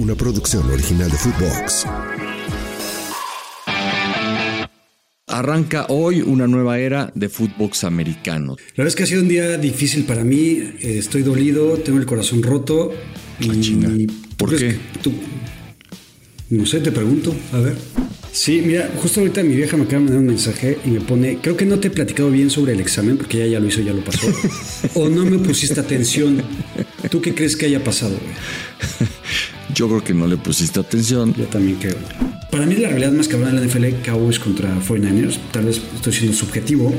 una 0.00 0.14
producción 0.14 0.68
original 0.70 1.10
de 1.10 1.16
Footbox. 1.18 1.86
Arranca 5.26 5.86
hoy 5.90 6.22
una 6.22 6.46
nueva 6.46 6.78
era 6.78 7.12
de 7.14 7.28
Footbox 7.28 7.84
americano. 7.84 8.56
La 8.74 8.84
verdad 8.84 8.88
es 8.88 8.96
que 8.96 9.02
ha 9.04 9.06
sido 9.06 9.22
un 9.22 9.28
día 9.28 9.58
difícil 9.58 10.04
para 10.04 10.24
mí. 10.24 10.58
eh, 10.80 10.98
Estoy 10.98 11.22
dolido, 11.22 11.74
tengo 11.78 11.98
el 11.98 12.06
corazón 12.06 12.42
roto. 12.42 12.92
Ah. 13.40 13.44
¿Por 14.36 14.50
¿tú 14.50 14.56
crees 14.56 14.74
qué? 14.74 14.80
tú- 15.02 15.12
No 16.50 16.66
sé, 16.66 16.80
te 16.80 16.90
pregunto. 16.90 17.34
A 17.52 17.58
ver. 17.58 17.76
Sí, 18.32 18.62
mira, 18.64 18.90
justo 18.96 19.20
ahorita 19.20 19.42
mi 19.42 19.56
vieja 19.56 19.76
me 19.76 19.84
acaba 19.84 19.98
de 19.98 20.04
mandar 20.04 20.20
un 20.20 20.26
mensaje 20.26 20.78
y 20.84 20.90
me 20.90 21.00
pone, 21.00 21.38
creo 21.38 21.56
que 21.56 21.66
no 21.66 21.80
te 21.80 21.88
he 21.88 21.90
platicado 21.90 22.30
bien 22.30 22.48
sobre 22.48 22.72
el 22.72 22.80
examen 22.80 23.16
porque 23.16 23.38
ella 23.38 23.54
ya 23.54 23.60
lo 23.60 23.66
hizo, 23.66 23.80
ya 23.80 23.92
lo 23.92 24.04
pasó. 24.04 24.26
o 24.94 25.08
no 25.08 25.24
me 25.24 25.38
pusiste 25.38 25.80
atención. 25.80 26.42
¿Tú 27.10 27.20
qué 27.20 27.34
crees 27.34 27.56
que 27.56 27.66
haya 27.66 27.82
pasado? 27.82 28.16
güey? 28.20 29.08
Yo 29.74 29.88
creo 29.88 30.02
que 30.02 30.14
no 30.14 30.26
le 30.26 30.36
pusiste 30.36 30.78
atención. 30.80 31.34
Yo 31.34 31.44
también 31.46 31.78
creo. 31.78 31.96
Para 32.50 32.66
mí 32.66 32.76
la 32.76 32.88
realidad 32.88 33.12
más 33.12 33.28
cabrona 33.28 33.52
de 33.52 33.66
la 33.66 33.66
NFL, 33.66 34.04
Cowboys 34.04 34.38
contra 34.38 34.76
49ers, 34.80 35.38
tal 35.52 35.66
vez 35.66 35.80
estoy 35.94 36.12
siendo 36.12 36.36
subjetivo, 36.36 36.92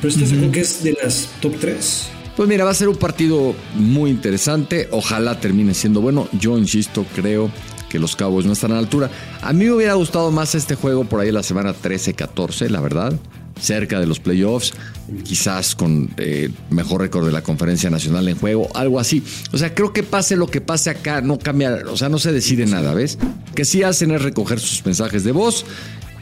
pero 0.00 0.12
estás 0.12 0.28
seguro 0.28 0.50
que 0.50 0.60
es 0.60 0.82
de 0.82 0.96
las 1.02 1.30
top 1.40 1.54
3. 1.60 2.08
Pues 2.36 2.48
mira, 2.48 2.64
va 2.64 2.70
a 2.70 2.74
ser 2.74 2.88
un 2.88 2.96
partido 2.96 3.54
muy 3.74 4.10
interesante. 4.10 4.88
Ojalá 4.90 5.40
termine 5.40 5.72
siendo 5.74 6.00
bueno. 6.00 6.28
Yo 6.38 6.58
insisto, 6.58 7.06
creo 7.14 7.50
que 7.96 8.00
los 8.00 8.14
Cowboys 8.14 8.44
no 8.44 8.52
están 8.52 8.72
a 8.72 8.74
la 8.74 8.80
altura. 8.80 9.10
A 9.40 9.54
mí 9.54 9.64
me 9.64 9.72
hubiera 9.72 9.94
gustado 9.94 10.30
más 10.30 10.54
este 10.54 10.74
juego 10.74 11.04
por 11.04 11.20
ahí 11.20 11.32
la 11.32 11.42
semana 11.42 11.74
13-14, 11.74 12.68
la 12.68 12.82
verdad. 12.82 13.14
Cerca 13.58 13.98
de 13.98 14.06
los 14.06 14.20
playoffs, 14.20 14.74
quizás 15.24 15.74
con 15.74 16.10
eh, 16.18 16.50
mejor 16.68 17.00
récord 17.00 17.24
de 17.24 17.32
la 17.32 17.40
conferencia 17.40 17.88
nacional 17.88 18.28
en 18.28 18.36
juego, 18.36 18.68
algo 18.74 19.00
así. 19.00 19.22
O 19.50 19.56
sea, 19.56 19.74
creo 19.74 19.94
que 19.94 20.02
pase 20.02 20.36
lo 20.36 20.46
que 20.46 20.60
pase 20.60 20.90
acá, 20.90 21.22
no 21.22 21.38
cambia, 21.38 21.78
o 21.90 21.96
sea, 21.96 22.10
no 22.10 22.18
se 22.18 22.32
decide 22.32 22.66
nada, 22.66 22.92
¿ves? 22.92 23.16
Que 23.54 23.64
sí 23.64 23.82
hacen 23.82 24.10
es 24.10 24.20
recoger 24.20 24.60
sus 24.60 24.84
mensajes 24.84 25.24
de 25.24 25.32
voz 25.32 25.64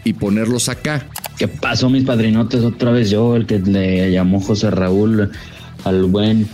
y 0.04 0.12
ponerlos 0.12 0.68
acá. 0.68 1.08
¿Qué 1.36 1.48
pasó, 1.48 1.90
mis 1.90 2.04
padrinotes? 2.04 2.62
Otra 2.62 2.92
vez 2.92 3.10
yo, 3.10 3.34
el 3.34 3.46
que 3.46 3.58
le 3.58 4.12
llamó 4.12 4.40
José 4.40 4.70
Raúl 4.70 5.32
al 5.82 6.04
buen 6.04 6.48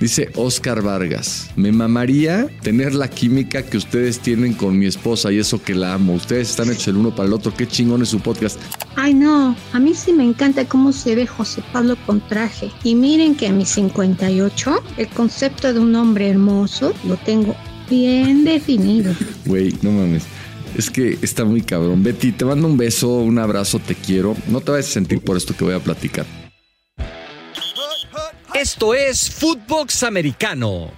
Dice 0.00 0.30
Oscar 0.34 0.82
Vargas, 0.82 1.50
me 1.54 1.70
mamaría 1.70 2.48
tener 2.62 2.94
la 2.94 3.08
química 3.08 3.62
que 3.62 3.76
ustedes 3.76 4.18
tienen 4.18 4.52
con 4.52 4.78
mi 4.78 4.86
esposa 4.86 5.30
y 5.30 5.38
eso 5.38 5.62
que 5.62 5.74
la 5.74 5.94
amo. 5.94 6.14
Ustedes 6.14 6.50
están 6.50 6.70
hechos 6.70 6.88
el 6.88 6.96
uno 6.96 7.14
para 7.14 7.28
el 7.28 7.32
otro. 7.32 7.54
Qué 7.54 7.66
chingón 7.68 8.02
es 8.02 8.08
su 8.08 8.20
podcast. 8.20 8.58
Ay 8.96 9.14
no, 9.14 9.56
a 9.72 9.78
mí 9.78 9.94
sí 9.94 10.12
me 10.12 10.24
encanta 10.24 10.66
cómo 10.66 10.92
se 10.92 11.14
ve 11.14 11.26
José 11.26 11.62
Pablo 11.72 11.96
con 12.04 12.20
traje. 12.28 12.70
Y 12.82 12.94
miren 12.94 13.36
que 13.36 13.46
a 13.46 13.52
mis 13.52 13.68
58, 13.68 14.82
el 14.96 15.08
concepto 15.08 15.72
de 15.72 15.78
un 15.78 15.94
hombre 15.94 16.28
hermoso 16.28 16.92
lo 17.06 17.16
tengo 17.16 17.54
bien 17.88 18.44
definido. 18.44 19.14
Güey, 19.46 19.74
no 19.82 19.92
mames. 19.92 20.24
Es 20.76 20.90
que 20.90 21.18
está 21.22 21.44
muy 21.44 21.60
cabrón. 21.60 22.02
Betty, 22.02 22.32
te 22.32 22.44
mando 22.44 22.66
un 22.66 22.76
beso, 22.76 23.18
un 23.18 23.38
abrazo, 23.38 23.78
te 23.78 23.94
quiero. 23.94 24.34
No 24.48 24.60
te 24.60 24.72
vayas 24.72 24.88
a 24.88 24.92
sentir 24.92 25.20
por 25.20 25.36
esto 25.36 25.54
que 25.56 25.64
voy 25.64 25.74
a 25.74 25.80
platicar. 25.80 26.41
Esto 28.62 28.94
es 28.94 29.28
Footbox 29.28 30.04
Americano, 30.04 30.92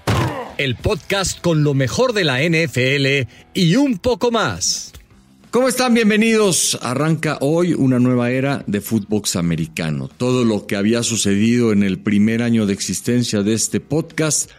el 0.58 0.76
podcast 0.76 1.40
con 1.40 1.64
lo 1.64 1.72
mejor 1.72 2.12
de 2.12 2.22
la 2.22 2.42
NFL 2.42 3.26
y 3.54 3.76
un 3.76 3.96
poco 3.96 4.30
más. 4.30 4.92
¿Cómo 5.50 5.68
están? 5.68 5.94
Bienvenidos. 5.94 6.78
Arranca 6.82 7.38
hoy 7.40 7.72
una 7.72 7.98
nueva 7.98 8.30
era 8.30 8.62
de 8.66 8.82
Footbox 8.82 9.36
americano. 9.36 10.08
Todo 10.14 10.44
lo 10.44 10.66
que 10.66 10.76
había 10.76 11.02
sucedido 11.02 11.72
en 11.72 11.82
el 11.82 11.98
primer 11.98 12.42
año 12.42 12.66
de 12.66 12.74
existencia 12.74 13.42
de 13.42 13.54
este 13.54 13.80
podcast 13.80 14.50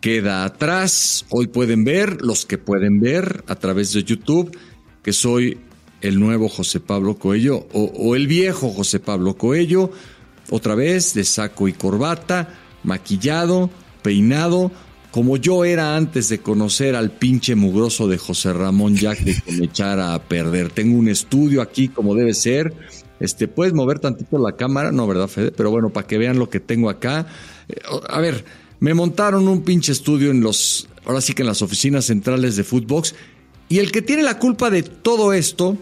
queda 0.00 0.44
atrás. 0.44 1.26
Hoy 1.28 1.46
pueden 1.46 1.84
ver, 1.84 2.22
los 2.22 2.44
que 2.44 2.58
pueden 2.58 2.98
ver 2.98 3.44
a 3.46 3.54
través 3.54 3.92
de 3.92 4.02
YouTube, 4.02 4.58
que 5.04 5.12
soy 5.12 5.58
el 6.00 6.18
nuevo 6.18 6.48
José 6.48 6.80
Pablo 6.80 7.18
Coello 7.18 7.68
o, 7.72 7.84
o 7.84 8.16
el 8.16 8.26
viejo 8.26 8.70
José 8.70 8.98
Pablo 8.98 9.36
Coello, 9.36 9.92
otra 10.50 10.74
vez 10.74 11.14
de 11.14 11.24
saco 11.24 11.68
y 11.68 11.72
corbata, 11.72 12.58
maquillado, 12.82 13.70
peinado, 14.02 14.70
como 15.10 15.36
yo 15.36 15.64
era 15.64 15.96
antes 15.96 16.28
de 16.28 16.40
conocer 16.40 16.94
al 16.94 17.10
pinche 17.10 17.54
mugroso 17.54 18.08
de 18.08 18.18
José 18.18 18.52
Ramón 18.52 18.94
Jack 18.94 19.20
de 19.20 19.40
que 19.40 19.52
me 19.52 19.64
echara 19.64 20.14
a 20.14 20.22
perder. 20.22 20.70
Tengo 20.70 20.98
un 20.98 21.08
estudio 21.08 21.62
aquí 21.62 21.88
como 21.88 22.14
debe 22.14 22.34
ser. 22.34 22.74
Este, 23.18 23.48
puedes 23.48 23.72
mover 23.72 23.98
tantito 23.98 24.38
la 24.38 24.52
cámara, 24.52 24.92
no, 24.92 25.06
¿verdad, 25.06 25.28
Fede? 25.28 25.50
Pero 25.50 25.70
bueno, 25.70 25.90
para 25.90 26.06
que 26.06 26.18
vean 26.18 26.38
lo 26.38 26.50
que 26.50 26.60
tengo 26.60 26.88
acá. 26.90 27.26
Eh, 27.68 27.80
a 28.08 28.20
ver, 28.20 28.44
me 28.80 28.94
montaron 28.94 29.48
un 29.48 29.62
pinche 29.62 29.92
estudio 29.92 30.30
en 30.30 30.40
los, 30.40 30.88
ahora 31.04 31.20
sí 31.20 31.32
que 31.32 31.42
en 31.42 31.48
las 31.48 31.62
oficinas 31.62 32.04
centrales 32.04 32.56
de 32.56 32.64
Footbox. 32.64 33.14
Y 33.68 33.78
el 33.78 33.90
que 33.90 34.02
tiene 34.02 34.22
la 34.22 34.38
culpa 34.38 34.70
de 34.70 34.82
todo 34.82 35.32
esto 35.32 35.76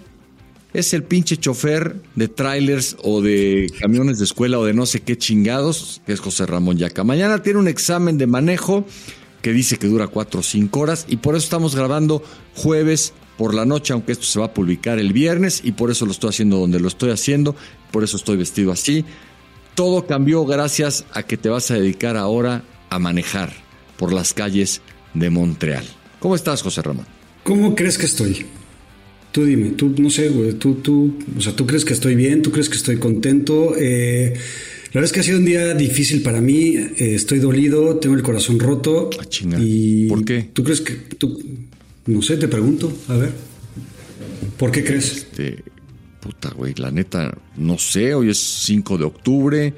es 0.76 0.92
el 0.92 1.04
pinche 1.04 1.38
chofer 1.38 1.96
de 2.16 2.28
trailers 2.28 2.96
o 3.02 3.22
de 3.22 3.72
camiones 3.80 4.18
de 4.18 4.24
escuela 4.24 4.58
o 4.58 4.64
de 4.66 4.74
no 4.74 4.84
sé 4.84 5.00
qué 5.00 5.16
chingados, 5.16 6.02
que 6.04 6.12
es 6.12 6.20
José 6.20 6.44
Ramón 6.44 6.76
Yaca. 6.76 7.02
Mañana 7.02 7.42
tiene 7.42 7.58
un 7.58 7.66
examen 7.66 8.18
de 8.18 8.26
manejo 8.26 8.84
que 9.40 9.54
dice 9.54 9.78
que 9.78 9.86
dura 9.86 10.08
4 10.08 10.40
o 10.40 10.42
5 10.42 10.78
horas 10.78 11.06
y 11.08 11.16
por 11.16 11.34
eso 11.34 11.44
estamos 11.44 11.74
grabando 11.74 12.22
jueves 12.54 13.14
por 13.38 13.54
la 13.54 13.64
noche, 13.64 13.94
aunque 13.94 14.12
esto 14.12 14.26
se 14.26 14.38
va 14.38 14.46
a 14.46 14.54
publicar 14.54 14.98
el 14.98 15.14
viernes 15.14 15.62
y 15.64 15.72
por 15.72 15.90
eso 15.90 16.04
lo 16.04 16.12
estoy 16.12 16.30
haciendo 16.30 16.58
donde 16.58 16.78
lo 16.78 16.88
estoy 16.88 17.10
haciendo, 17.10 17.56
por 17.90 18.04
eso 18.04 18.18
estoy 18.18 18.36
vestido 18.36 18.70
así. 18.70 19.04
Todo 19.74 20.06
cambió 20.06 20.44
gracias 20.44 21.06
a 21.12 21.22
que 21.22 21.38
te 21.38 21.48
vas 21.48 21.70
a 21.70 21.74
dedicar 21.74 22.18
ahora 22.18 22.64
a 22.90 22.98
manejar 22.98 23.50
por 23.96 24.12
las 24.12 24.34
calles 24.34 24.82
de 25.14 25.30
Montreal. 25.30 25.86
¿Cómo 26.20 26.34
estás, 26.34 26.60
José 26.60 26.82
Ramón? 26.82 27.06
¿Cómo 27.44 27.74
crees 27.74 27.96
que 27.96 28.06
estoy? 28.06 28.46
Tú 29.32 29.44
dime, 29.44 29.70
tú, 29.70 29.94
no 29.98 30.08
sé, 30.08 30.28
güey, 30.30 30.54
tú, 30.54 30.76
tú, 30.76 31.14
o 31.36 31.40
sea, 31.40 31.54
tú 31.54 31.66
crees 31.66 31.84
que 31.84 31.92
estoy 31.92 32.14
bien, 32.14 32.40
tú 32.42 32.50
crees 32.50 32.68
que 32.70 32.76
estoy 32.76 32.96
contento. 32.98 33.74
Eh, 33.78 34.32
la 34.34 35.00
verdad 35.00 35.04
es 35.04 35.12
que 35.12 35.20
ha 35.20 35.22
sido 35.22 35.38
un 35.38 35.44
día 35.44 35.74
difícil 35.74 36.22
para 36.22 36.40
mí, 36.40 36.74
eh, 36.76 37.14
estoy 37.14 37.38
dolido, 37.38 37.96
tengo 37.96 38.14
el 38.14 38.22
corazón 38.22 38.58
roto. 38.58 39.10
Ah, 39.20 39.24
chinga. 39.28 39.58
Y 39.60 40.06
¿Por 40.08 40.24
qué? 40.24 40.48
¿Tú 40.54 40.64
crees 40.64 40.80
que, 40.80 40.94
tú, 40.94 41.38
no 42.06 42.22
sé, 42.22 42.38
te 42.38 42.48
pregunto, 42.48 42.90
a 43.08 43.16
ver, 43.16 43.32
¿por 44.56 44.70
qué 44.70 44.82
crees? 44.84 45.16
Este, 45.18 45.62
puta, 46.20 46.50
güey, 46.56 46.72
la 46.78 46.90
neta, 46.90 47.36
no 47.58 47.76
sé, 47.76 48.14
hoy 48.14 48.30
es 48.30 48.38
5 48.38 48.96
de 48.96 49.04
octubre. 49.04 49.74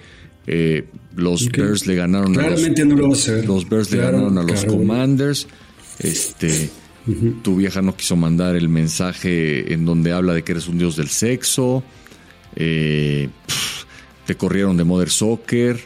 eh, 0.47 0.85
los. 1.17 1.51
Bears 1.51 1.87
le 1.87 1.97
ganaron 1.97 2.33
Claramente 2.33 2.83
a 2.83 2.85
los, 2.85 2.95
no 2.95 3.01
lo 3.03 3.09
vas 3.09 3.19
a 3.19 3.23
saber. 3.23 3.47
los 3.47 3.69
Bears 3.69 3.91
le 3.91 3.99
ganaron 3.99 4.39
a 4.39 4.43
los 4.43 4.53
claro. 4.61 4.79
Commanders. 4.79 5.49
Este, 5.99 6.71
tu 7.43 7.57
vieja 7.57 7.83
no 7.83 7.97
quiso 7.97 8.17
mandar 8.17 8.57
el 8.57 8.69
mensaje 8.69 9.73
en 9.73 9.85
donde 9.85 10.13
habla 10.13 10.35
de 10.35 10.43
que 10.43 10.53
eres 10.53 10.69
un 10.69 10.79
dios 10.79 10.97
del 10.97 11.09
sexo. 11.09 11.83
eh, 12.57 13.29
te 14.27 14.35
corrieron 14.35 14.77
de 14.77 14.85
Mother 14.85 15.09
Soccer. 15.09 15.79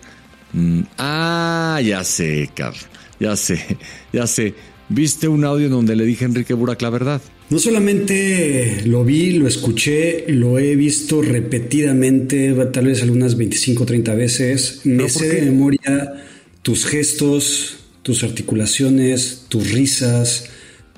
Mm, 0.53 0.81
ah, 0.99 1.81
ya 1.85 2.03
sé, 2.03 2.51
cabrón. 2.55 2.83
Ya 3.21 3.37
sé, 3.37 3.79
ya 4.13 4.27
sé. 4.27 4.55
¿Viste 4.89 5.29
un 5.29 5.45
audio 5.45 5.67
en 5.67 5.73
donde 5.73 5.95
le 5.97 6.05
dije 6.05 6.25
a 6.25 6.29
Enrique 6.29 6.53
Burak 6.53 6.83
la 6.83 6.91
verdad? 6.91 7.23
No 7.51 7.59
solamente 7.59 8.83
lo 8.87 9.05
vi, 9.05 9.33
lo 9.33 9.47
escuché, 9.47 10.25
lo 10.29 10.59
he 10.59 10.75
visto 10.75 11.23
repetidamente, 11.23 12.53
tal 12.73 12.87
vez 12.87 13.03
algunas 13.03 13.37
25 13.37 13.83
o 13.83 13.87
30 13.87 14.15
veces. 14.15 14.81
Me 14.85 15.05
¿Pero 15.05 15.09
por 15.13 15.23
sé 15.23 15.29
de 15.29 15.43
memoria 15.43 16.25
tus 16.63 16.85
gestos, 16.85 17.77
tus 18.03 18.25
articulaciones, 18.25 19.45
tus 19.49 19.71
risas. 19.71 20.49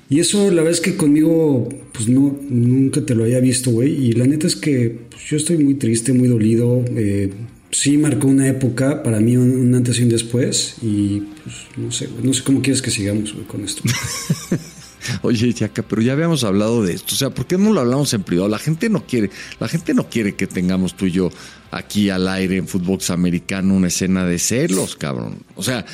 Y 0.09 0.19
eso, 0.19 0.49
la 0.51 0.61
verdad 0.61 0.71
es 0.71 0.81
que 0.81 0.95
conmigo, 0.95 1.67
pues 1.91 2.07
no, 2.07 2.37
nunca 2.49 3.01
te 3.01 3.15
lo 3.15 3.23
había 3.23 3.39
visto, 3.39 3.71
güey. 3.71 3.91
Y 3.91 4.11
la 4.13 4.25
neta 4.25 4.45
es 4.45 4.55
que 4.55 4.95
pues, 5.09 5.23
yo 5.23 5.37
estoy 5.37 5.57
muy 5.57 5.75
triste, 5.75 6.13
muy 6.13 6.27
dolido. 6.27 6.83
Eh, 6.95 7.31
sí 7.71 7.97
marcó 7.97 8.27
una 8.27 8.47
época, 8.47 9.01
para 9.01 9.19
mí 9.19 9.35
un, 9.35 9.73
antes 9.73 9.99
y 9.99 10.03
un 10.03 10.09
después. 10.09 10.75
Y 10.81 11.21
pues 11.43 11.55
no 11.77 11.91
sé, 11.91 12.07
no 12.21 12.33
sé 12.33 12.43
cómo 12.43 12.61
quieres 12.61 12.81
que 12.81 12.91
sigamos 12.91 13.33
güey, 13.33 13.45
con 13.45 13.63
esto. 13.63 13.81
Oye, 15.21 15.53
Chaca, 15.53 15.83
pero 15.83 16.01
ya 16.01 16.13
habíamos 16.13 16.43
hablado 16.43 16.83
de 16.83 16.93
esto. 16.93 17.13
O 17.13 17.17
sea, 17.17 17.29
¿por 17.29 17.45
qué 17.45 17.57
no 17.57 17.73
lo 17.73 17.81
hablamos 17.81 18.13
en 18.13 18.23
privado? 18.23 18.49
La 18.49 18.59
gente 18.59 18.89
no 18.89 19.05
quiere, 19.05 19.29
la 19.59 19.67
gente 19.67 19.93
no 19.93 20.09
quiere 20.09 20.35
que 20.35 20.47
tengamos 20.47 20.95
tú 20.95 21.05
y 21.05 21.11
yo 21.11 21.29
aquí 21.71 22.09
al 22.09 22.27
aire 22.27 22.57
en 22.57 22.67
fútbol 22.67 22.99
americano 23.09 23.75
una 23.75 23.87
escena 23.87 24.25
de 24.25 24.39
celos, 24.39 24.95
cabrón. 24.95 25.39
O 25.55 25.63
sea, 25.63 25.85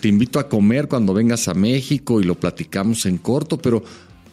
te 0.00 0.08
invito 0.08 0.38
a 0.38 0.48
comer 0.48 0.88
cuando 0.88 1.12
vengas 1.12 1.48
a 1.48 1.54
México 1.54 2.20
y 2.20 2.24
lo 2.24 2.34
platicamos 2.34 3.06
en 3.06 3.18
corto, 3.18 3.58
pero 3.58 3.82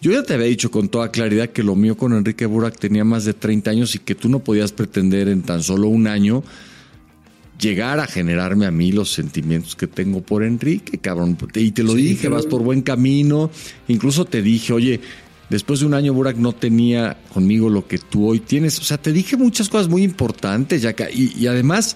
yo 0.01 0.11
ya 0.11 0.23
te 0.23 0.33
había 0.33 0.47
dicho 0.47 0.69
con 0.69 0.89
toda 0.89 1.11
claridad 1.11 1.49
que 1.49 1.63
lo 1.63 1.75
mío 1.75 1.95
con 1.95 2.13
Enrique 2.13 2.45
Burak 2.45 2.77
tenía 2.77 3.03
más 3.03 3.25
de 3.25 3.33
30 3.33 3.71
años 3.71 3.95
y 3.95 3.99
que 3.99 4.15
tú 4.15 4.29
no 4.29 4.39
podías 4.39 4.71
pretender 4.71 5.29
en 5.29 5.43
tan 5.43 5.63
solo 5.63 5.87
un 5.87 6.07
año 6.07 6.43
llegar 7.63 7.99
a 7.99 8.07
generarme 8.07 8.65
a 8.65 8.71
mí 8.71 8.91
los 8.91 9.11
sentimientos 9.13 9.75
que 9.75 9.87
tengo 9.87 10.21
por 10.21 10.43
Enrique, 10.43 10.97
cabrón. 10.97 11.37
Y 11.55 11.71
te 11.71 11.83
lo 11.83 11.95
Sí, 11.95 12.01
dije, 12.01 12.27
vas 12.27 12.45
por 12.45 12.61
buen 12.61 12.81
camino. 12.81 13.49
Incluso 13.87 14.25
te 14.25 14.41
dije, 14.41 14.73
oye, 14.73 14.99
después 15.49 15.79
de 15.79 15.85
un 15.85 15.93
año 15.93 16.13
Burak 16.13 16.37
no 16.37 16.53
tenía 16.53 17.17
conmigo 17.33 17.69
lo 17.69 17.87
que 17.87 17.97
tú 17.97 18.27
hoy 18.27 18.39
tienes. 18.39 18.79
O 18.79 18.83
sea, 18.83 18.97
te 18.97 19.13
dije 19.13 19.37
muchas 19.37 19.69
cosas 19.69 19.87
muy 19.87 20.03
importantes, 20.03 20.81
Yaka. 20.81 21.09
Y, 21.09 21.33
y 21.39 21.47
además, 21.47 21.95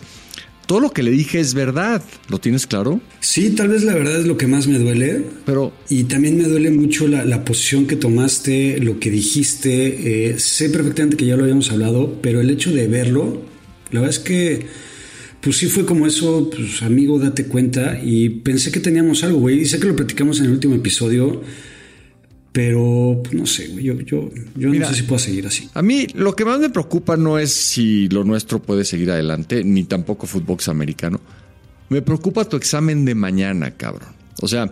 todo 0.67 0.79
lo 0.79 0.91
que 0.91 1.03
le 1.03 1.11
dije 1.11 1.39
es 1.39 1.53
verdad. 1.53 2.01
¿Lo 2.29 2.39
tienes 2.39 2.65
claro? 2.65 3.01
Sí, 3.19 3.49
tal 3.51 3.67
vez 3.67 3.83
la 3.83 3.93
verdad 3.93 4.19
es 4.19 4.25
lo 4.25 4.37
que 4.37 4.47
más 4.47 4.67
me 4.67 4.79
duele. 4.79 5.23
Pero. 5.45 5.73
Y 5.89 6.05
también 6.05 6.37
me 6.37 6.43
duele 6.43 6.71
mucho 6.71 7.07
la, 7.07 7.25
la 7.25 7.43
posición 7.43 7.87
que 7.87 7.97
tomaste, 7.97 8.79
lo 8.79 8.99
que 8.99 9.11
dijiste. 9.11 10.29
Eh, 10.31 10.39
sé 10.39 10.69
perfectamente 10.69 11.17
que 11.17 11.25
ya 11.25 11.35
lo 11.35 11.43
habíamos 11.43 11.71
hablado, 11.71 12.19
pero 12.21 12.39
el 12.41 12.49
hecho 12.49 12.71
de 12.71 12.87
verlo, 12.87 13.41
la 13.91 13.99
verdad 13.99 14.15
es 14.17 14.23
que. 14.23 14.86
Pues 15.47 15.59
sí 15.59 15.67
fue 15.67 15.85
como 15.85 16.05
eso, 16.05 16.49
pues 16.49 16.81
amigo, 16.83 17.17
date 17.19 17.45
cuenta. 17.45 17.97
Y 18.03 18.27
pensé 18.27 18.69
que 18.69 18.81
teníamos 18.81 19.23
algo, 19.23 19.39
güey. 19.39 19.61
Y 19.61 19.65
sé 19.65 19.79
que 19.79 19.87
lo 19.87 19.95
platicamos 19.95 20.39
en 20.39 20.47
el 20.47 20.51
último 20.51 20.75
episodio. 20.75 21.41
Pero 22.51 23.21
pues, 23.23 23.33
no 23.33 23.45
sé, 23.45 23.69
güey, 23.69 23.85
yo, 23.85 23.93
yo, 24.01 24.29
yo 24.57 24.73
no 24.73 24.87
sé 24.89 24.93
si 24.93 25.03
puedo 25.03 25.19
seguir 25.19 25.47
así. 25.47 25.69
A 25.73 25.81
mí 25.81 26.05
lo 26.15 26.35
que 26.35 26.43
más 26.43 26.59
me 26.59 26.69
preocupa 26.69 27.15
no 27.15 27.39
es 27.39 27.53
si 27.53 28.09
lo 28.09 28.25
nuestro 28.25 28.61
puede 28.61 28.83
seguir 28.83 29.09
adelante, 29.09 29.63
ni 29.63 29.85
tampoco 29.85 30.27
fútbol 30.27 30.57
americano. 30.67 31.21
Me 31.87 32.01
preocupa 32.01 32.43
tu 32.43 32.57
examen 32.57 33.05
de 33.05 33.15
mañana, 33.15 33.71
cabrón. 33.71 34.16
O 34.41 34.47
sea, 34.47 34.71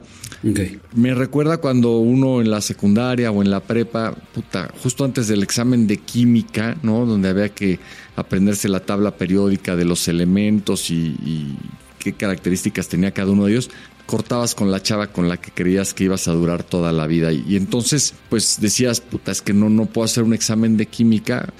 me 0.93 1.15
recuerda 1.15 1.57
cuando 1.57 1.97
uno 1.97 2.39
en 2.39 2.51
la 2.51 2.61
secundaria 2.61 3.31
o 3.31 3.41
en 3.41 3.49
la 3.49 3.61
prepa, 3.61 4.13
puta, 4.13 4.71
justo 4.83 5.03
antes 5.03 5.27
del 5.27 5.41
examen 5.41 5.87
de 5.87 5.97
química, 5.97 6.77
¿no? 6.83 7.05
Donde 7.05 7.29
había 7.29 7.49
que 7.49 7.79
aprenderse 8.15 8.69
la 8.69 8.79
tabla 8.79 9.17
periódica 9.17 9.75
de 9.75 9.85
los 9.85 10.07
elementos 10.07 10.91
y, 10.91 11.15
y 11.25 11.57
qué 11.97 12.13
características 12.13 12.87
tenía 12.87 13.11
cada 13.11 13.31
uno 13.31 13.45
de 13.45 13.53
ellos 13.53 13.71
cortabas 14.05 14.55
con 14.55 14.71
la 14.71 14.81
chava 14.81 15.07
con 15.07 15.27
la 15.29 15.37
que 15.37 15.51
creías 15.51 15.93
que 15.93 16.05
ibas 16.05 16.27
a 16.27 16.31
durar 16.31 16.63
toda 16.63 16.91
la 16.91 17.07
vida. 17.07 17.31
Y, 17.31 17.55
entonces, 17.55 18.13
pues 18.29 18.59
decías, 18.61 19.01
puta, 19.01 19.31
es 19.31 19.41
que 19.41 19.53
no, 19.53 19.69
no 19.69 19.85
puedo 19.85 20.05
hacer 20.05 20.23
un 20.23 20.33
examen 20.33 20.77
de 20.77 20.85
química 20.85 21.51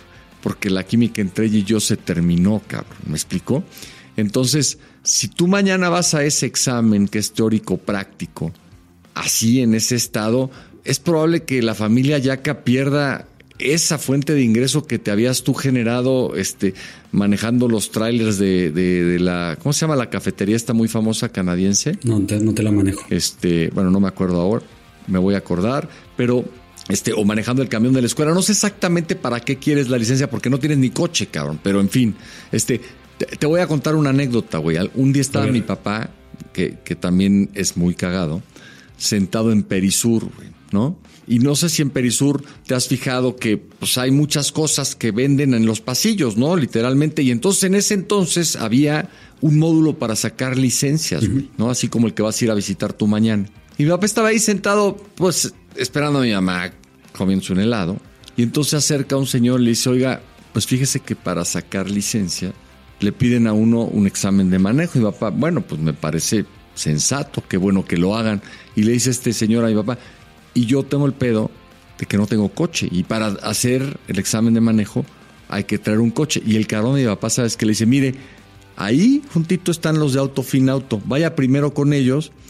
porque 0.42 0.70
la 0.70 0.84
química 0.84 1.22
entre 1.22 1.46
ella 1.46 1.58
y 1.58 1.64
yo 1.64 1.80
se 1.80 1.98
terminó, 1.98 2.62
cabrón. 2.68 2.98
¿Me 3.08 3.16
explicó? 3.16 3.64
Entonces, 4.16 4.78
si 5.06 5.28
tú 5.28 5.48
mañana 5.48 5.90
vas 5.90 6.14
a 6.14 6.24
ese 6.24 6.46
examen 6.46 7.08
que 7.08 7.20
es 7.20 7.32
teórico 7.32 7.78
práctico, 7.78 8.52
así 9.14 9.62
en 9.62 9.74
ese 9.76 9.96
estado, 9.96 10.52
es 10.84 11.00
probable 11.00 11.44
que 11.44 11.62
la 11.62 11.76
familia 11.76 12.18
Yaca 12.18 12.64
pierda 12.64 13.28
esa 13.58 13.98
fuente 13.98 14.34
de 14.34 14.42
ingreso 14.42 14.86
que 14.86 15.00
te 15.00 15.12
habías 15.12 15.44
tú 15.44 15.54
generado 15.54 16.36
este, 16.36 16.74
manejando 17.12 17.70
los 17.70 17.92
trailers 17.92 18.38
de, 18.38 18.72
de, 18.72 19.20
la, 19.20 19.58
¿cómo 19.62 19.72
se 19.72 19.82
llama 19.82 19.96
la 19.96 20.10
cafetería 20.10 20.56
esta 20.56 20.74
muy 20.74 20.90
famosa 20.90 21.30
canadiense? 21.30 21.98
No, 22.04 22.20
no 22.20 22.54
te 22.54 22.64
la 22.64 22.72
manejo. 22.72 23.06
Este, 23.10 23.70
bueno, 23.74 23.92
no 23.92 24.00
me 24.00 24.10
acuerdo 24.10 24.42
ahora, 24.42 24.66
me 25.08 25.20
voy 25.20 25.36
a 25.36 25.38
acordar, 25.38 25.88
pero 26.18 26.44
este, 26.90 27.14
o 27.14 27.24
manejando 27.24 27.62
el 27.62 27.70
camión 27.70 27.94
de 27.94 28.02
la 28.02 28.08
escuela. 28.08 28.34
No 28.34 28.42
sé 28.42 28.52
exactamente 28.52 29.16
para 29.16 29.40
qué 29.40 29.58
quieres 29.58 29.90
la 29.90 29.98
licencia 29.98 30.30
porque 30.30 30.50
no 30.50 30.60
tienes 30.60 30.78
ni 30.78 30.90
coche, 30.90 31.28
cabrón. 31.28 31.60
Pero 31.64 31.80
en 31.80 31.90
fin, 31.90 32.16
este, 32.52 32.82
te, 33.18 33.46
voy 33.46 33.62
a 33.62 33.68
contar 33.68 33.96
una 33.96 34.10
anécdota, 34.10 34.58
güey. 34.58 34.78
Un 34.96 35.14
día 35.14 35.22
estaba 35.22 35.48
mi 35.48 35.62
papá, 35.62 36.10
que, 36.54 36.78
que 36.84 36.96
también 36.96 37.50
es 37.54 37.78
muy 37.78 37.96
cagado, 37.96 38.42
sentado 38.98 39.52
en 39.52 39.64
Perisur, 39.64 40.30
güey, 40.36 40.50
¿no? 40.72 40.98
Y 41.28 41.40
no 41.40 41.56
sé 41.56 41.70
si 41.70 41.82
en 41.82 41.90
Perisur 41.90 42.44
te 42.68 42.76
has 42.76 42.88
fijado 42.88 43.36
que 43.36 43.58
pues, 43.58 43.98
hay 43.98 44.12
muchas 44.12 44.52
cosas 44.52 44.96
que 44.96 45.12
venden 45.12 45.54
en 45.54 45.66
los 45.66 45.82
pasillos, 45.82 46.38
¿no? 46.38 46.56
Literalmente. 46.56 47.24
Y 47.24 47.32
entonces 47.32 47.64
en 47.64 47.76
ese 47.76 47.96
entonces 47.96 48.56
había 48.56 49.10
un 49.42 49.58
módulo 49.58 49.98
para 49.98 50.16
sacar 50.16 50.58
licencias, 50.58 51.24
¿no? 51.58 51.70
Así 51.70 51.88
como 51.88 52.08
el 52.08 52.14
que 52.14 52.22
vas 52.22 52.40
a 52.40 52.46
ir 52.46 52.52
a 52.52 52.56
visitar 52.56 52.94
tú 52.94 53.08
mañana. 53.08 53.48
Y 53.78 53.84
mi 53.84 53.90
papá 53.90 54.06
estaba 54.06 54.28
ahí 54.30 54.40
sentado, 54.40 54.98
pues, 55.16 55.54
esperando 55.76 56.20
a 56.20 56.22
mi 56.22 56.32
mamá 56.32 56.72
comiendo 57.18 57.46
un 57.52 57.60
helado. 57.60 57.98
Y 58.38 58.44
entonces 58.44 58.72
se 58.72 58.78
acerca 58.78 59.18
un 59.18 59.28
señor 59.28 59.62
y 59.62 59.66
le 59.66 59.70
dice, 59.72 59.90
oiga, 59.90 60.22
pues 60.54 60.68
fíjese 60.68 61.00
que 61.00 61.16
para 61.16 61.44
sacar 61.44 61.90
licencia 61.90 62.54
le 63.00 63.12
piden 63.12 63.48
a 63.48 63.54
uno 63.54 63.82
un 63.82 64.08
examen 64.08 64.50
de 64.50 64.60
manejo. 64.60 65.00
Y 65.00 65.02
papá, 65.02 65.30
bueno, 65.30 65.62
pues 65.62 65.82
me 65.82 65.94
parece 65.94 66.46
sensato, 66.74 67.44
qué 67.48 67.58
bueno 67.58 67.86
que 67.86 67.98
lo 67.98 68.16
hagan. 68.16 68.42
Y 68.76 68.84
le 68.84 68.94
dice 68.94 69.10
este 69.10 69.34
señor 69.34 69.66
a 69.66 69.68
mi 69.68 69.76
papá, 69.76 69.98
y 70.54 70.66
yo 70.66 70.84
tengo 70.84 71.06
el 71.06 71.14
pedo 71.14 71.52
de 71.98 72.06
que 72.06 72.18
no 72.18 72.28
tengo 72.28 72.50
coche. 72.50 72.88
Y 72.92 73.04
para 73.04 73.28
hacer 73.28 73.98
el 74.08 74.20
examen 74.20 74.54
de 74.54 74.62
manejo 74.62 75.06
hay 75.50 75.66
que 75.66 75.78
traer 75.78 76.00
un 76.00 76.12
coche. 76.12 76.42
Y 76.46 76.56
el 76.56 76.68
carón 76.68 76.96
de 76.96 77.02
mi 77.02 77.08
papá, 77.08 77.30
¿sabes 77.30 77.58
que 77.58 77.66
Le 77.66 77.72
dice, 77.72 77.86
mire, 77.86 78.16
ahí 78.76 79.22
juntito 79.34 79.72
están 79.72 80.00
los 80.00 80.14
de 80.14 80.20
Auto 80.20 80.44
Fin 80.44 80.70
Auto. 80.70 81.02
Vaya 81.06 81.36
primero 81.36 81.74
con 81.74 81.94
ellos. 81.94 82.32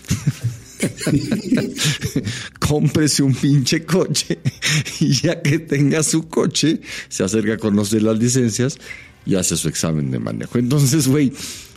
cómprese 2.60 3.24
un 3.24 3.34
pinche 3.34 3.86
coche 3.86 4.40
y 5.00 5.14
ya 5.14 5.42
que 5.42 5.60
tenga 5.60 6.04
su 6.04 6.28
coche, 6.28 6.82
se 7.10 7.24
acerca 7.24 7.58
con 7.58 7.76
los 7.76 7.92
de 7.92 8.02
las 8.02 8.18
licencias 8.20 8.78
y 9.26 9.36
hace 9.36 9.58
su 9.58 9.68
examen 9.68 10.12
de 10.12 10.20
manejo. 10.20 10.58
Entonces, 10.58 11.08
güey, 11.08 11.32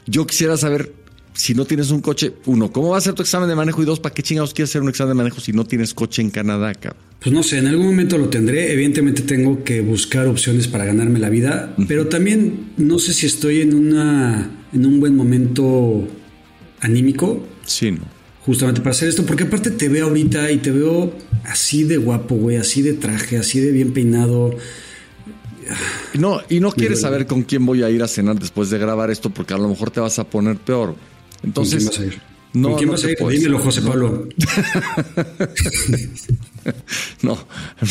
yo 0.06 0.26
quisiera 0.26 0.56
saber 0.56 0.92
si 1.38 1.54
no 1.54 1.64
tienes 1.64 1.92
un 1.92 2.00
coche, 2.00 2.32
uno, 2.46 2.72
¿cómo 2.72 2.90
va 2.90 2.98
a 2.98 3.00
ser 3.00 3.14
tu 3.14 3.22
examen 3.22 3.48
de 3.48 3.54
manejo? 3.54 3.80
Y 3.80 3.86
dos, 3.86 4.00
¿para 4.00 4.12
qué 4.12 4.24
chingados 4.24 4.52
quieres 4.52 4.70
hacer 4.70 4.82
un 4.82 4.88
examen 4.88 5.10
de 5.10 5.22
manejo 5.22 5.40
si 5.40 5.52
no 5.52 5.64
tienes 5.64 5.94
coche 5.94 6.20
en 6.20 6.30
Canadá, 6.30 6.74
cabrón? 6.74 7.00
Pues 7.20 7.32
no 7.32 7.44
sé, 7.44 7.58
en 7.58 7.68
algún 7.68 7.86
momento 7.86 8.18
lo 8.18 8.28
tendré. 8.28 8.72
Evidentemente 8.72 9.22
tengo 9.22 9.62
que 9.62 9.80
buscar 9.80 10.26
opciones 10.26 10.66
para 10.66 10.84
ganarme 10.84 11.20
la 11.20 11.30
vida, 11.30 11.76
pero 11.86 12.08
también 12.08 12.72
no 12.76 12.98
sé 12.98 13.14
si 13.14 13.26
estoy 13.26 13.60
en 13.60 13.74
una 13.74 14.50
en 14.72 14.84
un 14.84 15.00
buen 15.00 15.14
momento 15.14 16.06
anímico. 16.80 17.46
Sí, 17.64 17.92
no. 17.92 18.00
Justamente 18.44 18.80
para 18.80 18.90
hacer 18.90 19.08
esto, 19.08 19.24
porque 19.24 19.44
aparte 19.44 19.70
te 19.70 19.88
veo 19.88 20.06
ahorita 20.08 20.50
y 20.50 20.58
te 20.58 20.70
veo 20.70 21.12
así 21.44 21.84
de 21.84 21.98
guapo, 21.98 22.34
güey, 22.34 22.56
así 22.56 22.82
de 22.82 22.94
traje, 22.94 23.36
así 23.36 23.60
de 23.60 23.72
bien 23.72 23.92
peinado. 23.92 24.56
No, 26.14 26.40
y 26.48 26.60
no 26.60 26.72
quieres 26.72 27.00
saber 27.00 27.26
con 27.26 27.42
quién 27.42 27.66
voy 27.66 27.82
a 27.82 27.90
ir 27.90 28.02
a 28.02 28.08
cenar 28.08 28.38
después 28.38 28.70
de 28.70 28.78
grabar 28.78 29.10
esto, 29.10 29.30
porque 29.30 29.54
a 29.54 29.58
lo 29.58 29.68
mejor 29.68 29.90
te 29.90 30.00
vas 30.00 30.18
a 30.18 30.24
poner 30.24 30.56
peor. 30.56 30.94
Entonces, 31.42 31.84
¿Con 31.84 31.92
quién 31.92 32.08
vas 32.08 32.10
a 32.12 32.16
ir? 32.16 32.22
No, 32.54 32.68
¿Con 32.68 32.78
quién 32.78 32.90
vas 32.90 33.04
a 33.04 33.10
ir? 33.10 33.18
Dímelo, 33.18 33.58
José 33.58 33.82
Pablo. 33.82 34.28
no, 37.22 37.38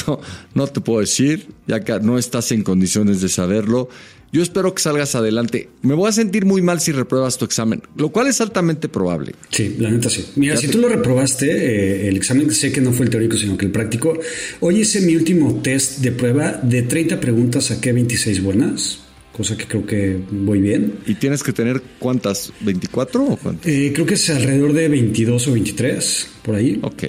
no, 0.08 0.20
no 0.54 0.68
te 0.68 0.82
puedo 0.82 1.00
decir, 1.00 1.48
ya 1.68 1.82
que 1.82 2.00
no 2.00 2.18
estás 2.18 2.52
en 2.52 2.64
condiciones 2.64 3.22
de 3.22 3.30
saberlo. 3.30 3.90
Yo 4.32 4.42
espero 4.42 4.74
que 4.74 4.82
salgas 4.82 5.16
adelante. 5.16 5.70
Me 5.82 5.94
voy 5.94 6.10
a 6.10 6.12
sentir 6.12 6.46
muy 6.46 6.62
mal 6.62 6.82
si 6.82 6.92
repruebas 6.92 7.38
tu 7.38 7.46
examen, 7.46 7.82
lo 7.96 8.10
cual 8.10 8.28
es 8.28 8.42
altamente 8.42 8.90
probable. 8.90 9.34
Sí, 9.50 9.76
la 9.80 9.90
neta 9.90 10.10
sí. 10.10 10.26
Mira, 10.36 10.58
si 10.58 10.68
tú 10.68 10.80
lo 10.80 10.90
reprobaste, 10.90 11.50
eh, 11.50 12.08
el 12.10 12.18
examen 12.18 12.52
sé 12.52 12.72
que 12.72 12.82
no 12.82 12.92
fue 12.92 13.06
el 13.06 13.10
teórico, 13.10 13.38
sino 13.38 13.58
que 13.58 13.66
el 13.66 13.72
práctico. 13.72 14.18
Hoy 14.60 14.82
hice 14.82 15.02
mi 15.02 15.16
último 15.16 15.62
test 15.62 16.00
de 16.00 16.12
prueba. 16.12 16.60
De 16.62 16.84
30 16.84 17.20
preguntas 17.20 17.66
saqué 17.66 17.94
26 17.94 18.44
buenas 18.44 19.00
cosa 19.38 19.56
que 19.56 19.66
creo 19.66 19.86
que 19.86 20.20
voy 20.32 20.60
bien. 20.60 20.96
¿Y 21.06 21.14
tienes 21.14 21.44
que 21.44 21.54
tener 21.54 21.80
cuántas? 22.00 22.52
¿24 22.66 23.34
o 23.34 23.38
cuántas? 23.38 23.68
Eh, 23.68 23.92
creo 23.94 24.06
que 24.06 24.16
es 24.16 24.30
alrededor 24.32 24.74
de 24.74 24.88
22 24.90 25.48
o 25.48 25.52
23, 25.52 26.28
por 26.42 26.56
ahí. 26.56 26.80
Ok, 26.82 27.04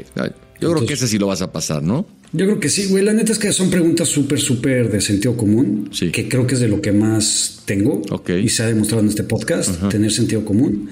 yo 0.60 0.72
creo 0.72 0.86
que 0.86 0.94
ese 0.94 1.08
sí 1.08 1.18
lo 1.18 1.28
vas 1.28 1.40
a 1.40 1.50
pasar, 1.50 1.82
¿no? 1.82 2.06
Yo 2.32 2.44
creo 2.44 2.60
que 2.60 2.68
sí, 2.68 2.86
güey. 2.86 3.04
La 3.04 3.12
neta 3.12 3.32
es 3.32 3.38
que 3.38 3.52
son 3.52 3.70
preguntas 3.70 4.08
súper, 4.08 4.38
súper 4.38 4.90
de 4.90 5.00
sentido 5.00 5.36
común. 5.36 5.88
Sí. 5.92 6.10
Que 6.10 6.28
creo 6.28 6.46
que 6.46 6.54
es 6.54 6.60
de 6.60 6.68
lo 6.68 6.80
que 6.80 6.92
más 6.92 7.62
tengo. 7.64 8.02
Y 8.28 8.48
se 8.50 8.62
ha 8.62 8.66
demostrado 8.66 9.02
en 9.02 9.08
este 9.08 9.24
podcast, 9.24 9.88
tener 9.88 10.12
sentido 10.12 10.44
común. 10.44 10.90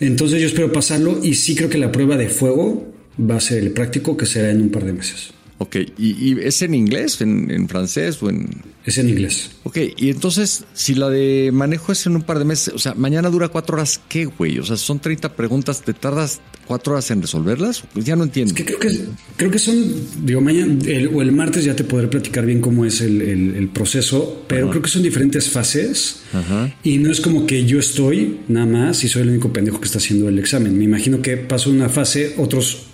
Entonces 0.00 0.40
yo 0.40 0.46
espero 0.46 0.72
pasarlo 0.72 1.20
y 1.22 1.34
sí 1.34 1.54
creo 1.54 1.70
que 1.70 1.78
la 1.78 1.92
prueba 1.92 2.16
de 2.16 2.28
fuego 2.28 2.92
va 3.18 3.36
a 3.36 3.40
ser 3.40 3.58
el 3.58 3.70
práctico 3.70 4.16
que 4.16 4.26
será 4.26 4.50
en 4.50 4.60
un 4.60 4.70
par 4.70 4.84
de 4.84 4.92
meses. 4.92 5.30
Ok, 5.58 5.76
¿Y, 5.98 6.38
es 6.40 6.60
en 6.60 6.74
inglés, 6.74 7.20
en, 7.20 7.68
francés 7.68 8.22
o 8.22 8.28
en...? 8.28 8.48
Es 8.84 8.98
en 8.98 9.08
inglés. 9.08 9.50
Ok, 9.64 9.78
y 9.96 10.10
entonces, 10.10 10.64
si 10.74 10.94
la 10.94 11.08
de 11.08 11.50
manejo 11.52 11.90
es 11.92 12.06
en 12.06 12.14
un 12.14 12.22
par 12.22 12.38
de 12.38 12.44
meses, 12.44 12.72
o 12.72 12.78
sea, 12.78 12.94
mañana 12.94 13.30
dura 13.30 13.48
cuatro 13.48 13.74
horas, 13.74 14.00
¿qué, 14.08 14.26
güey? 14.26 14.58
O 14.58 14.64
sea, 14.64 14.76
son 14.76 15.00
30 15.00 15.34
preguntas, 15.34 15.82
¿te 15.82 15.92
tardas 15.92 16.40
cuatro 16.66 16.92
horas 16.92 17.10
en 17.10 17.22
resolverlas? 17.22 17.82
Pues 17.92 18.04
ya 18.04 18.14
no 18.14 18.24
entiendo. 18.24 18.54
Es 18.54 18.56
que 18.56 18.64
creo 18.64 18.78
que, 18.78 19.00
creo 19.36 19.50
que 19.50 19.58
son, 19.58 19.82
digo, 20.22 20.40
mañana 20.40 20.78
o 21.12 21.22
el 21.22 21.32
martes 21.32 21.64
ya 21.64 21.74
te 21.74 21.82
podré 21.82 22.06
platicar 22.06 22.46
bien 22.46 22.60
cómo 22.60 22.84
es 22.84 23.00
el, 23.00 23.70
proceso, 23.72 24.44
pero 24.46 24.70
creo 24.70 24.82
que 24.82 24.88
son 24.88 25.02
diferentes 25.02 25.50
fases 25.50 26.20
Ajá. 26.32 26.72
y 26.84 26.98
no 26.98 27.10
es 27.10 27.20
como 27.20 27.46
que 27.46 27.64
yo 27.64 27.80
estoy 27.80 28.40
nada 28.48 28.66
más 28.66 29.02
y 29.02 29.08
soy 29.08 29.22
el 29.22 29.30
único 29.30 29.52
pendejo 29.52 29.80
que 29.80 29.86
está 29.86 29.98
haciendo 29.98 30.28
el 30.28 30.38
examen. 30.38 30.78
Me 30.78 30.84
imagino 30.84 31.20
que 31.20 31.36
paso 31.36 31.70
una 31.70 31.88
fase, 31.88 32.34
otros 32.36 32.86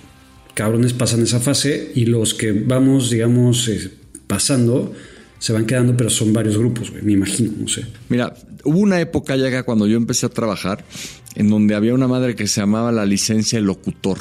cabrones 0.54 0.92
pasan 0.92 1.22
esa 1.22 1.40
fase 1.40 1.92
y 1.94 2.06
los 2.06 2.34
que 2.34 2.52
vamos, 2.52 3.10
digamos, 3.10 3.68
eh, 3.68 3.90
pasando 4.26 4.92
se 5.38 5.52
van 5.52 5.66
quedando, 5.66 5.96
pero 5.96 6.08
son 6.08 6.32
varios 6.32 6.56
grupos, 6.56 6.92
me 6.92 7.12
imagino, 7.12 7.52
no 7.58 7.66
sé. 7.66 7.84
Mira, 8.08 8.32
hubo 8.62 8.78
una 8.78 9.00
época 9.00 9.34
ya 9.34 9.62
cuando 9.64 9.88
yo 9.88 9.96
empecé 9.96 10.26
a 10.26 10.28
trabajar 10.28 10.84
en 11.34 11.48
donde 11.48 11.74
había 11.74 11.94
una 11.94 12.06
madre 12.06 12.36
que 12.36 12.46
se 12.46 12.60
llamaba 12.60 12.92
la 12.92 13.04
licencia 13.04 13.58
de 13.58 13.64
locutor. 13.64 14.18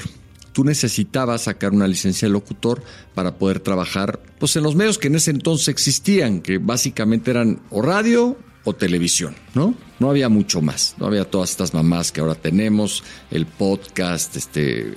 Tú 0.54 0.64
necesitabas 0.64 1.44
sacar 1.44 1.74
una 1.74 1.88
licencia 1.88 2.28
de 2.28 2.34
locutor 2.34 2.82
para 3.14 3.36
poder 3.38 3.60
trabajar 3.60 4.20
pues, 4.40 4.56
en 4.56 4.64
los 4.64 4.76
medios 4.76 4.98
que 4.98 5.08
en 5.08 5.16
ese 5.16 5.32
entonces 5.32 5.68
existían, 5.68 6.42
que 6.42 6.58
básicamente 6.58 7.32
eran 7.32 7.60
o 7.70 7.82
radio 7.82 8.38
o 8.64 8.74
televisión, 8.74 9.36
¿no? 9.54 9.76
No 10.00 10.10
había 10.10 10.30
mucho 10.30 10.62
más, 10.62 10.96
no 10.98 11.08
había 11.08 11.26
todas 11.26 11.52
estas 11.52 11.74
mamás 11.74 12.12
que 12.12 12.22
ahora 12.22 12.36
tenemos, 12.36 13.04
el 13.32 13.46
podcast, 13.46 14.36
este, 14.36 14.94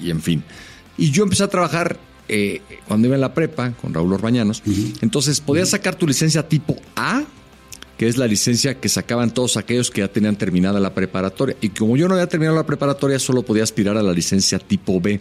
y 0.00 0.10
en 0.10 0.22
fin. 0.22 0.42
Y 0.96 1.10
yo 1.10 1.24
empecé 1.24 1.44
a 1.44 1.48
trabajar 1.48 1.98
eh, 2.28 2.60
cuando 2.88 3.08
iba 3.08 3.14
en 3.14 3.20
la 3.20 3.34
prepa 3.34 3.72
con 3.72 3.94
Raúl 3.94 4.12
Orbañanos. 4.12 4.62
Entonces 5.00 5.40
podías 5.40 5.70
sacar 5.70 5.94
tu 5.94 6.06
licencia 6.06 6.48
tipo 6.48 6.76
A 6.96 7.24
que 7.96 8.08
es 8.08 8.18
la 8.18 8.26
licencia 8.26 8.78
que 8.78 8.88
sacaban 8.88 9.32
todos 9.32 9.56
aquellos 9.56 9.90
que 9.90 10.02
ya 10.02 10.08
tenían 10.08 10.36
terminada 10.36 10.80
la 10.80 10.94
preparatoria. 10.94 11.56
Y 11.60 11.70
como 11.70 11.96
yo 11.96 12.08
no 12.08 12.14
había 12.14 12.28
terminado 12.28 12.56
la 12.56 12.66
preparatoria, 12.66 13.18
solo 13.18 13.42
podía 13.42 13.62
aspirar 13.62 13.96
a 13.96 14.02
la 14.02 14.12
licencia 14.12 14.58
tipo 14.58 15.00
B. 15.00 15.20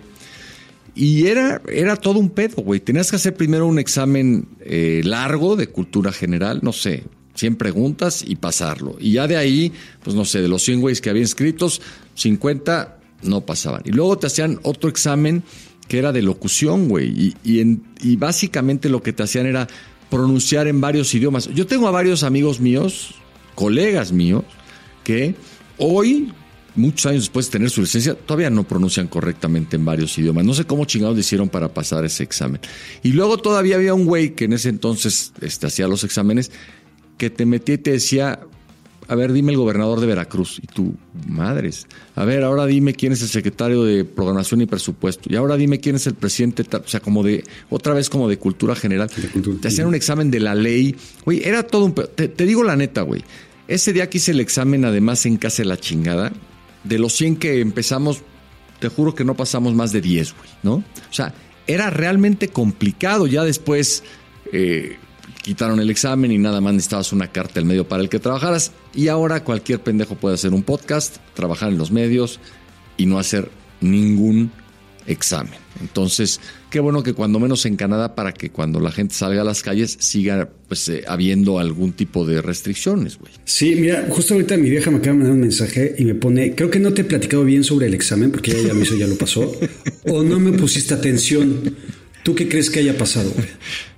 Y 0.94 1.28
era, 1.28 1.62
era 1.70 1.96
todo 1.96 2.20
un 2.20 2.30
pedo, 2.30 2.62
güey. 2.62 2.80
Tenías 2.80 3.10
que 3.10 3.16
hacer 3.16 3.34
primero 3.34 3.66
un 3.66 3.80
examen 3.80 4.48
eh, 4.62 5.02
largo 5.04 5.56
de 5.56 5.68
cultura 5.68 6.12
general, 6.12 6.60
no 6.64 6.74
sé, 6.74 7.04
100 7.36 7.56
preguntas 7.56 8.24
y 8.26 8.36
pasarlo. 8.36 8.96
Y 9.00 9.14
ya 9.14 9.28
de 9.28 9.38
ahí, 9.38 9.72
pues 10.04 10.16
no 10.16 10.26
sé, 10.26 10.42
de 10.42 10.48
los 10.48 10.64
100 10.64 10.82
güeyes 10.82 11.02
que 11.02 11.10
había 11.10 11.22
inscritos, 11.22 11.82
50 12.16 12.98
no 13.26 13.42
pasaban. 13.42 13.82
Y 13.86 13.92
luego 13.92 14.18
te 14.18 14.28
hacían 14.28 14.60
otro 14.64 14.90
examen 14.90 15.44
que 15.88 16.00
era 16.00 16.12
de 16.12 16.22
locución, 16.22 16.88
güey. 16.88 17.10
Y, 17.10 17.36
y, 17.44 17.82
y 18.02 18.16
básicamente 18.16 18.90
lo 18.90 19.04
que 19.04 19.14
te 19.14 19.24
hacían 19.24 19.46
era 19.46 19.68
pronunciar 20.10 20.68
en 20.68 20.82
varios 20.82 21.14
idiomas. 21.14 21.48
Yo 21.54 21.68
tengo 21.68 21.88
a 21.88 21.92
varios 21.92 22.24
amigos 22.24 22.60
míos, 22.60 23.16
colegas 23.56 24.12
míos, 24.12 24.44
que 25.04 25.36
hoy 25.78 26.32
muchos 26.76 27.06
años 27.06 27.24
después 27.24 27.48
de 27.48 27.54
tener 27.54 27.70
su 27.70 27.82
licencia, 27.82 28.16
todavía 28.16 28.50
no 28.50 28.68
pronuncian 28.68 29.08
correctamente 29.08 29.76
en 29.76 29.86
varios 29.86 30.18
idiomas. 30.18 30.46
No 30.46 30.54
sé 30.54 30.66
cómo 30.66 30.86
chingados 30.86 31.16
le 31.16 31.22
hicieron 31.22 31.50
para 31.50 31.74
pasar 31.74 32.06
ese 32.06 32.24
examen. 32.24 32.60
Y 33.04 33.14
luego 33.14 33.38
todavía 33.38 33.76
había 33.76 33.94
un 33.94 34.06
güey 34.06 34.36
que 34.36 34.46
en 34.46 34.54
ese 34.54 34.70
entonces 34.70 35.34
este, 35.42 35.68
hacía 35.68 35.88
los 35.88 36.04
exámenes, 36.04 36.52
que 37.18 37.30
te 37.30 37.46
metía 37.46 37.76
y 37.76 37.78
te 37.80 37.92
decía, 37.92 38.40
a 39.08 39.16
ver, 39.16 39.34
dime 39.34 39.52
el 39.52 39.58
gobernador 39.58 40.00
de 40.00 40.08
Veracruz. 40.08 40.60
Y 40.62 40.68
tú, 40.68 40.96
madres. 41.28 41.88
A 42.16 42.26
ver, 42.26 42.44
ahora 42.44 42.66
dime 42.66 42.94
quién 42.94 43.14
es 43.14 43.22
el 43.22 43.30
secretario 43.30 43.84
de 43.84 44.04
Programación 44.04 44.62
y 44.62 44.66
Presupuesto. 44.66 45.32
Y 45.32 45.36
ahora 45.36 45.58
dime 45.58 45.80
quién 45.80 45.96
es 45.96 46.08
el 46.08 46.16
presidente. 46.16 46.64
O 46.64 46.88
sea, 46.88 47.00
como 47.00 47.24
de, 47.24 47.44
otra 47.70 47.94
vez 47.94 48.10
como 48.10 48.28
de 48.28 48.38
cultura 48.38 48.76
general. 48.76 49.10
Te 49.62 49.68
hacían 49.68 49.88
un 49.88 49.96
examen 49.96 50.32
de 50.32 50.40
la 50.40 50.56
ley. 50.56 50.96
Güey, 51.24 51.44
era 51.44 51.64
todo 51.64 51.86
un... 51.86 51.94
Te, 51.94 52.28
te 52.28 52.46
digo 52.46 52.64
la 52.64 52.76
neta, 52.76 53.02
güey. 53.02 53.24
Ese 53.68 53.94
día 53.94 54.10
que 54.10 54.18
hice 54.18 54.32
el 54.32 54.40
examen, 54.40 54.86
además 54.86 55.26
en 55.26 55.38
casa 55.38 55.64
de 55.64 55.70
la 55.70 55.78
chingada, 55.78 56.32
de 56.84 57.00
los 57.00 57.14
100 57.14 57.38
que 57.38 57.62
empezamos, 57.62 58.22
te 58.80 58.90
juro 58.90 59.16
que 59.16 59.24
no 59.24 59.36
pasamos 59.36 59.74
más 59.74 59.92
de 59.92 60.02
10, 60.02 60.36
güey, 60.36 60.50
¿no? 60.64 60.74
O 60.76 61.14
sea, 61.14 61.34
era 61.68 61.90
realmente 61.90 62.50
complicado. 62.50 63.28
Ya 63.28 63.44
después 63.44 64.04
eh, 64.52 64.98
quitaron 65.46 65.80
el 65.80 65.92
examen 65.92 66.32
y 66.32 66.40
nada 66.40 66.60
más 66.60 66.74
necesitabas 66.74 67.14
una 67.14 67.32
carta 67.32 67.60
al 67.60 67.68
medio 67.68 67.88
para 67.88 68.02
el 68.02 68.10
que 68.10 68.18
trabajaras. 68.18 68.72
Y 68.96 69.10
ahora 69.10 69.44
cualquier 69.44 69.80
pendejo 69.80 70.16
puede 70.16 70.34
hacer 70.34 70.56
un 70.56 70.64
podcast, 70.64 71.18
trabajar 71.36 71.70
en 71.70 71.78
los 71.78 71.92
medios 71.92 72.40
y 72.98 73.06
no 73.06 73.20
hacer 73.20 73.52
ningún 73.80 74.52
examen. 75.06 75.54
Entonces, 75.80 76.40
qué 76.72 76.80
bueno 76.80 77.04
que 77.04 77.14
cuando 77.14 77.40
menos 77.40 77.64
en 77.68 77.76
Canadá, 77.76 78.16
para 78.16 78.34
que 78.34 78.50
cuando 78.50 78.80
la 78.80 78.92
gente 78.92 79.14
salga 79.14 79.42
a 79.42 79.44
las 79.44 79.62
calles 79.62 79.96
siga 80.00 80.50
pues 80.68 80.90
eh, 80.90 81.04
habiendo 81.08 81.60
algún 81.60 81.94
tipo 81.94 82.26
de 82.26 82.42
restricciones, 82.42 83.20
güey. 83.20 83.32
Sí, 83.44 83.76
mira, 83.76 84.08
justo 84.10 84.34
ahorita 84.34 84.58
mi 84.58 84.72
vieja 84.72 84.90
me 84.90 84.98
acaba 84.98 85.12
de 85.12 85.18
mandar 85.20 85.34
un 85.34 85.42
mensaje 85.42 85.94
y 86.00 86.06
me 86.06 86.16
pone, 86.16 86.56
creo 86.56 86.72
que 86.72 86.80
no 86.80 86.92
te 86.92 87.02
he 87.02 87.06
platicado 87.06 87.46
bien 87.46 87.64
sobre 87.64 87.86
el 87.86 87.94
examen, 87.94 88.32
porque 88.32 88.50
ella 88.50 88.70
ya 88.70 88.74
me 88.74 88.82
hizo, 88.82 88.96
ya 88.96 89.06
lo 89.06 89.16
pasó, 89.16 89.56
o 90.08 90.24
no 90.24 90.40
me 90.40 90.54
pusiste 90.54 90.96
atención. 90.96 91.76
¿Tú 92.24 92.34
qué 92.34 92.50
crees 92.50 92.72
que 92.72 92.80
haya 92.80 92.98
pasado, 92.98 93.30
güey? 93.30 93.48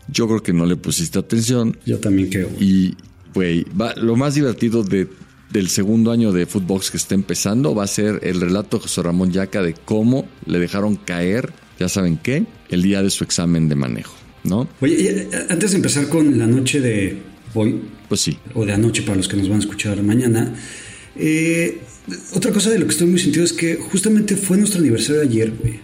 Yo 0.10 0.28
creo 0.28 0.42
que 0.42 0.54
no 0.54 0.66
le 0.66 0.76
pusiste 0.76 1.20
atención. 1.20 1.78
Yo 1.86 2.00
también 2.00 2.30
creo. 2.30 2.50
Y, 2.60 2.96
güey, 3.34 3.66
lo 3.98 4.16
más 4.16 4.36
divertido 4.36 4.84
de, 4.84 5.08
del 5.52 5.70
segundo 5.70 6.12
año 6.12 6.32
de 6.32 6.46
Footbox 6.46 6.92
que 6.92 6.98
está 6.98 7.16
empezando 7.16 7.74
va 7.74 7.84
a 7.84 7.88
ser 7.88 8.20
el 8.24 8.42
relato 8.42 8.78
de 8.78 8.84
José 8.84 9.04
Ramón 9.04 9.32
Yaca 9.32 9.62
de 9.62 9.74
cómo 9.74 10.28
le 10.46 10.60
dejaron 10.60 10.96
caer, 10.96 11.54
ya 11.80 11.90
saben 11.90 12.18
qué, 12.18 12.46
el 12.70 12.82
día 12.82 13.02
de 13.02 13.10
su 13.10 13.24
examen 13.24 13.70
de 13.70 13.76
manejo, 13.76 14.16
¿no? 14.44 14.68
Oye, 14.82 15.28
antes 15.50 15.72
de 15.72 15.78
empezar 15.78 16.08
con 16.10 16.38
la 16.38 16.48
noche 16.48 16.82
de 16.82 17.18
hoy, 17.54 17.82
pues 18.10 18.22
sí, 18.22 18.38
o 18.54 18.66
de 18.66 18.74
anoche 18.74 19.04
para 19.04 19.18
los 19.18 19.28
que 19.28 19.38
nos 19.38 19.48
van 19.48 19.58
a 19.58 19.62
escuchar 19.62 20.02
mañana, 20.04 20.54
eh, 21.16 21.80
otra 22.34 22.52
cosa 22.52 22.70
de 22.70 22.80
lo 22.80 22.86
que 22.86 22.92
estoy 22.92 23.08
muy 23.08 23.20
sentido 23.20 23.44
es 23.44 23.54
que 23.54 23.76
justamente 23.76 24.36
fue 24.36 24.58
nuestro 24.58 24.80
aniversario 24.80 25.22
de 25.22 25.28
ayer, 25.28 25.52
güey. 25.52 25.80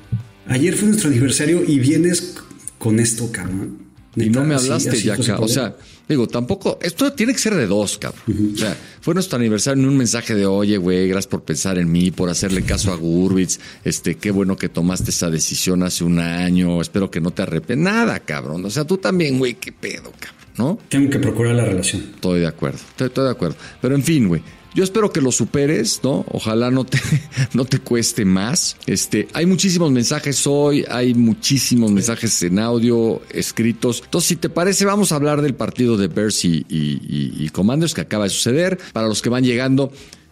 Ayer 0.47 0.75
fue 0.75 0.87
nuestro 0.87 1.09
aniversario 1.09 1.63
y 1.65 1.79
vienes 1.79 2.35
con 2.77 2.99
esto, 2.99 3.31
cabrón. 3.31 3.82
Y 4.15 4.29
no 4.29 4.43
me 4.43 4.55
hablaste, 4.55 5.01
ya 5.01 5.15
acá. 5.15 5.37
O 5.39 5.47
sea, 5.47 5.75
digo, 6.07 6.27
tampoco. 6.27 6.77
Esto 6.81 7.13
tiene 7.13 7.33
que 7.33 7.39
ser 7.39 7.55
de 7.55 7.65
dos, 7.65 7.97
cabrón. 7.97 8.51
O 8.53 8.57
sea, 8.57 8.77
fue 9.01 9.13
nuestro 9.13 9.37
aniversario 9.37 9.81
en 9.81 9.89
un 9.89 9.97
mensaje 9.97 10.35
de, 10.35 10.45
oye, 10.45 10.77
güey, 10.77 11.07
gracias 11.07 11.27
por 11.27 11.43
pensar 11.43 11.77
en 11.77 11.91
mí, 11.91 12.11
por 12.11 12.29
hacerle 12.29 12.63
caso 12.63 12.91
a 12.91 12.95
Gurbitz. 12.95 13.59
Este, 13.83 14.15
qué 14.15 14.31
bueno 14.31 14.55
que 14.55 14.69
tomaste 14.69 15.09
esa 15.09 15.29
decisión 15.29 15.83
hace 15.83 16.03
un 16.03 16.19
año. 16.19 16.81
Espero 16.81 17.09
que 17.09 17.21
no 17.21 17.31
te 17.31 17.41
arrepientas. 17.41 17.93
Nada, 17.93 18.19
cabrón. 18.19 18.63
O 18.65 18.69
sea, 18.69 18.85
tú 18.85 18.97
también, 18.97 19.39
güey, 19.39 19.55
qué 19.55 19.71
pedo, 19.71 20.11
cabrón, 20.19 20.47
¿no? 20.57 20.79
Tengo 20.89 21.09
que 21.09 21.19
procurar 21.19 21.55
la 21.55 21.65
relación. 21.65 22.11
Estoy 22.15 22.41
de 22.41 22.47
acuerdo. 22.47 22.77
Estoy, 22.77 23.07
estoy 23.07 23.25
de 23.25 23.31
acuerdo. 23.31 23.55
Pero 23.81 23.95
en 23.95 24.03
fin, 24.03 24.27
güey. 24.27 24.41
Yo 24.75 24.83
espero 24.83 25.11
que 25.11 25.21
lo 25.21 25.31
superes, 25.31 26.01
¿no? 26.03 26.25
Ojalá 26.31 26.71
no 26.71 26.83
te, 26.83 26.99
no 27.53 27.65
te 27.65 27.79
cueste 27.79 28.25
más. 28.25 28.75
Este, 28.87 29.27
hay 29.33 29.45
muchísimos 29.45 29.91
mensajes 29.91 30.47
hoy, 30.47 30.83
hay 30.89 31.13
muchísimos 31.13 31.91
mensajes 31.91 32.41
en 32.43 32.59
audio, 32.59 33.21
escritos. 33.31 34.01
Entonces, 34.03 34.29
si 34.29 34.35
te 34.35 34.49
parece, 34.49 34.85
vamos 34.85 35.11
a 35.11 35.15
hablar 35.15 35.41
del 35.41 35.53
partido 35.53 35.95
de 35.97 36.07
Bears 36.07 36.43
y, 36.45 36.65
y, 36.69 37.33
y 37.37 37.49
Commanders 37.49 37.93
que 37.93 38.01
acaba 38.01 38.23
de 38.23 38.31
suceder. 38.31 38.79
Para 38.93 39.07
los 39.07 39.21
que 39.21 39.29
van 39.29 39.43
llegando, 39.43 39.91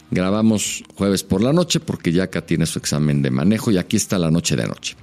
grabamos 0.09 0.83
jueves 0.95 1.23
por 1.23 1.41
la 1.41 1.53
noche 1.53 1.79
porque 1.79 2.11
ya 2.11 2.23
acá 2.23 2.45
tiene 2.45 2.65
su 2.65 2.79
examen 2.79 3.21
de 3.21 3.29
manejo 3.29 3.71
y 3.71 3.77
aquí 3.77 3.97
está 3.97 4.17
la 4.17 4.31
noche 4.31 4.55
de 4.55 4.63
anoche. 4.63 4.95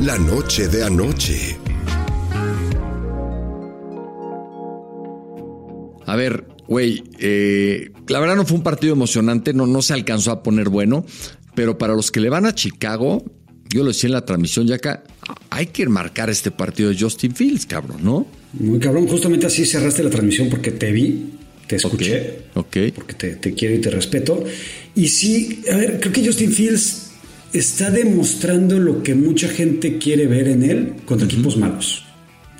La 0.00 0.18
noche 0.18 0.68
de 0.68 0.84
anoche. 0.84 1.65
A 6.06 6.16
ver, 6.16 6.44
güey, 6.68 7.02
eh, 7.18 7.90
la 8.08 8.20
verdad 8.20 8.36
no 8.36 8.46
fue 8.46 8.56
un 8.56 8.62
partido 8.62 8.92
emocionante, 8.92 9.52
no, 9.52 9.66
no 9.66 9.82
se 9.82 9.92
alcanzó 9.92 10.30
a 10.30 10.42
poner 10.42 10.68
bueno, 10.68 11.04
pero 11.54 11.78
para 11.78 11.94
los 11.94 12.12
que 12.12 12.20
le 12.20 12.28
van 12.28 12.46
a 12.46 12.54
Chicago, 12.54 13.24
yo 13.68 13.82
lo 13.82 13.88
decía 13.88 14.08
en 14.08 14.12
la 14.14 14.24
transmisión 14.24 14.66
ya 14.68 14.76
acá, 14.76 15.02
hay 15.50 15.66
que 15.66 15.86
marcar 15.88 16.30
este 16.30 16.50
partido 16.52 16.90
de 16.90 16.98
Justin 16.98 17.34
Fields, 17.34 17.66
cabrón, 17.66 18.04
¿no? 18.04 18.26
Muy 18.52 18.78
cabrón, 18.78 19.08
justamente 19.08 19.46
así 19.46 19.66
cerraste 19.66 20.04
la 20.04 20.10
transmisión 20.10 20.48
porque 20.48 20.70
te 20.70 20.92
vi, 20.92 21.32
te 21.66 21.76
escuché, 21.76 22.44
okay, 22.54 22.92
porque 22.92 23.14
te, 23.14 23.36
te, 23.36 23.52
quiero 23.54 23.74
y 23.74 23.80
te 23.80 23.90
respeto. 23.90 24.44
Y 24.94 25.08
sí, 25.08 25.62
a 25.70 25.76
ver, 25.76 25.98
creo 26.00 26.12
que 26.12 26.24
Justin 26.24 26.52
Fields 26.52 27.10
está 27.52 27.90
demostrando 27.90 28.78
lo 28.78 29.02
que 29.02 29.14
mucha 29.14 29.48
gente 29.48 29.98
quiere 29.98 30.26
ver 30.26 30.48
en 30.48 30.62
él 30.62 30.92
contra 31.04 31.26
uh 31.26 31.30
-huh. 31.30 31.32
equipos 31.32 31.56
malos, 31.56 32.04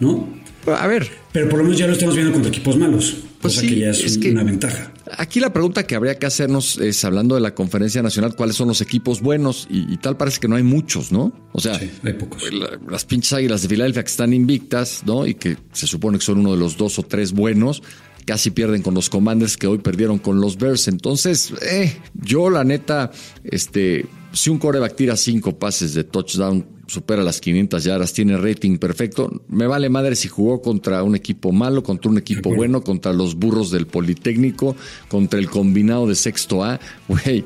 ¿no? 0.01 0.29
A 0.67 0.87
ver. 0.89 1.09
Pero 1.33 1.49
por 1.49 1.59
lo 1.59 1.65
menos 1.65 1.79
ya 1.79 1.87
lo 1.87 1.93
estamos 1.93 2.15
viendo 2.15 2.33
contra 2.33 2.49
equipos 2.49 2.77
malos. 2.77 3.26
Pues 3.47 3.55
cosa 3.55 3.67
sí, 3.67 3.75
que 3.75 3.81
ya 3.81 3.91
es, 3.91 4.01
es 4.01 4.17
un, 4.17 4.23
que 4.23 4.31
una 4.33 4.45
ventaja. 4.45 4.93
Aquí 5.19 5.41
la 5.41 5.53
pregunta 5.53 5.87
que 5.87 5.95
habría 5.95 6.19
que 6.19 6.27
hacernos 6.27 6.79
es, 6.79 7.05
hablando 7.05 7.35
de 7.35 7.41
la 7.41 7.55
conferencia 7.55 8.03
nacional, 8.03 8.35
¿cuáles 8.37 8.57
son 8.57 8.69
los 8.69 8.81
equipos 8.81 9.21
buenos? 9.21 9.67
Y, 9.71 9.93
y 9.93 9.97
tal 9.99 10.17
parece 10.17 10.41
que 10.41 10.49
no 10.49 10.57
hay 10.57 10.63
muchos, 10.63 11.13
¿no? 11.13 11.33
O 11.53 11.61
sea, 11.61 11.79
sí, 11.79 11.91
hay 12.03 12.13
pocos. 12.15 12.53
La, 12.53 12.79
las 12.89 13.05
pinches 13.05 13.33
águilas 13.33 13.63
de 13.63 13.69
Filadelfia 13.69 14.03
que 14.03 14.11
están 14.11 14.33
invictas, 14.33 15.03
¿no? 15.07 15.27
Y 15.27 15.35
que 15.35 15.57
se 15.73 15.87
supone 15.87 16.19
que 16.19 16.25
son 16.25 16.39
uno 16.39 16.53
de 16.53 16.59
los 16.59 16.77
dos 16.77 16.99
o 16.99 17.03
tres 17.03 17.33
buenos, 17.33 17.83
casi 18.27 18.51
pierden 18.51 18.83
con 18.83 18.95
los 18.95 19.09
Commanders 19.09 19.57
que 19.57 19.67
hoy 19.67 19.79
perdieron 19.79 20.19
con 20.19 20.41
los 20.41 20.59
Bears. 20.59 20.89
Entonces, 20.89 21.53
eh, 21.63 21.97
yo 22.15 22.51
la 22.51 22.65
neta, 22.65 23.13
este, 23.45 24.07
si 24.33 24.51
un 24.51 24.59
coreback 24.59 24.97
tira 24.97 25.17
cinco 25.17 25.59
pases 25.59 25.95
de 25.95 26.05
touchdown, 26.05 26.67
supera 26.87 27.23
las 27.23 27.41
500 27.41 27.85
yardas, 27.85 28.13
tiene 28.13 28.37
rating 28.37 28.79
perfecto, 28.79 29.43
me 29.49 29.67
vale 29.67 29.89
madre 29.89 30.17
si 30.17 30.29
jugó 30.29 30.63
contra 30.63 31.03
un 31.03 31.17
equipo 31.17 31.53
malo, 31.53 31.83
contra 31.83 32.11
un 32.11 32.19
equipo 32.19 32.55
bueno, 32.55 32.83
contra 32.83 33.13
los 33.13 33.35
burros 33.35 33.71
del 33.71 33.87
Politécnico, 33.87 34.77
contra 35.09 35.39
el 35.39 35.51
combinado 35.51 36.07
de 36.07 36.15
sexto 36.15 36.65
A, 36.65 36.81
güey, 37.09 37.45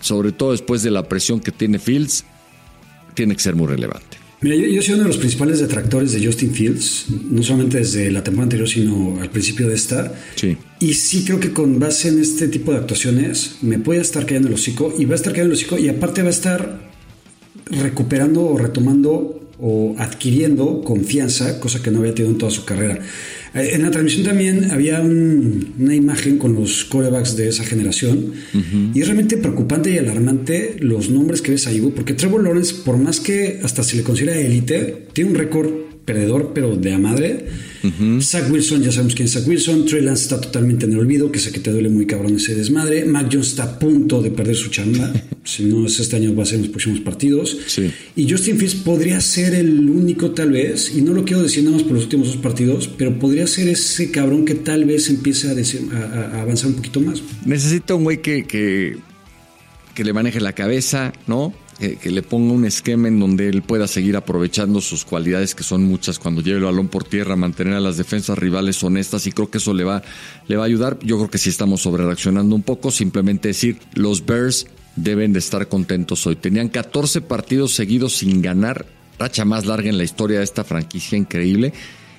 sobre 0.00 0.32
todo 0.32 0.52
después 0.52 0.82
de 0.82 0.90
la 0.90 1.08
presión 1.08 1.40
que 1.40 1.52
tiene 1.52 1.78
Fields, 1.78 2.24
tiene 3.14 3.34
que 3.34 3.42
ser 3.42 3.54
muy 3.54 3.66
relevante. 3.66 4.18
Mira, 4.40 4.56
yo, 4.56 4.66
yo, 4.66 4.82
soy 4.82 4.94
uno 4.94 5.04
de 5.04 5.08
los 5.08 5.18
principales 5.18 5.60
detractores 5.60 6.10
de 6.10 6.26
Justin 6.26 6.52
Fields, 6.52 7.06
no 7.30 7.44
solamente 7.44 7.78
desde 7.78 8.10
la 8.10 8.24
temporada 8.24 8.46
anterior, 8.46 8.68
sino 8.68 9.20
al 9.20 9.30
principio 9.30 9.68
de 9.68 9.76
esta. 9.76 10.12
Sí. 10.34 10.56
Y 10.80 10.94
sí 10.94 11.24
creo 11.24 11.38
que 11.38 11.52
con 11.52 11.78
base 11.78 12.08
en 12.08 12.20
este 12.20 12.48
tipo 12.48 12.72
de 12.72 12.78
actuaciones 12.78 13.58
me 13.62 13.78
puede 13.78 14.00
estar 14.00 14.26
cayendo 14.26 14.48
el 14.48 14.54
hocico 14.54 14.92
y 14.98 15.04
va 15.04 15.12
a 15.12 15.14
estar 15.14 15.32
cayendo 15.32 15.54
el 15.54 15.60
hocico 15.60 15.78
y 15.78 15.88
aparte 15.88 16.22
va 16.22 16.28
a 16.28 16.32
estar 16.32 16.91
recuperando 17.72 18.44
o 18.44 18.58
retomando 18.58 19.40
o 19.58 19.94
adquiriendo 19.98 20.82
confianza, 20.82 21.60
cosa 21.60 21.80
que 21.82 21.90
no 21.90 22.00
había 22.00 22.14
tenido 22.14 22.32
en 22.32 22.38
toda 22.38 22.50
su 22.50 22.64
carrera. 22.64 22.98
En 23.54 23.82
la 23.82 23.90
transmisión 23.90 24.24
también 24.24 24.70
había 24.70 25.00
un, 25.00 25.74
una 25.78 25.94
imagen 25.94 26.38
con 26.38 26.54
los 26.54 26.84
corebacks 26.84 27.36
de 27.36 27.48
esa 27.48 27.64
generación 27.64 28.32
uh 28.54 28.58
-huh. 28.58 28.90
y 28.94 29.00
es 29.00 29.06
realmente 29.06 29.36
preocupante 29.36 29.92
y 29.92 29.98
alarmante 29.98 30.76
los 30.80 31.10
nombres 31.10 31.42
que 31.42 31.52
ves 31.52 31.66
ahí, 31.66 31.80
porque 31.94 32.14
Trevor 32.14 32.42
Lawrence, 32.42 32.74
por 32.84 32.96
más 32.96 33.20
que 33.20 33.60
hasta 33.62 33.82
se 33.82 33.96
le 33.96 34.02
considera 34.02 34.36
élite, 34.36 35.06
tiene 35.12 35.30
un 35.30 35.36
récord 35.36 35.68
perdedor, 36.04 36.52
pero 36.54 36.76
de 36.76 36.92
a 36.92 36.98
madre. 36.98 37.46
Zach 38.20 38.50
Wilson, 38.50 38.82
ya 38.82 38.92
sabemos 38.92 39.14
quién 39.14 39.26
es 39.26 39.32
Zach 39.34 39.46
Wilson. 39.46 39.86
Trey 39.86 40.02
Lance 40.02 40.22
está 40.24 40.40
totalmente 40.40 40.86
en 40.86 40.92
el 40.92 40.98
olvido, 41.00 41.32
que 41.32 41.38
sé 41.38 41.50
que 41.50 41.60
te 41.60 41.70
duele 41.70 41.88
muy 41.88 42.06
cabrón 42.06 42.36
ese 42.36 42.54
desmadre. 42.54 43.04
Mac 43.04 43.28
Jones 43.32 43.48
está 43.48 43.64
a 43.64 43.78
punto 43.78 44.22
de 44.22 44.30
perder 44.30 44.54
su 44.56 44.70
chamba. 44.70 45.12
si 45.44 45.64
no 45.64 45.86
es 45.86 45.98
este 45.98 46.16
año, 46.16 46.34
va 46.34 46.44
a 46.44 46.46
ser 46.46 46.56
en 46.56 46.62
los 46.62 46.70
próximos 46.70 47.00
partidos. 47.00 47.56
Sí. 47.66 47.90
Y 48.16 48.30
Justin 48.30 48.56
Fields 48.58 48.76
podría 48.76 49.20
ser 49.20 49.54
el 49.54 49.88
único, 49.90 50.30
tal 50.30 50.52
vez, 50.52 50.92
y 50.96 51.02
no 51.02 51.12
lo 51.12 51.24
quiero 51.24 51.42
decir 51.42 51.64
nada 51.64 51.76
más 51.76 51.82
por 51.84 51.94
los 51.94 52.04
últimos 52.04 52.28
dos 52.28 52.36
partidos, 52.36 52.88
pero 52.96 53.18
podría 53.18 53.46
ser 53.46 53.68
ese 53.68 54.10
cabrón 54.10 54.44
que 54.44 54.54
tal 54.54 54.84
vez 54.84 55.08
empiece 55.10 55.48
a, 55.48 55.54
dese- 55.54 55.90
a- 55.92 56.40
avanzar 56.42 56.68
un 56.68 56.74
poquito 56.76 57.00
más. 57.00 57.22
Necesita 57.44 57.94
un 57.94 58.04
güey 58.04 58.22
que, 58.22 58.44
que, 58.46 58.96
que 59.94 60.04
le 60.04 60.12
maneje 60.12 60.40
la 60.40 60.52
cabeza, 60.52 61.12
¿no? 61.26 61.52
Que, 61.82 62.12
le 62.12 62.22
ponga 62.22 62.52
un 62.52 62.64
esquema 62.64 63.08
en 63.08 63.18
donde 63.18 63.48
él 63.48 63.62
pueda 63.62 63.88
seguir 63.88 64.16
aprovechando 64.16 64.80
sus 64.80 65.04
cualidades, 65.04 65.56
que 65.56 65.64
son 65.64 65.82
muchas, 65.82 66.20
cuando 66.20 66.40
lleve 66.40 66.58
el 66.58 66.64
balón 66.64 66.86
por 66.86 67.02
tierra, 67.02 67.34
mantener 67.34 67.74
a 67.74 67.80
las 67.80 67.96
defensas 67.96 68.38
rivales 68.38 68.80
honestas, 68.84 69.26
y 69.26 69.32
creo 69.32 69.50
que 69.50 69.58
eso 69.58 69.74
le 69.74 69.82
va, 69.82 70.00
le 70.46 70.54
va 70.54 70.62
a 70.62 70.66
ayudar. 70.66 71.00
Yo 71.02 71.16
creo 71.16 71.28
que 71.28 71.38
sí 71.38 71.50
estamos 71.50 71.82
sobre 71.82 72.04
reaccionando 72.04 72.54
un 72.54 72.62
poco, 72.62 72.92
simplemente 72.92 73.48
decir, 73.48 73.80
los 73.94 74.24
Bears 74.24 74.68
deben 74.94 75.32
de 75.32 75.40
estar 75.40 75.66
contentos 75.66 76.24
hoy. 76.24 76.36
Tenían 76.36 76.68
14 76.68 77.20
partidos 77.20 77.72
seguidos 77.72 78.12
sin 78.12 78.42
ganar, 78.42 78.86
racha 79.18 79.44
más 79.44 79.66
larga 79.66 79.88
en 79.88 79.98
la 79.98 80.04
historia 80.04 80.38
de 80.38 80.44
esta 80.44 80.62
franquicia 80.62 81.18
increíble. 81.18 81.72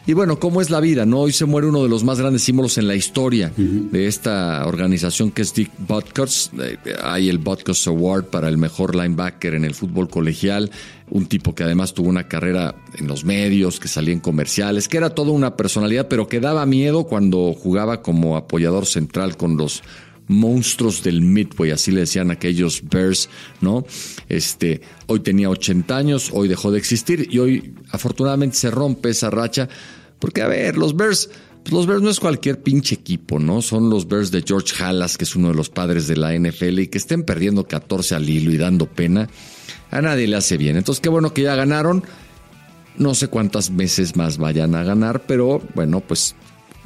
Y 0.05 0.11
bueno, 0.11 0.37
¿cómo 0.37 0.59
es 0.59 0.69
la 0.69 0.81
vida? 0.81 1.05
no 1.05 1.21
Hoy 1.21 1.31
se 1.31 1.45
muere 1.45 1.67
uno 1.67 1.81
de 1.81 1.87
los 1.87 2.03
más 2.03 2.19
grandes 2.19 2.43
símbolos 2.43 2.77
en 2.77 2.87
la 2.87 2.95
historia 2.95 3.53
de 3.55 4.07
esta 4.07 4.65
organización 4.67 5.31
que 5.31 5.43
es 5.43 5.53
Dick 5.53 5.71
Butkus. 5.77 6.51
Eh, 6.59 6.77
Hay 7.01 7.29
el 7.29 7.37
Butkus 7.37 7.87
Award 7.87 8.25
para 8.25 8.49
el 8.49 8.57
mejor 8.57 8.95
linebacker 8.95 9.53
en 9.53 9.63
el 9.63 9.73
fútbol 9.73 10.09
colegial. 10.09 10.71
Un 11.09 11.27
tipo 11.27 11.55
que 11.55 11.63
además 11.63 11.93
tuvo 11.93 12.09
una 12.09 12.27
carrera 12.27 12.75
en 12.97 13.07
los 13.07 13.23
medios, 13.23 13.79
que 13.79 13.87
salía 13.87 14.13
en 14.13 14.19
comerciales, 14.19 14.89
que 14.89 14.97
era 14.97 15.11
toda 15.11 15.31
una 15.31 15.55
personalidad, 15.55 16.09
pero 16.09 16.27
que 16.27 16.41
daba 16.41 16.65
miedo 16.65 17.05
cuando 17.05 17.53
jugaba 17.53 18.01
como 18.01 18.35
apoyador 18.35 18.85
central 18.85 19.37
con 19.37 19.55
los 19.55 19.83
monstruos 20.33 21.03
del 21.03 21.21
Midway, 21.21 21.71
así 21.71 21.91
le 21.91 22.01
decían 22.01 22.31
aquellos 22.31 22.81
Bears, 22.89 23.29
¿no? 23.61 23.85
Este, 24.27 24.81
hoy 25.07 25.21
tenía 25.21 25.49
80 25.49 25.95
años, 25.95 26.29
hoy 26.33 26.47
dejó 26.47 26.71
de 26.71 26.79
existir 26.79 27.27
y 27.31 27.39
hoy 27.39 27.73
afortunadamente 27.91 28.57
se 28.57 28.71
rompe 28.71 29.09
esa 29.09 29.29
racha, 29.29 29.69
porque 30.19 30.41
a 30.41 30.47
ver, 30.47 30.77
los 30.77 30.95
Bears, 30.95 31.29
pues 31.63 31.73
los 31.73 31.87
Bears 31.87 32.01
no 32.01 32.09
es 32.09 32.19
cualquier 32.19 32.61
pinche 32.61 32.95
equipo, 32.95 33.39
¿no? 33.39 33.61
Son 33.61 33.89
los 33.89 34.07
Bears 34.07 34.31
de 34.31 34.43
George 34.45 34.83
Halas, 34.83 35.17
que 35.17 35.23
es 35.23 35.35
uno 35.35 35.49
de 35.49 35.55
los 35.55 35.69
padres 35.69 36.07
de 36.07 36.17
la 36.17 36.33
NFL 36.37 36.79
y 36.79 36.87
que 36.87 36.97
estén 36.97 37.23
perdiendo 37.23 37.65
14 37.65 38.15
al 38.15 38.29
hilo 38.29 38.51
y 38.51 38.57
dando 38.57 38.85
pena, 38.85 39.29
a 39.91 40.01
nadie 40.01 40.27
le 40.27 40.35
hace 40.35 40.57
bien. 40.57 40.75
Entonces, 40.75 41.01
qué 41.01 41.09
bueno 41.09 41.33
que 41.33 41.43
ya 41.43 41.55
ganaron. 41.55 42.03
No 42.97 43.15
sé 43.15 43.27
cuántas 43.27 43.71
meses 43.71 44.15
más 44.15 44.37
vayan 44.37 44.75
a 44.75 44.83
ganar, 44.83 45.25
pero 45.25 45.61
bueno, 45.73 46.01
pues 46.01 46.35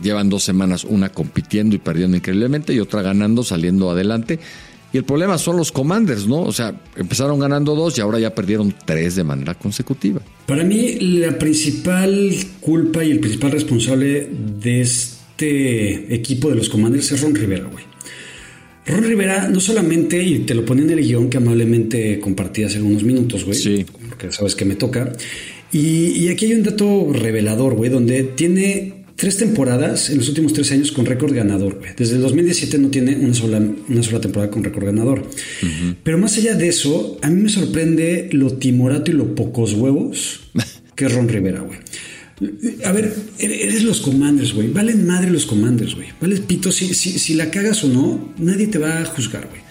llevan 0.01 0.29
dos 0.29 0.43
semanas, 0.43 0.83
una 0.83 1.09
compitiendo 1.09 1.75
y 1.75 1.79
perdiendo 1.79 2.17
increíblemente 2.17 2.73
y 2.73 2.79
otra 2.79 3.01
ganando, 3.01 3.43
saliendo 3.43 3.89
adelante. 3.89 4.39
Y 4.93 4.97
el 4.97 5.03
problema 5.03 5.37
son 5.37 5.57
los 5.57 5.71
Commanders, 5.71 6.27
¿no? 6.27 6.41
O 6.43 6.53
sea, 6.53 6.73
empezaron 6.95 7.39
ganando 7.39 7.75
dos 7.75 7.97
y 7.97 8.01
ahora 8.01 8.19
ya 8.19 8.33
perdieron 8.33 8.73
tres 8.85 9.15
de 9.15 9.23
manera 9.23 9.53
consecutiva. 9.55 10.21
Para 10.45 10.63
mí, 10.63 10.95
la 10.99 11.37
principal 11.37 12.33
culpa 12.61 13.03
y 13.03 13.11
el 13.11 13.19
principal 13.19 13.51
responsable 13.51 14.29
de 14.61 14.81
este 14.81 16.13
equipo 16.13 16.49
de 16.49 16.55
los 16.55 16.69
Commanders 16.69 17.11
es 17.11 17.21
Ron 17.21 17.35
Rivera, 17.35 17.65
güey. 17.65 17.83
Ron 18.85 19.03
Rivera 19.03 19.49
no 19.49 19.59
solamente, 19.59 20.23
y 20.23 20.39
te 20.39 20.55
lo 20.55 20.63
ponía 20.63 20.85
en 20.85 20.91
el 20.91 21.01
guion 21.01 21.29
que 21.29 21.37
amablemente 21.37 22.19
compartí 22.21 22.63
hace 22.63 22.77
algunos 22.77 23.03
minutos, 23.03 23.43
güey. 23.43 23.59
Sí. 23.59 23.85
Porque 24.07 24.31
sabes 24.31 24.55
que 24.55 24.63
me 24.63 24.75
toca. 24.75 25.11
Y, 25.73 26.11
y 26.11 26.29
aquí 26.29 26.45
hay 26.45 26.53
un 26.53 26.63
dato 26.63 27.11
revelador, 27.11 27.75
güey, 27.75 27.89
donde 27.89 28.23
tiene 28.23 28.96
tres 29.17 29.37
temporadas 29.37 30.09
en 30.09 30.19
los 30.19 30.29
últimos 30.29 30.53
tres 30.53 30.71
años 30.71 30.91
con 30.91 31.05
récord 31.05 31.33
ganador, 31.33 31.79
güey. 31.79 31.89
Desde 31.97 32.15
el 32.15 32.21
2017 32.21 32.77
no 32.77 32.89
tiene 32.89 33.15
una 33.17 33.33
sola, 33.33 33.59
una 33.89 34.03
sola 34.03 34.21
temporada 34.21 34.49
con 34.49 34.63
récord 34.63 34.85
ganador. 34.85 35.27
Pero 36.03 36.17
más 36.17 36.37
allá 36.37 36.55
de 36.55 36.69
eso, 36.69 37.17
a 37.21 37.29
mí 37.29 37.41
me 37.41 37.49
sorprende 37.49 38.29
lo 38.31 38.53
timorato 38.53 39.11
y 39.11 39.15
lo 39.15 39.35
pocos 39.35 39.73
huevos 39.73 40.41
que 40.95 41.05
es 41.05 41.13
Ron 41.13 41.27
Rivera, 41.27 41.61
güey. 41.61 41.79
A 42.85 42.91
ver, 42.91 43.15
eres 43.39 43.83
los 43.83 43.99
commanders, 43.99 44.53
güey. 44.53 44.69
Valen 44.71 45.07
madre 45.07 45.31
los 45.31 45.47
commanders, 45.47 45.95
güey. 45.95 46.09
Vales 46.21 46.41
pito. 46.41 46.71
Si, 46.71 46.93
si, 46.93 47.17
si 47.17 47.33
la 47.33 47.49
cagas 47.49 47.83
o 47.83 47.87
no, 47.87 48.33
nadie 48.37 48.67
te 48.67 48.77
va 48.77 49.01
a 49.01 49.05
juzgar, 49.05 49.47
güey. 49.49 49.61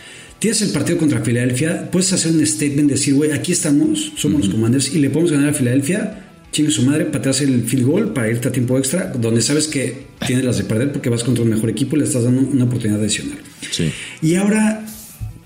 Tienes 0.40 0.60
el 0.62 0.70
partido 0.70 0.98
contra 0.98 1.22
Filadelfia, 1.22 1.90
puedes 1.90 2.12
hacer 2.12 2.32
un 2.32 2.44
statement, 2.46 2.90
decir, 2.90 3.14
güey, 3.14 3.32
aquí 3.32 3.52
estamos, 3.52 4.12
somos 4.16 4.42
los 4.42 4.50
commanders 4.50 4.94
y 4.94 4.98
le 4.98 5.08
podemos 5.08 5.32
ganar 5.32 5.48
a 5.50 5.54
Filadelfia. 5.54 6.25
Chingue 6.56 6.72
su 6.72 6.80
madre, 6.84 7.04
pateas 7.04 7.42
el 7.42 7.64
field 7.64 7.84
goal 7.84 8.12
para 8.14 8.30
irte 8.30 8.48
a 8.48 8.50
tiempo 8.50 8.78
extra, 8.78 9.12
donde 9.12 9.42
sabes 9.42 9.68
que 9.68 10.06
tienes 10.26 10.42
las 10.42 10.56
de 10.56 10.64
perder 10.64 10.90
porque 10.90 11.10
vas 11.10 11.22
contra 11.22 11.44
un 11.44 11.50
mejor 11.50 11.68
equipo 11.68 11.96
y 11.96 11.98
le 11.98 12.06
estás 12.06 12.24
dando 12.24 12.40
una 12.40 12.64
oportunidad 12.64 12.98
adicional. 12.98 13.36
Sí. 13.70 13.92
Y 14.22 14.36
ahora 14.36 14.82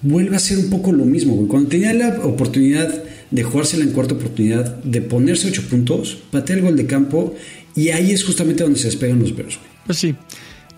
vuelve 0.03 0.37
a 0.37 0.38
ser 0.38 0.59
un 0.59 0.70
poco 0.70 0.92
lo 0.92 1.05
mismo, 1.05 1.35
güey. 1.35 1.49
Cuando 1.49 1.68
tenía 1.68 1.92
la 1.94 2.20
oportunidad 2.25 3.03
de 3.29 3.42
jugársela 3.42 3.83
en 3.83 3.90
cuarta 3.90 4.14
oportunidad, 4.14 4.77
de 4.85 5.03
ponerse 5.03 5.49
ocho 5.49 5.62
puntos, 5.68 6.16
patea 6.31 6.55
el 6.55 6.62
gol 6.62 6.77
de 6.77 6.87
campo 6.87 7.35
y 7.75 7.88
ahí 7.88 8.12
es 8.12 8.23
justamente 8.23 8.62
donde 8.62 8.79
se 8.79 8.87
despegan 8.87 9.18
los 9.18 9.35
Bears, 9.35 9.57
güey. 9.57 9.70
Pues 9.87 9.99
sí, 9.99 10.14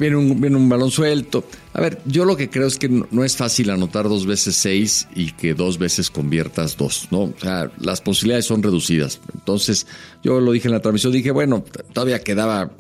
viene 0.03 0.17
un, 0.17 0.41
viene 0.41 0.57
un 0.57 0.69
balón 0.69 0.91
suelto. 0.91 1.45
A 1.73 1.81
ver, 1.81 2.01
yo 2.05 2.25
lo 2.25 2.37
que 2.37 2.51
creo 2.51 2.67
es 2.67 2.79
que 2.79 2.89
no, 2.89 3.25
es 3.25 3.37
fácil 3.37 3.71
anotar 3.71 4.09
dos 4.09 4.27
veces 4.27 4.57
seis 4.57 5.09
y 5.15 5.33
que 5.33 5.55
dos 5.55 5.79
veces 5.79 6.11
conviertas 6.11 6.77
dos, 6.77 7.09
¿no? 7.11 7.23
O 7.23 7.35
sea, 7.41 7.71
las 7.79 8.01
posibilidades 8.01 8.45
son 8.45 8.63
reducidas. 8.63 9.21
Entonces, 9.33 9.87
yo 10.23 10.41
lo 10.41 10.53
dije 10.53 10.69
en 10.69 10.75
la 10.75 10.81
transmisión, 10.81 11.13
dije, 11.13 11.31
bueno, 11.31 11.65
todavía 11.93 12.23
quedaba 12.23 12.71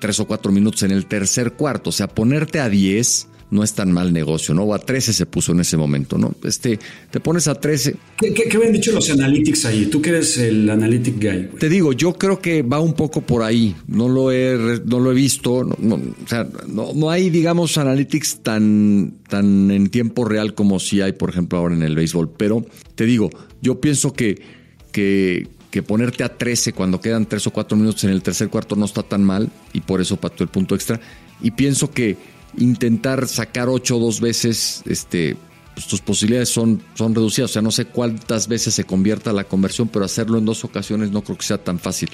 tres 0.00 0.20
o 0.20 0.26
cuatro 0.26 0.52
minutos 0.52 0.82
en 0.82 0.90
el 0.90 1.06
tercer 1.06 1.52
cuarto. 1.52 1.90
O 1.90 1.92
sea, 1.92 2.08
ponerte 2.08 2.60
a 2.60 2.68
10 2.68 3.28
no 3.50 3.62
es 3.62 3.74
tan 3.74 3.92
mal 3.92 4.12
negocio, 4.12 4.54
¿no? 4.54 4.64
O 4.64 4.74
a 4.74 4.78
13 4.78 5.12
se 5.12 5.26
puso 5.26 5.52
en 5.52 5.60
ese 5.60 5.76
momento, 5.76 6.18
¿no? 6.18 6.34
Este, 6.42 6.78
te 7.10 7.20
pones 7.20 7.46
a 7.48 7.54
13. 7.54 7.94
¿Qué, 8.18 8.34
qué, 8.34 8.44
qué 8.44 8.56
habían 8.56 8.72
dicho 8.72 8.92
los 8.92 9.08
analytics 9.10 9.64
ahí? 9.66 9.86
Tú 9.86 10.02
que 10.02 10.10
eres 10.10 10.36
el 10.38 10.68
analytic 10.68 11.16
guy, 11.16 11.46
güey. 11.46 11.58
Te 11.58 11.68
digo, 11.68 11.92
yo 11.92 12.14
creo 12.14 12.40
que 12.40 12.62
va 12.62 12.80
un 12.80 12.94
poco 12.94 13.20
por 13.20 13.42
ahí. 13.42 13.76
No 13.86 14.08
lo 14.08 14.32
he, 14.32 14.80
no 14.84 14.98
lo 14.98 15.12
he 15.12 15.14
visto. 15.14 15.64
No, 15.64 15.76
no, 15.78 15.94
o 15.96 16.28
sea, 16.28 16.48
no, 16.66 16.92
no 16.94 17.10
hay, 17.10 17.30
digamos, 17.30 17.78
analytics 17.78 18.42
tan, 18.42 19.14
tan 19.28 19.70
en 19.70 19.88
tiempo 19.90 20.24
real 20.24 20.54
como 20.54 20.80
si 20.80 21.00
hay, 21.00 21.12
por 21.12 21.30
ejemplo, 21.30 21.58
ahora 21.58 21.74
en 21.74 21.82
el 21.82 21.94
béisbol. 21.94 22.30
Pero 22.36 22.66
te 22.94 23.06
digo, 23.06 23.30
yo 23.62 23.80
pienso 23.80 24.12
que, 24.12 24.42
que, 24.90 25.48
que 25.70 25.82
ponerte 25.82 26.24
a 26.24 26.36
13 26.36 26.72
cuando 26.72 27.00
quedan 27.00 27.26
3 27.26 27.46
o 27.46 27.52
4 27.52 27.78
minutos 27.78 28.02
en 28.04 28.10
el 28.10 28.22
tercer 28.22 28.48
cuarto 28.48 28.74
no 28.74 28.86
está 28.86 29.04
tan 29.04 29.22
mal 29.22 29.50
y 29.72 29.80
por 29.80 30.00
eso 30.00 30.16
pateó 30.16 30.42
el 30.42 30.50
punto 30.50 30.74
extra. 30.74 31.00
Y 31.40 31.52
pienso 31.52 31.90
que 31.90 32.16
intentar 32.58 33.26
sacar 33.28 33.68
8 33.68 33.98
dos 33.98 34.20
veces, 34.20 34.82
este, 34.86 35.36
pues 35.74 35.86
tus 35.86 36.00
posibilidades 36.00 36.48
son, 36.48 36.82
son 36.94 37.14
reducidas. 37.14 37.50
O 37.50 37.52
sea, 37.52 37.62
no 37.62 37.70
sé 37.70 37.86
cuántas 37.86 38.48
veces 38.48 38.74
se 38.74 38.84
convierta 38.84 39.32
la 39.32 39.44
conversión, 39.44 39.88
pero 39.88 40.04
hacerlo 40.04 40.38
en 40.38 40.44
dos 40.44 40.64
ocasiones 40.64 41.10
no 41.10 41.22
creo 41.22 41.36
que 41.38 41.44
sea 41.44 41.58
tan 41.58 41.78
fácil. 41.78 42.08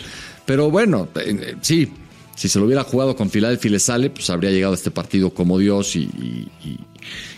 Pero 0.46 0.70
bueno, 0.70 1.08
eh, 1.14 1.56
sí, 1.60 1.92
si 2.34 2.48
se 2.48 2.58
lo 2.58 2.66
hubiera 2.66 2.82
jugado 2.84 3.14
con 3.16 3.30
Filadelfia 3.30 3.68
y 3.68 3.72
le 3.72 3.78
sale, 3.78 4.10
pues 4.10 4.30
habría 4.30 4.50
llegado 4.50 4.72
a 4.72 4.76
este 4.76 4.90
partido 4.90 5.30
como 5.30 5.58
Dios 5.58 5.94
y- 5.96 6.48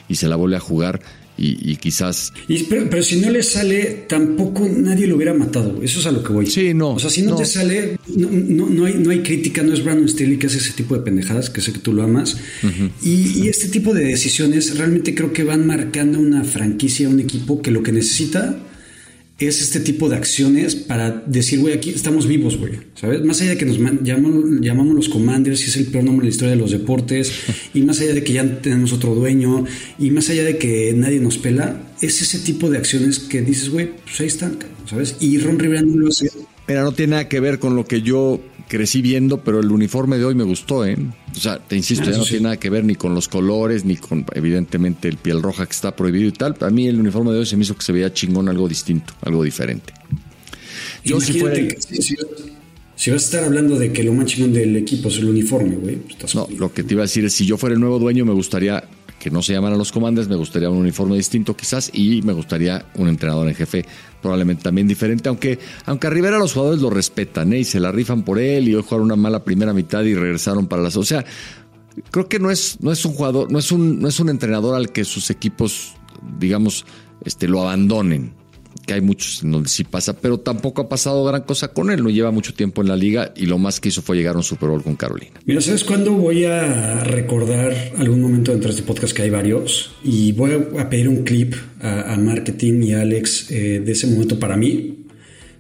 y 0.09 0.15
se 0.17 0.29
la 0.29 0.37
vuelve 0.37 0.57
a 0.57 0.61
jugar 0.61 1.01
y, 1.37 1.73
y 1.73 1.77
quizás... 1.77 2.33
Y, 2.49 2.65
pero, 2.65 2.89
pero 2.89 3.03
si 3.03 3.17
no 3.17 3.31
le 3.31 3.43
sale, 3.43 4.05
tampoco 4.09 4.69
nadie 4.69 5.07
lo 5.07 5.17
hubiera 5.17 5.35
matado. 5.35 5.83
Eso 5.83 6.01
es 6.01 6.07
a 6.07 6.13
lo 6.13 6.23
que 6.23 6.33
voy. 6.33 6.47
Sí, 6.47 6.75
no, 6.75 6.91
O 6.93 6.99
sea, 6.99 7.11
si 7.11 7.23
no, 7.23 7.31
no. 7.33 7.37
te 7.37 7.45
sale, 7.45 7.99
no, 8.17 8.29
no, 8.31 8.69
no 8.69 8.85
hay, 8.85 8.95
no 8.95 9.11
hay 9.11 9.21
crítica, 9.23 9.63
no 9.63 9.73
es 9.73 9.83
Brandon 9.83 10.09
Staley 10.09 10.39
que 10.39 10.47
hace 10.47 10.59
ese 10.59 10.73
tipo 10.73 10.95
de 10.95 11.03
pendejadas, 11.03 11.51
que 11.51 11.61
sé 11.61 11.73
que 11.73 11.81
tú 11.81 11.93
lo 11.93 12.03
amas. 12.03 12.37
y, 13.03 13.43
y 13.43 13.49
este 13.49 13.69
tipo 13.69 13.93
de 13.95 14.05
decisiones 14.05 14.77
realmente 14.79 15.15
creo 15.15 15.33
que 15.33 15.45
van 15.45 15.67
marcando 15.67 16.21
una 16.21 16.45
franquicia, 16.45 17.09
un 17.09 17.21
equipo 17.21 17.63
que 17.63 17.71
lo 17.71 17.83
que 17.83 17.93
necesita 17.93 18.57
es 19.39 19.61
este 19.61 19.81
tipo 19.81 20.09
de 20.09 20.17
acciones 20.17 20.77
para 20.77 21.11
decir, 21.27 21.61
güey, 21.61 21.75
aquí 21.75 21.91
estamos 21.91 22.27
vivos, 22.27 22.57
güey. 22.57 22.73
¿Sabes? 22.95 23.23
Más 23.25 23.41
allá 23.41 23.51
de 23.51 23.59
que 23.59 23.65
nos 23.67 23.79
llamamos, 24.03 24.95
los 24.95 25.09
Commanders 25.09 25.61
y 25.63 25.65
es 25.65 25.77
el 25.77 25.87
peor 25.87 26.05
nombre 26.05 26.25
de 26.25 26.31
la 26.31 26.35
historia 26.35 26.55
de 26.55 26.61
los 26.61 26.71
deportes, 26.71 27.33
y 27.75 27.81
más 27.83 28.01
allá 28.01 28.15
de 28.15 28.23
que 28.23 28.33
ya 28.33 28.61
tenemos 28.61 28.93
otro 28.93 29.15
dueño, 29.15 29.65
y 29.99 30.11
más 30.11 30.31
allá 30.31 30.45
de 30.45 30.57
que 30.57 30.93
nadie 30.97 31.21
nos 31.21 31.39
pela, 31.39 31.81
es 32.01 32.23
ese 32.23 32.39
tipo 32.39 32.71
de 32.71 32.79
acciones 32.79 33.19
que 33.19 33.43
dices, 33.43 33.71
güey, 33.71 33.91
pues 34.05 34.21
ahí 34.21 34.27
están, 34.29 34.59
¿sabes? 34.89 35.17
Y 35.21 35.39
Ron 35.39 35.59
Rivera 35.59 35.83
no 35.83 35.97
lo 35.97 36.09
hace. 36.09 36.31
Mira, 36.69 36.83
no 36.83 36.93
tiene 36.93 37.13
nada 37.13 37.29
que 37.29 37.41
ver 37.41 37.59
con 37.59 37.77
lo 37.77 37.85
que 37.85 38.03
yo 38.03 38.41
crecí 38.69 39.03
viendo, 39.03 39.43
pero 39.43 39.61
el 39.61 39.71
uniforme 39.71 40.17
de 40.17 40.25
hoy 40.25 40.35
me 40.35 40.45
gustó, 40.45 40.87
¿eh? 40.87 40.97
O 41.37 41.41
sea, 41.41 41.59
te 41.59 41.77
insisto, 41.77 42.11
ya 42.11 42.17
no 42.17 42.25
sí. 42.25 42.31
tiene 42.31 42.45
nada 42.45 42.57
que 42.59 42.71
ver 42.71 42.85
ni 42.85 42.95
con 42.95 43.15
los 43.15 43.29
colores, 43.29 43.85
ni 43.85 43.97
con, 43.97 44.25
evidentemente, 44.35 45.09
el 45.09 45.17
piel 45.17 45.43
roja 45.43 45.67
que 45.67 45.73
está 45.73 45.95
prohibido 45.97 46.29
y 46.29 46.33
tal. 46.33 46.55
A 46.61 46.71
mí 46.71 46.87
el 46.87 47.01
uniforme 47.01 47.33
de 47.33 47.41
hoy 47.41 47.47
se 47.47 47.57
me 47.57 47.65
hizo 47.65 47.75
que 47.77 47.83
se 47.83 47.93
veía 47.93 48.13
chingón, 48.13 48.49
algo 48.49 48.69
distinto, 48.69 49.15
algo 49.23 49.43
diferente. 49.43 49.93
Yo 51.05 51.21
si 51.21 51.39
fuera... 51.41 51.57
Que 51.57 51.77
si, 51.81 52.03
si- 52.03 52.17
si 52.97 53.11
vas 53.11 53.23
a 53.23 53.25
estar 53.25 53.45
hablando 53.45 53.77
de 53.77 53.93
que 53.93 54.05
lo 54.05 54.13
más 54.15 54.27
chingón 54.27 54.53
del 54.53 54.77
equipo 54.77 55.09
es 55.09 55.17
el 55.19 55.25
uniforme, 55.25 55.75
güey, 55.75 55.97
pues 55.97 56.33
No, 56.37 56.47
lo 56.57 56.73
que 56.73 56.85
te 56.85 56.95
iba 56.95 57.03
a 57.03 57.07
decir 57.07 57.25
es, 57.25 57.33
si 57.33 57.45
yo 57.45 57.59
fuera 57.59 57.75
el 57.75 57.81
nuevo 57.81 57.99
dueño, 57.99 58.25
me 58.25 58.33
gustaría 58.33 58.85
que 59.25 59.31
no 59.31 59.41
se 59.41 59.55
llaman 59.55 59.73
a 59.73 59.77
los 59.77 59.91
comandos, 59.91 60.29
me 60.29 60.37
gustaría 60.37 60.69
un 60.69 60.77
uniforme 60.77 61.17
distinto 61.17 61.57
quizás 61.57 61.91
y 61.95 62.21
me 62.21 62.35
gustaría 62.35 62.85
un 62.97 63.09
entrenador 63.09 63.49
en 63.49 63.55
jefe 63.55 63.87
probablemente 64.21 64.65
también 64.65 64.87
diferente, 64.87 65.31
aunque, 65.31 65.59
aunque 65.87 66.09
a 66.09 66.11
Rivera 66.11 66.37
los 66.37 66.53
jugadores 66.53 66.83
lo 66.83 66.91
respetan 66.91 67.55
¿eh? 67.55 67.61
y 67.61 67.65
se 67.65 67.81
la 67.81 67.91
rifan 67.91 68.23
por 68.23 68.39
él 68.39 68.69
y 68.69 68.75
hoy 68.75 68.83
jugaron 68.83 69.07
una 69.07 69.17
mala 69.17 69.43
primera 69.43 69.73
mitad 69.73 70.03
y 70.03 70.15
regresaron 70.15 70.67
para 70.67 70.83
las... 70.83 70.99
O 70.99 71.05
sea, 71.05 71.25
creo 72.11 72.29
que 72.29 72.39
no 72.39 72.51
es, 72.51 72.77
no 72.83 72.93
es 72.93 73.03
un 73.07 73.15
jugador, 73.15 73.51
no 73.51 73.59
es 73.59 73.73
un, 73.73 73.99
no 73.99 74.09
es 74.09 74.21
un 74.21 74.29
entrenador 74.29 74.77
al 74.77 74.93
que 74.93 75.05
sus 75.05 75.31
equipos, 75.31 75.95
digamos, 76.39 76.85
este, 77.25 77.49
lo 77.49 77.63
abandonen 77.63 78.35
que 78.87 78.95
hay 78.95 79.01
muchos 79.01 79.43
en 79.43 79.53
donde 79.53 79.69
sí 79.69 79.85
pasa, 79.85 80.15
pero 80.21 80.39
tampoco 80.39 80.83
ha 80.83 80.89
pasado 80.89 81.25
gran 81.25 81.43
cosa 81.43 81.69
con 81.69 81.91
él, 81.91 82.03
no 82.03 82.11
lleva 82.11 82.31
mucho 82.31 82.55
tiempo 82.55 82.83
en 82.83 82.89
la 82.89 82.97
liga 82.97 83.33
y 83.37 83.47
lo 83.47 83.59
más 83.59 83.81
que 83.81 83.89
hizo 83.89 84.03
fue 84.03 84.17
llegar 84.17 84.35
a 84.35 84.39
un 84.39 84.45
Super 84.45 84.69
Bowl 84.69 84.83
con 84.83 84.97
Carolina. 84.97 85.33
Mira, 85.45 85.61
¿sabes 85.61 85.85
cuándo 85.85 86.13
voy 86.13 86.45
a 86.45 87.03
recordar 87.05 87.93
algún 87.99 88.21
momento 88.21 88.53
dentro 88.53 88.69
de 88.69 88.77
este 88.77 88.87
podcast 88.87 89.15
que 89.15 89.23
hay 89.23 89.31
varios? 89.31 89.95
Y 90.03 90.33
voy 90.33 90.53
a 90.79 90.89
pedir 90.89 91.09
un 91.09 91.25
clip 91.25 91.55
a, 91.81 92.17
marketing 92.17 92.83
y 92.83 92.95
a 92.95 93.03
Alex 93.03 93.51
eh, 93.51 93.83
de 93.85 93.93
ese 93.93 94.07
momento 94.07 94.39
para 94.39 94.57
mí, 94.57 95.07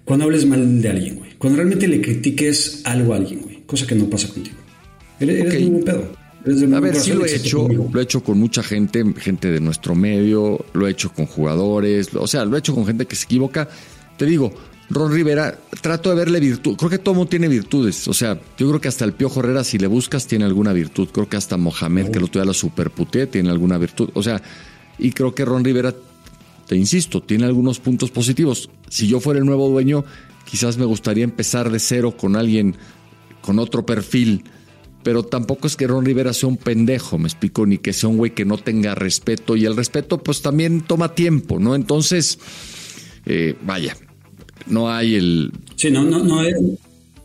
cuando 0.04 0.24
hables 0.24 0.46
mal 0.46 0.80
de 0.80 0.88
alguien, 0.88 1.16
güey. 1.16 1.30
Cuando 1.38 1.56
realmente 1.56 1.88
le 1.88 2.00
critiques 2.00 2.82
algo 2.84 3.12
a 3.12 3.16
alguien, 3.16 3.42
güey. 3.42 3.62
Cosa 3.66 3.86
que 3.86 3.94
no 3.94 4.08
pasa 4.08 4.28
contigo. 4.28 4.56
Eres, 5.20 5.40
eres 5.40 5.62
un 5.62 5.82
pedo. 5.82 6.13
A 6.46 6.80
ver, 6.80 6.96
sí 6.96 7.12
lo 7.12 7.24
he 7.24 7.34
hecho, 7.34 7.68
lo 7.68 8.00
he 8.00 8.02
hecho 8.02 8.22
con 8.22 8.38
mucha 8.38 8.62
gente, 8.62 9.02
gente 9.16 9.50
de 9.50 9.60
nuestro 9.60 9.94
medio, 9.94 10.64
lo 10.74 10.86
he 10.86 10.90
hecho 10.90 11.10
con 11.10 11.24
jugadores, 11.24 12.14
o 12.14 12.26
sea, 12.26 12.44
lo 12.44 12.56
he 12.56 12.58
hecho 12.58 12.74
con 12.74 12.84
gente 12.86 13.06
que 13.06 13.16
se 13.16 13.24
equivoca. 13.24 13.68
Te 14.18 14.26
digo, 14.26 14.52
Ron 14.90 15.12
Rivera, 15.12 15.58
trato 15.80 16.10
de 16.10 16.16
verle 16.16 16.40
virtud. 16.40 16.76
Creo 16.76 16.90
que 16.90 16.98
todo 16.98 17.26
tiene 17.26 17.48
virtudes. 17.48 18.06
O 18.08 18.12
sea, 18.12 18.38
yo 18.58 18.68
creo 18.68 18.80
que 18.80 18.88
hasta 18.88 19.04
el 19.04 19.14
Piojo 19.14 19.40
Herrera, 19.40 19.64
si 19.64 19.78
le 19.78 19.86
buscas, 19.86 20.26
tiene 20.26 20.44
alguna 20.44 20.72
virtud. 20.72 21.08
Creo 21.12 21.28
que 21.28 21.36
hasta 21.36 21.56
Mohamed, 21.56 22.10
que 22.10 22.20
lo 22.20 22.28
tuve 22.28 22.42
a 22.42 22.46
la 22.46 22.52
superputé, 22.52 23.26
tiene 23.26 23.50
alguna 23.50 23.78
virtud. 23.78 24.10
O 24.12 24.22
sea, 24.22 24.42
y 24.98 25.12
creo 25.12 25.34
que 25.34 25.44
Ron 25.44 25.64
Rivera, 25.64 25.94
te 26.66 26.76
insisto, 26.76 27.22
tiene 27.22 27.46
algunos 27.46 27.80
puntos 27.80 28.10
positivos. 28.10 28.68
Si 28.88 29.08
yo 29.08 29.20
fuera 29.20 29.40
el 29.40 29.46
nuevo 29.46 29.70
dueño, 29.70 30.04
quizás 30.44 30.76
me 30.76 30.84
gustaría 30.84 31.24
empezar 31.24 31.70
de 31.70 31.80
cero 31.80 32.14
con 32.16 32.36
alguien 32.36 32.76
con 33.40 33.58
otro 33.58 33.86
perfil 33.86 34.44
pero 35.04 35.22
tampoco 35.22 35.68
es 35.68 35.76
que 35.76 35.86
Ron 35.86 36.04
Rivera 36.04 36.32
sea 36.32 36.48
un 36.48 36.56
pendejo, 36.56 37.18
me 37.18 37.28
explico, 37.28 37.66
ni 37.66 37.78
que 37.78 37.92
sea 37.92 38.08
un 38.08 38.16
güey 38.16 38.32
que 38.32 38.44
no 38.44 38.58
tenga 38.58 38.94
respeto. 38.94 39.54
Y 39.54 39.66
el 39.66 39.76
respeto, 39.76 40.22
pues 40.22 40.42
también 40.42 40.80
toma 40.80 41.14
tiempo, 41.14 41.60
¿no? 41.60 41.74
Entonces, 41.76 42.38
eh, 43.26 43.54
vaya, 43.62 43.96
no 44.66 44.90
hay 44.90 45.14
el. 45.14 45.52
Sí, 45.76 45.90
no, 45.90 46.02
no, 46.02 46.24
no 46.24 46.42
es. 46.42 46.56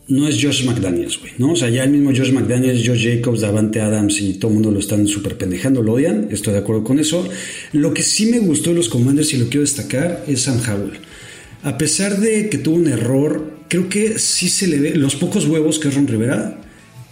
No 0.08 0.26
es 0.26 0.42
Josh 0.42 0.64
McDaniels, 0.64 1.20
güey, 1.20 1.34
¿no? 1.38 1.52
O 1.52 1.56
sea, 1.56 1.70
ya 1.70 1.84
el 1.84 1.90
mismo 1.90 2.10
Josh 2.10 2.32
McDaniels, 2.32 2.84
Josh 2.84 3.08
Jacobs, 3.08 3.42
Davante 3.42 3.80
Adams 3.80 4.20
y 4.20 4.34
todo 4.34 4.48
el 4.48 4.54
mundo 4.54 4.72
lo 4.72 4.80
están 4.80 5.06
súper 5.06 5.38
pendejando, 5.38 5.84
lo 5.84 5.92
odian, 5.92 6.26
estoy 6.32 6.52
de 6.54 6.58
acuerdo 6.58 6.82
con 6.82 6.98
eso. 6.98 7.28
Lo 7.72 7.94
que 7.94 8.02
sí 8.02 8.26
me 8.26 8.40
gustó 8.40 8.70
de 8.70 8.76
los 8.76 8.88
Commanders 8.88 9.32
y 9.34 9.36
lo 9.36 9.44
quiero 9.44 9.60
destacar 9.60 10.24
es 10.26 10.42
Sam 10.42 10.60
Howell. 10.68 10.98
A 11.62 11.78
pesar 11.78 12.18
de 12.18 12.48
que 12.50 12.58
tuvo 12.58 12.74
un 12.74 12.88
error, 12.88 13.60
creo 13.68 13.88
que 13.88 14.18
sí 14.18 14.48
se 14.48 14.66
le 14.66 14.80
ve 14.80 14.96
los 14.96 15.14
pocos 15.14 15.46
huevos 15.46 15.78
que 15.78 15.86
es 15.86 15.94
Ron 15.94 16.08
Rivera, 16.08 16.59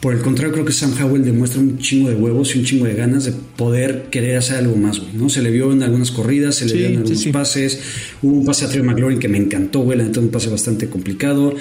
por 0.00 0.14
el 0.14 0.20
contrario, 0.20 0.52
creo 0.52 0.64
que 0.64 0.72
Sam 0.72 0.94
Howell 1.00 1.24
demuestra 1.24 1.60
un 1.60 1.78
chingo 1.78 2.08
de 2.08 2.14
huevos 2.14 2.54
y 2.54 2.60
un 2.60 2.64
chingo 2.64 2.86
de 2.86 2.94
ganas 2.94 3.24
de 3.24 3.32
poder 3.32 4.04
querer 4.10 4.36
hacer 4.36 4.58
algo 4.58 4.76
más, 4.76 5.00
güey, 5.00 5.12
¿no? 5.14 5.28
Se 5.28 5.42
le 5.42 5.50
vio 5.50 5.72
en 5.72 5.82
algunas 5.82 6.12
corridas, 6.12 6.54
se 6.54 6.66
le 6.66 6.74
vio 6.74 6.86
en 6.86 6.96
algunos 6.98 7.26
pases. 7.26 7.80
Hubo 8.22 8.38
un 8.38 8.46
pase 8.46 8.64
a 8.64 8.68
Trey 8.68 8.82
McLaurin 8.82 9.18
que 9.18 9.28
me 9.28 9.38
encantó, 9.38 9.80
güey, 9.80 9.98
la 9.98 10.04
neta, 10.04 10.20
un 10.20 10.28
pase 10.28 10.50
bastante 10.50 10.88
complicado. 10.88 11.54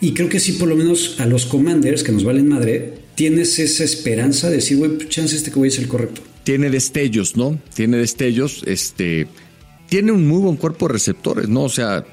Y 0.00 0.12
creo 0.12 0.28
que 0.28 0.40
sí, 0.40 0.52
por 0.52 0.68
lo 0.68 0.74
menos 0.74 1.20
a 1.20 1.26
los 1.26 1.46
Commanders, 1.46 2.02
que 2.02 2.10
nos 2.10 2.24
valen 2.24 2.48
madre, 2.48 2.94
tienes 3.14 3.60
esa 3.60 3.84
esperanza 3.84 4.50
de 4.50 4.56
decir, 4.56 4.76
güey, 4.76 4.96
pues, 4.96 5.08
chance 5.08 5.36
este 5.36 5.52
que 5.52 5.58
voy 5.60 5.68
a 5.68 5.70
ser 5.70 5.84
el 5.84 5.88
correcto. 5.88 6.20
Tiene 6.42 6.70
destellos, 6.70 7.36
¿no? 7.36 7.60
Tiene 7.74 7.96
destellos, 7.98 8.64
este... 8.66 9.28
Tiene 9.88 10.10
un 10.10 10.26
muy 10.26 10.40
buen 10.40 10.56
cuerpo 10.56 10.88
de 10.88 10.94
receptores, 10.94 11.48
¿no? 11.48 11.64
O 11.64 11.68
sea, 11.68 12.04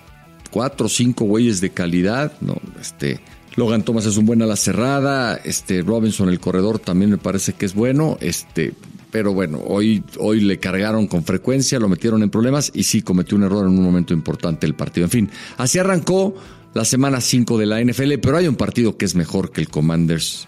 cuatro 0.52 0.86
o 0.86 0.90
cinco 0.90 1.26
güeyes 1.26 1.60
de 1.60 1.72
calidad, 1.72 2.34
¿no? 2.42 2.62
Este 2.80 3.20
Logan 3.56 3.84
Thomas 3.84 4.06
es 4.06 4.18
un 4.18 4.26
buen 4.26 4.42
ala 4.42 4.56
cerrada. 4.56 5.36
Este 5.36 5.82
Robinson, 5.82 6.30
el 6.30 6.40
corredor, 6.40 6.80
también 6.80 7.12
me 7.12 7.18
parece 7.18 7.54
que 7.54 7.66
es 7.66 7.74
bueno. 7.74 8.18
Este, 8.22 8.74
pero 9.12 9.34
bueno, 9.34 9.62
hoy, 9.68 10.04
hoy 10.18 10.40
le 10.40 10.58
cargaron 10.58 11.08
con 11.08 11.24
frecuencia, 11.24 11.80
lo 11.80 11.90
metieron 11.90 12.24
en 12.24 12.30
problemas 12.30 12.72
y 12.74 12.84
sí 12.84 13.02
cometió 13.02 13.38
un 13.38 13.44
error 13.44 13.68
en 13.68 13.78
un 13.78 13.84
momento 13.84 14.14
importante 14.14 14.66
del 14.66 14.76
partido. 14.76 15.06
En 15.06 15.12
fin, 15.12 15.30
así 15.58 15.80
arrancó 15.80 16.34
la 16.74 16.86
semana 16.86 17.20
5 17.20 17.58
de 17.58 17.66
la 17.66 17.84
NFL, 17.84 18.14
pero 18.22 18.38
hay 18.38 18.48
un 18.48 18.56
partido 18.56 18.96
que 18.96 19.06
es 19.06 19.16
mejor 19.16 19.52
que 19.52 19.62
el 19.62 19.70
Commanders 19.70 20.48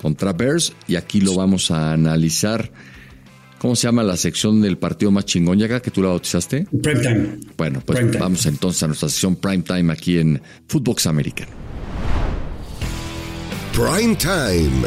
contra 0.00 0.32
Bears 0.32 0.72
y 0.86 0.94
aquí 0.96 1.20
lo 1.20 1.34
vamos 1.34 1.70
a 1.72 1.92
analizar. 1.92 2.70
¿Cómo 3.58 3.74
se 3.74 3.88
llama 3.88 4.02
la 4.02 4.16
sección 4.16 4.60
del 4.60 4.76
partido 4.76 5.10
más 5.10 5.24
chingón, 5.24 5.58
ya 5.58 5.80
que 5.80 5.90
tú 5.90 6.02
la 6.02 6.10
bautizaste? 6.10 6.66
Prime 6.82 7.00
Time. 7.00 7.38
Bueno, 7.56 7.82
pues 7.84 8.18
vamos 8.18 8.44
entonces 8.44 8.82
a 8.82 8.86
nuestra 8.86 9.08
sección 9.08 9.36
Prime 9.36 9.62
Time 9.62 9.92
aquí 9.92 10.18
en 10.18 10.40
Footbox 10.68 11.06
American. 11.06 11.48
Prime 13.74 14.14
Time. 14.14 14.86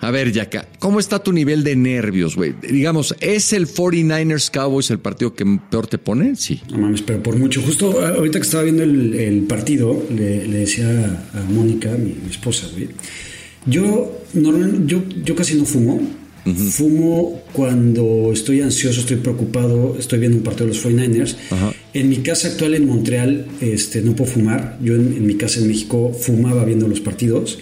A 0.00 0.10
ver, 0.10 0.32
Yaka, 0.32 0.66
¿cómo 0.78 0.98
está 0.98 1.22
tu 1.22 1.30
nivel 1.30 1.62
de 1.62 1.76
nervios, 1.76 2.34
güey? 2.34 2.54
Digamos, 2.62 3.14
¿es 3.20 3.52
el 3.52 3.66
49ers 3.66 4.50
Cowboys 4.50 4.90
el 4.90 4.98
partido 4.98 5.34
que 5.34 5.44
peor 5.70 5.88
te 5.88 5.98
pone? 5.98 6.36
Sí. 6.36 6.62
No 6.70 6.78
mames, 6.78 7.02
pero 7.02 7.22
por 7.22 7.36
mucho. 7.36 7.60
Justo 7.60 8.00
ahorita 8.00 8.38
que 8.38 8.46
estaba 8.46 8.62
viendo 8.62 8.82
el, 8.82 9.44
partido, 9.46 10.02
le, 10.08 10.48
decía 10.48 11.28
a, 11.34 11.42
Mónica, 11.52 11.90
mi, 11.90 12.16
esposa, 12.30 12.66
güey. 12.72 12.88
Yo, 13.66 14.22
yo, 14.32 15.02
yo 15.22 15.36
casi 15.36 15.54
no 15.56 15.66
fumo, 15.66 16.00
Fumo 16.44 17.42
cuando 17.52 18.30
estoy 18.32 18.60
ansioso, 18.62 19.00
estoy 19.00 19.16
preocupado, 19.16 19.96
estoy 19.98 20.18
viendo 20.20 20.38
un 20.38 20.44
partido 20.44 20.66
de 20.66 20.74
los 20.74 20.84
49ers. 20.84 21.36
En 21.94 22.08
mi 22.08 22.18
casa 22.18 22.48
actual 22.48 22.74
en 22.74 22.86
Montreal 22.86 23.46
este, 23.60 24.02
no 24.02 24.14
puedo 24.14 24.30
fumar. 24.30 24.78
Yo 24.82 24.94
en, 24.94 25.26
mi 25.26 25.34
casa 25.34 25.60
en 25.60 25.68
México 25.68 26.12
fumaba 26.12 26.64
viendo 26.64 26.88
los 26.88 27.00
partidos 27.00 27.58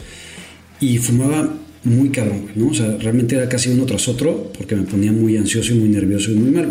y 0.81 0.99
fumaba 0.99 1.55
muy 1.85 2.11
cabrón, 2.11 2.47
¿no? 2.55 2.69
O 2.69 2.75
sea, 2.75 2.97
realmente 2.99 3.37
era 3.37 3.49
casi 3.49 3.71
uno 3.71 3.87
tras 3.87 4.09
otro 4.09 4.53
porque 4.57 4.77
me 4.77 4.83
ponía 4.83 5.13
muy 5.13 5.37
ansioso 5.37 5.73
y 5.73 5.77
muy 5.77 5.89
nervioso 5.89 6.31
y 6.31 6.35
muy 6.35 6.51
malo. 6.51 6.71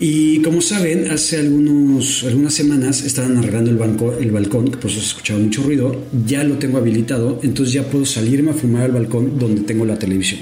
Y 0.00 0.40
como 0.42 0.60
saben, 0.60 1.10
hace 1.10 1.38
algunos, 1.38 2.22
algunas 2.22 2.54
semanas 2.54 3.02
estaban 3.02 3.36
arreglando 3.36 3.70
el, 3.72 3.76
banco, 3.76 4.14
el 4.14 4.30
balcón, 4.30 4.70
que 4.70 4.76
por 4.76 4.90
eso 4.90 5.00
se 5.00 5.06
escuchaba 5.06 5.40
mucho 5.40 5.62
ruido. 5.64 6.04
Ya 6.24 6.44
lo 6.44 6.56
tengo 6.56 6.78
habilitado, 6.78 7.40
entonces 7.42 7.74
ya 7.74 7.82
puedo 7.82 8.06
salirme 8.06 8.52
a 8.52 8.54
fumar 8.54 8.84
al 8.84 8.92
balcón 8.92 9.38
donde 9.38 9.62
tengo 9.62 9.84
la 9.84 9.98
televisión, 9.98 10.40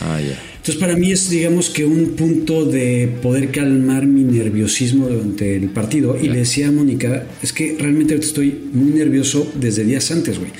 Ah, 0.00 0.20
ya. 0.20 0.38
Entonces 0.56 0.76
para 0.76 0.96
mí 0.96 1.12
es, 1.12 1.30
digamos 1.30 1.70
que 1.70 1.84
un 1.84 2.10
punto 2.10 2.66
de 2.66 3.10
poder 3.22 3.50
calmar 3.50 4.06
mi 4.06 4.22
nerviosismo 4.22 5.08
durante 5.08 5.56
el 5.56 5.70
partido. 5.70 6.18
Y 6.20 6.28
le 6.28 6.40
decía 6.40 6.68
a 6.68 6.72
Mónica, 6.72 7.26
es 7.42 7.52
que 7.52 7.76
realmente 7.78 8.14
estoy 8.14 8.68
muy 8.72 8.92
nervioso 8.92 9.50
desde 9.54 9.84
días 9.84 10.10
antes, 10.10 10.38
güey. 10.38 10.50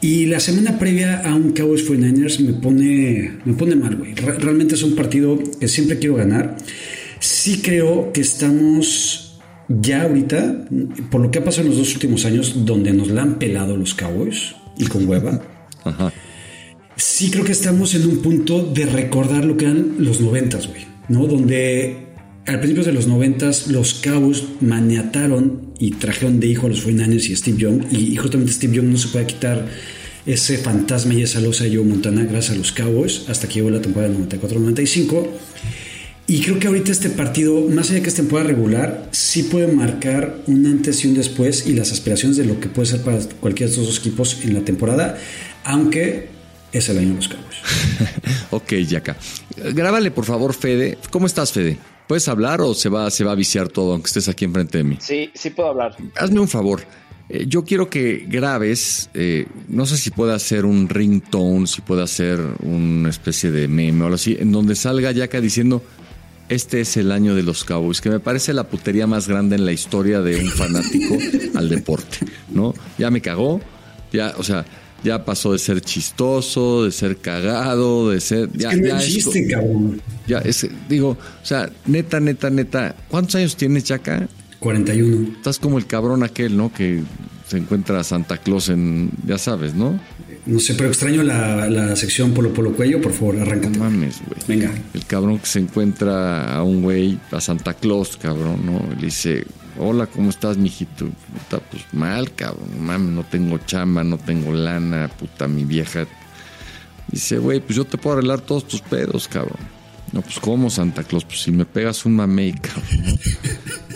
Y 0.00 0.26
la 0.26 0.40
semana 0.40 0.78
previa 0.78 1.20
a 1.20 1.34
un 1.34 1.52
Cowboys 1.52 1.88
49ers 1.88 2.40
me 2.40 2.54
pone, 2.54 3.38
me 3.44 3.52
pone 3.52 3.76
mal, 3.76 3.96
güey. 3.96 4.14
Realmente 4.14 4.74
es 4.74 4.82
un 4.82 4.96
partido 4.96 5.38
que 5.60 5.68
siempre 5.68 5.98
quiero 5.98 6.16
ganar. 6.16 6.56
Sí 7.20 7.60
creo 7.62 8.10
que 8.12 8.22
estamos 8.22 9.38
ya 9.68 10.02
ahorita, 10.02 10.64
por 11.10 11.20
lo 11.20 11.30
que 11.30 11.38
ha 11.38 11.44
pasado 11.44 11.64
en 11.64 11.68
los 11.68 11.78
dos 11.78 11.94
últimos 11.94 12.24
años, 12.24 12.64
donde 12.64 12.92
nos 12.92 13.08
la 13.08 13.22
han 13.22 13.38
pelado 13.38 13.76
los 13.76 13.94
Cowboys 13.94 14.56
y 14.76 14.86
con 14.86 15.06
hueva. 15.06 15.40
Sí 17.00 17.30
creo 17.30 17.46
que 17.46 17.52
estamos 17.52 17.94
en 17.94 18.06
un 18.06 18.18
punto 18.18 18.62
de 18.62 18.84
recordar 18.84 19.46
lo 19.46 19.56
que 19.56 19.64
eran 19.64 19.94
los 20.00 20.20
noventas, 20.20 20.68
güey, 20.68 20.82
¿no? 21.08 21.26
Donde 21.26 22.08
al 22.46 22.58
principio 22.58 22.84
de 22.84 22.92
los 22.92 23.06
noventas 23.06 23.68
los 23.68 23.94
Cowboys 23.94 24.44
maniataron 24.60 25.72
y 25.78 25.92
trajeron 25.92 26.40
de 26.40 26.48
hijo 26.48 26.66
a 26.66 26.68
los 26.68 26.82
49 26.82 27.22
y 27.26 27.32
a 27.32 27.36
Steve 27.38 27.56
Young 27.56 27.84
y, 27.90 28.16
justamente 28.16 28.52
Steve 28.52 28.76
Young 28.76 28.88
no 28.88 28.98
se 28.98 29.08
puede 29.08 29.26
quitar 29.26 29.66
ese 30.26 30.58
fantasma 30.58 31.14
y 31.14 31.22
esa 31.22 31.40
losa 31.40 31.64
de 31.64 31.74
Joe 31.74 31.86
Montana 31.86 32.24
gracias 32.24 32.54
a 32.54 32.58
los 32.58 32.70
Cowboys 32.70 33.24
hasta 33.28 33.48
que 33.48 33.54
llegó 33.54 33.70
la 33.70 33.80
temporada 33.80 34.12
94-95 34.12 35.26
y 36.26 36.42
creo 36.42 36.58
que 36.58 36.66
ahorita 36.66 36.92
este 36.92 37.08
partido, 37.08 37.62
más 37.62 37.86
allá 37.86 37.94
de 37.94 38.02
que 38.02 38.10
es 38.10 38.14
temporada 38.14 38.48
regular, 38.48 39.08
sí 39.10 39.44
puede 39.44 39.68
marcar 39.68 40.36
un 40.46 40.66
antes 40.66 41.02
y 41.02 41.08
un 41.08 41.14
después 41.14 41.66
y 41.66 41.72
las 41.72 41.92
aspiraciones 41.92 42.36
de 42.36 42.44
lo 42.44 42.60
que 42.60 42.68
puede 42.68 42.88
ser 42.88 43.00
para 43.00 43.20
cualquiera 43.40 43.68
de 43.68 43.72
estos 43.72 43.86
dos 43.86 43.98
equipos 44.00 44.40
en 44.44 44.52
la 44.52 44.60
temporada, 44.60 45.18
aunque 45.64 46.39
es 46.72 46.88
el 46.88 46.98
año 46.98 47.08
de 47.10 47.14
los 47.14 47.28
Cowboys. 47.28 47.56
ok, 48.50 48.72
Yaka. 48.86 49.16
Grábale, 49.72 50.10
por 50.10 50.24
favor, 50.24 50.54
Fede. 50.54 50.98
¿Cómo 51.10 51.26
estás, 51.26 51.52
Fede? 51.52 51.78
¿Puedes 52.06 52.28
hablar 52.28 52.60
o 52.60 52.74
se 52.74 52.88
va, 52.88 53.10
se 53.10 53.24
va 53.24 53.32
a 53.32 53.36
viciar 53.36 53.68
todo, 53.68 53.92
aunque 53.92 54.08
estés 54.08 54.28
aquí 54.28 54.44
enfrente 54.44 54.78
de 54.78 54.84
mí? 54.84 54.98
Sí, 55.00 55.30
sí 55.34 55.50
puedo 55.50 55.70
hablar. 55.70 55.96
Hazme 56.16 56.40
un 56.40 56.48
favor. 56.48 56.82
Eh, 57.28 57.44
yo 57.46 57.64
quiero 57.64 57.88
que 57.88 58.24
grabes, 58.28 59.10
eh, 59.14 59.46
no 59.68 59.86
sé 59.86 59.96
si 59.96 60.10
puede 60.10 60.34
hacer 60.34 60.64
un 60.64 60.88
ringtone, 60.88 61.68
si 61.68 61.80
puede 61.80 62.02
hacer 62.02 62.40
una 62.62 63.08
especie 63.10 63.52
de 63.52 63.68
meme 63.68 64.02
o 64.02 64.04
algo 64.06 64.16
así, 64.16 64.36
en 64.38 64.50
donde 64.50 64.74
salga 64.74 65.12
Yaka 65.12 65.40
diciendo 65.40 65.82
este 66.48 66.80
es 66.80 66.96
el 66.96 67.12
año 67.12 67.36
de 67.36 67.44
los 67.44 67.62
Cowboys, 67.62 68.00
que 68.00 68.10
me 68.10 68.18
parece 68.18 68.52
la 68.52 68.64
putería 68.64 69.06
más 69.06 69.28
grande 69.28 69.54
en 69.54 69.64
la 69.64 69.70
historia 69.70 70.20
de 70.20 70.36
un 70.40 70.48
fanático 70.48 71.16
al 71.54 71.68
deporte, 71.68 72.26
¿no? 72.48 72.74
Ya 72.98 73.08
me 73.12 73.20
cagó, 73.20 73.60
ya, 74.12 74.34
o 74.36 74.42
sea, 74.42 74.66
ya 75.04 75.24
pasó 75.24 75.52
de 75.52 75.58
ser 75.58 75.80
chistoso, 75.80 76.84
de 76.84 76.92
ser 76.92 77.16
cagado, 77.18 78.10
de 78.10 78.20
ser. 78.20 78.48
Es 78.54 78.58
ya, 78.58 78.70
que 78.70 78.76
no 78.76 78.86
ya 78.88 78.96
es 78.98 79.16
esto- 79.16 79.32
chiste, 79.32 79.48
cabrón. 79.52 80.00
ya 80.26 80.38
es, 80.38 80.66
digo, 80.88 81.10
o 81.10 81.46
sea, 81.46 81.70
neta, 81.86 82.20
neta, 82.20 82.50
neta. 82.50 82.94
¿Cuántos 83.08 83.34
años 83.36 83.56
tienes, 83.56 83.84
Chaca? 83.84 84.28
41. 84.58 85.28
Estás 85.36 85.58
como 85.58 85.78
el 85.78 85.86
cabrón 85.86 86.22
aquel, 86.22 86.56
¿no? 86.56 86.72
Que 86.72 87.00
se 87.48 87.56
encuentra 87.58 88.00
a 88.00 88.04
Santa 88.04 88.36
Claus 88.38 88.68
en. 88.68 89.10
Ya 89.26 89.38
sabes, 89.38 89.74
¿no? 89.74 89.98
No 90.46 90.58
sé, 90.58 90.74
pero 90.74 90.88
extraño 90.88 91.22
la, 91.22 91.68
la 91.68 91.94
sección 91.96 92.32
Polo 92.32 92.52
Polo 92.52 92.72
Cuello. 92.72 93.00
Por 93.00 93.12
favor, 93.12 93.34
No 93.36 93.42
arráncate. 93.42 93.78
mames, 93.78 94.20
güey. 94.26 94.40
Venga. 94.48 94.72
El 94.94 95.04
cabrón 95.06 95.38
que 95.38 95.46
se 95.46 95.58
encuentra 95.60 96.54
a 96.54 96.62
un 96.62 96.82
güey, 96.82 97.18
a 97.30 97.40
Santa 97.40 97.74
Claus, 97.74 98.16
cabrón, 98.16 98.64
¿no? 98.64 98.82
Le 98.98 99.06
dice, 99.06 99.44
hola, 99.78 100.06
¿cómo 100.06 100.30
estás, 100.30 100.56
mijito? 100.56 101.06
Puta, 101.06 101.62
pues 101.70 101.84
mal, 101.92 102.32
cabrón. 102.32 102.68
Mames, 102.80 103.12
no 103.12 103.24
tengo 103.24 103.58
chamba, 103.58 104.04
no 104.04 104.18
tengo 104.18 104.52
lana, 104.52 105.08
puta, 105.08 105.48
mi 105.48 105.64
vieja. 105.64 106.06
Dice, 107.08 107.38
güey, 107.38 107.60
pues 107.60 107.76
yo 107.76 107.84
te 107.84 107.98
puedo 107.98 108.18
arreglar 108.18 108.40
todos 108.40 108.66
tus 108.66 108.80
pedos, 108.80 109.28
cabrón. 109.28 109.58
No, 110.12 110.22
pues 110.22 110.40
¿cómo, 110.40 110.70
Santa 110.70 111.04
Claus? 111.04 111.24
Pues 111.24 111.42
si 111.42 111.52
me 111.52 111.64
pegas 111.64 112.04
un 112.04 112.16
mamey, 112.16 112.52
cabrón. 112.52 113.18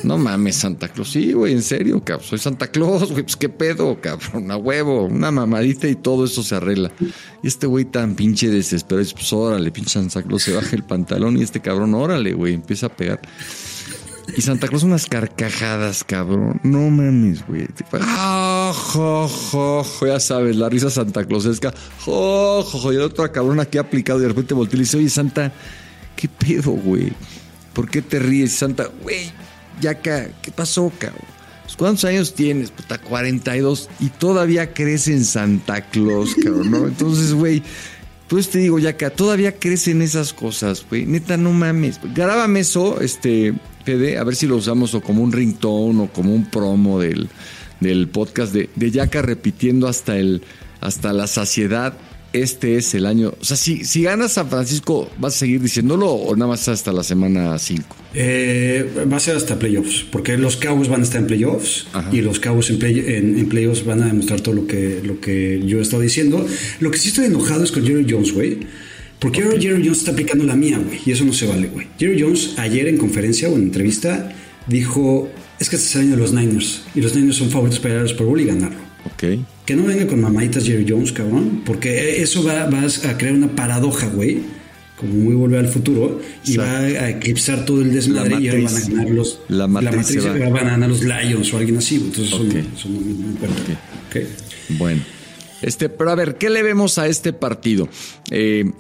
No 0.04 0.18
mames, 0.18 0.56
Santa 0.56 0.88
Claus. 0.88 1.10
Sí, 1.10 1.32
güey, 1.32 1.54
en 1.54 1.62
serio, 1.62 2.04
cabrón. 2.04 2.28
Soy 2.28 2.38
Santa 2.38 2.68
Claus, 2.68 3.10
güey. 3.10 3.22
Pues 3.22 3.37
qué 3.37 3.48
pedo, 3.48 4.00
cabrón. 4.00 4.50
A 4.50 4.56
huevo, 4.56 5.06
una 5.06 5.30
mamadita 5.30 5.88
y 5.88 5.96
todo 5.96 6.26
eso 6.26 6.42
se 6.42 6.54
arregla. 6.54 6.92
Y 7.42 7.48
este 7.48 7.66
güey 7.66 7.84
tan 7.87 8.14
pinche 8.14 8.48
desesperado. 8.48 9.08
Pues 9.14 9.32
órale, 9.32 9.72
pinche 9.72 9.94
Santa 9.94 10.22
Claus 10.22 10.42
se 10.42 10.52
baja 10.52 10.76
el 10.76 10.84
pantalón 10.84 11.37
y 11.37 11.42
este 11.42 11.60
cabrón, 11.60 11.94
órale, 11.94 12.32
güey, 12.32 12.54
empieza 12.54 12.87
a 12.87 12.90
pegar. 12.90 13.20
Y 14.37 14.40
Santa 14.42 14.68
Claus 14.68 14.82
unas 14.82 15.06
carcajadas, 15.06 16.04
cabrón. 16.04 16.60
No 16.62 16.90
mames, 16.90 17.46
güey. 17.46 17.66
Ah, 18.00 18.72
jo, 18.74 19.28
jo. 19.28 20.06
Ya 20.06 20.18
sabes, 20.18 20.56
la 20.56 20.68
risa 20.68 20.90
Santa 20.90 21.24
Clausesca. 21.24 21.72
Jo, 22.04 22.62
jo, 22.62 22.78
jo. 22.78 22.92
Y 22.92 22.96
el 22.96 23.02
otro 23.02 23.30
cabrón 23.30 23.60
aquí 23.60 23.78
aplicado 23.78 24.18
y 24.18 24.22
de 24.22 24.28
repente 24.28 24.54
voltea 24.54 24.74
y 24.74 24.78
le 24.78 24.84
dice, 24.84 24.96
oye, 24.96 25.10
Santa, 25.10 25.52
¿qué 26.16 26.28
pedo, 26.28 26.72
güey? 26.72 27.12
¿Por 27.72 27.88
qué 27.88 28.02
te 28.02 28.18
ríes, 28.18 28.54
Santa? 28.54 28.88
Güey, 29.02 29.30
ya 29.80 29.92
acá, 29.92 30.28
¿qué 30.42 30.50
pasó, 30.50 30.90
cabrón? 30.98 31.34
Pues, 31.64 31.76
¿Cuántos 31.76 32.04
años 32.04 32.34
tienes? 32.34 32.70
Puta, 32.70 32.98
42. 32.98 33.88
Y 34.00 34.08
todavía 34.10 34.72
crees 34.72 35.08
en 35.08 35.24
Santa 35.24 35.80
Claus, 35.80 36.34
cabrón, 36.34 36.70
¿no? 36.70 36.87
Entonces, 36.87 37.34
güey, 37.34 37.62
pues 38.35 38.51
te 38.51 38.59
digo, 38.59 38.81
Yaka, 38.81 39.11
todavía 39.11 39.61
crecen 39.61 40.03
esas 40.03 40.33
cosas, 40.33 40.85
güey. 40.90 41.07
Neta, 41.07 41.37
no 41.37 41.53
mames. 41.53 42.01
Grábame 42.16 42.59
eso, 42.59 43.01
este, 43.01 43.55
PD, 43.85 44.18
a 44.18 44.25
ver 44.25 44.35
si 44.35 44.49
lo 44.49 44.57
usamos 44.57 44.92
o 44.94 45.01
como 45.01 45.23
un 45.23 45.31
ringtone 45.31 46.03
o 46.03 46.07
como 46.09 46.35
un 46.35 46.44
promo 46.51 46.99
del, 46.99 47.29
del 47.79 48.09
podcast 48.09 48.53
de, 48.53 48.70
de 48.75 48.90
Yaka 48.90 49.23
repitiendo 49.23 49.87
hasta 49.87 50.16
el, 50.16 50.42
hasta 50.81 51.12
la 51.12 51.29
saciedad. 51.29 51.94
Este 52.35 52.77
es 52.77 52.92
el 52.94 53.07
año. 53.07 53.33
O 53.40 53.44
sea, 53.44 53.57
si, 53.57 53.85
si 53.85 54.03
ganas 54.03 54.33
San 54.33 54.51
Francisco, 54.51 55.09
¿vas 55.18 55.37
a 55.37 55.38
seguir 55.38 55.62
diciéndolo 55.62 56.11
o 56.11 56.35
nada 56.35 56.49
más 56.51 56.66
hasta 56.68 56.92
la 56.92 57.03
semana 57.05 57.57
5? 57.59 57.97
Eh, 58.14 59.07
va 59.11 59.16
a 59.16 59.20
ser 59.20 59.37
hasta 59.37 59.59
playoffs, 59.59 60.05
porque 60.11 60.37
los 60.37 60.57
Cowboys 60.57 60.88
van 60.88 61.01
a 61.01 61.05
estar 61.05 61.20
en 61.20 61.29
playoffs 61.29 61.87
Ajá. 61.92 62.11
y 62.12 62.20
los 62.23 62.40
Cowboys 62.40 62.70
en, 62.70 62.79
play- 62.81 62.99
en- 63.07 63.38
en 63.38 63.49
playoffs 63.49 63.85
van 63.85 64.03
a 64.03 64.07
demostrar 64.07 64.40
todo 64.40 64.55
lo 64.55 64.66
que, 64.66 65.01
lo 65.05 65.20
que 65.20 65.62
yo 65.64 65.79
he 65.79 65.83
estado 65.83 66.03
diciendo. 66.03 66.44
Lo 66.81 66.90
que 66.90 66.99
sí 66.99 67.09
estoy 67.09 67.27
enojado 67.27 67.62
es 67.64 67.70
con 67.73 67.87
Jerry 67.87 68.05
Jones, 68.09 68.33
güey. 68.33 68.59
Porque 69.20 69.42
ahora 69.42 69.59
Jerry 69.61 69.83
Jones 69.85 69.99
está 69.99 70.11
aplicando 70.11 70.44
la 70.44 70.57
mía, 70.57 70.79
güey. 70.85 70.99
Y 71.07 71.12
eso 71.12 71.25
no 71.25 71.33
se 71.33 71.47
vale, 71.47 71.68
güey. 71.68 71.87
Jerry 71.99 72.20
Jones 72.20 72.55
ayer 72.59 72.88
en 72.88 72.99
conferencia 72.99 73.49
o 73.49 73.55
en 73.55 73.62
entrevista 73.62 74.33
dijo, 74.66 75.31
es 75.61 75.68
que 75.70 75.77
este 75.77 75.88
es 75.88 75.94
el 75.94 76.01
año 76.03 76.11
de 76.12 76.16
los 76.16 76.33
Niners. 76.33 76.83
Y 76.97 77.01
los 77.01 77.14
Niners 77.14 77.37
son 77.37 77.49
favoritos 77.51 77.79
para 77.81 77.94
ir 77.94 78.01
al 78.01 78.09
Super 78.09 78.27
Bowl 78.27 78.40
y 78.40 78.44
ganarlo. 78.44 78.79
Ok. 79.07 79.38
Que 79.66 79.74
no 79.77 79.85
venga 79.85 80.07
con 80.07 80.20
mamaditas 80.20 80.64
Jerry 80.64 80.85
Jones, 80.88 81.12
cabrón. 81.12 81.62
Porque 81.64 82.20
eso 82.22 82.44
va, 82.44 82.66
va 82.68 82.83
a 82.83 83.16
crear 83.18 83.35
una 83.35 83.48
paradoja, 83.55 84.09
güey. 84.09 84.40
Como 84.96 85.12
muy 85.14 85.35
volver 85.35 85.61
al 85.61 85.68
futuro. 85.68 86.20
Y 86.44 86.53
Exacto. 86.55 86.70
va 86.72 86.79
a 87.05 87.11
eclipsar 87.11 87.64
todo 87.64 87.81
el 87.81 87.92
desmadre 87.92 88.31
La 88.37 88.40
y 88.40 88.48
ahora 88.48 88.62
van 88.62 88.68
a 88.68 88.72
matriz. 88.79 88.88
ganar 88.96 89.11
los. 89.11 89.40
La 89.48 89.66
matriz 89.66 90.07
se 90.07 90.20
va. 90.20 90.48
van 90.50 90.66
a 90.66 90.70
ganar 90.72 90.88
los 90.90 91.03
Lions 91.03 91.53
o 91.53 91.57
alguien 91.59 91.79
así. 91.79 91.96
Entonces 91.96 92.29
son, 92.29 92.46
Ok. 92.48 92.57
son 92.77 92.92
muy, 92.94 93.05
muy 93.14 93.37
fuertes. 93.38 93.77
Ok. 94.09 94.79
Bueno, 94.79 95.03
este, 95.62 95.88
pero 95.88 96.11
a 96.11 96.14
ver, 96.14 96.37
¿qué 96.37 96.50
le 96.50 96.62
vemos 96.62 96.98
a 96.98 97.07
este 97.09 97.33
partido? 97.33 97.88
Eh, 98.31 98.70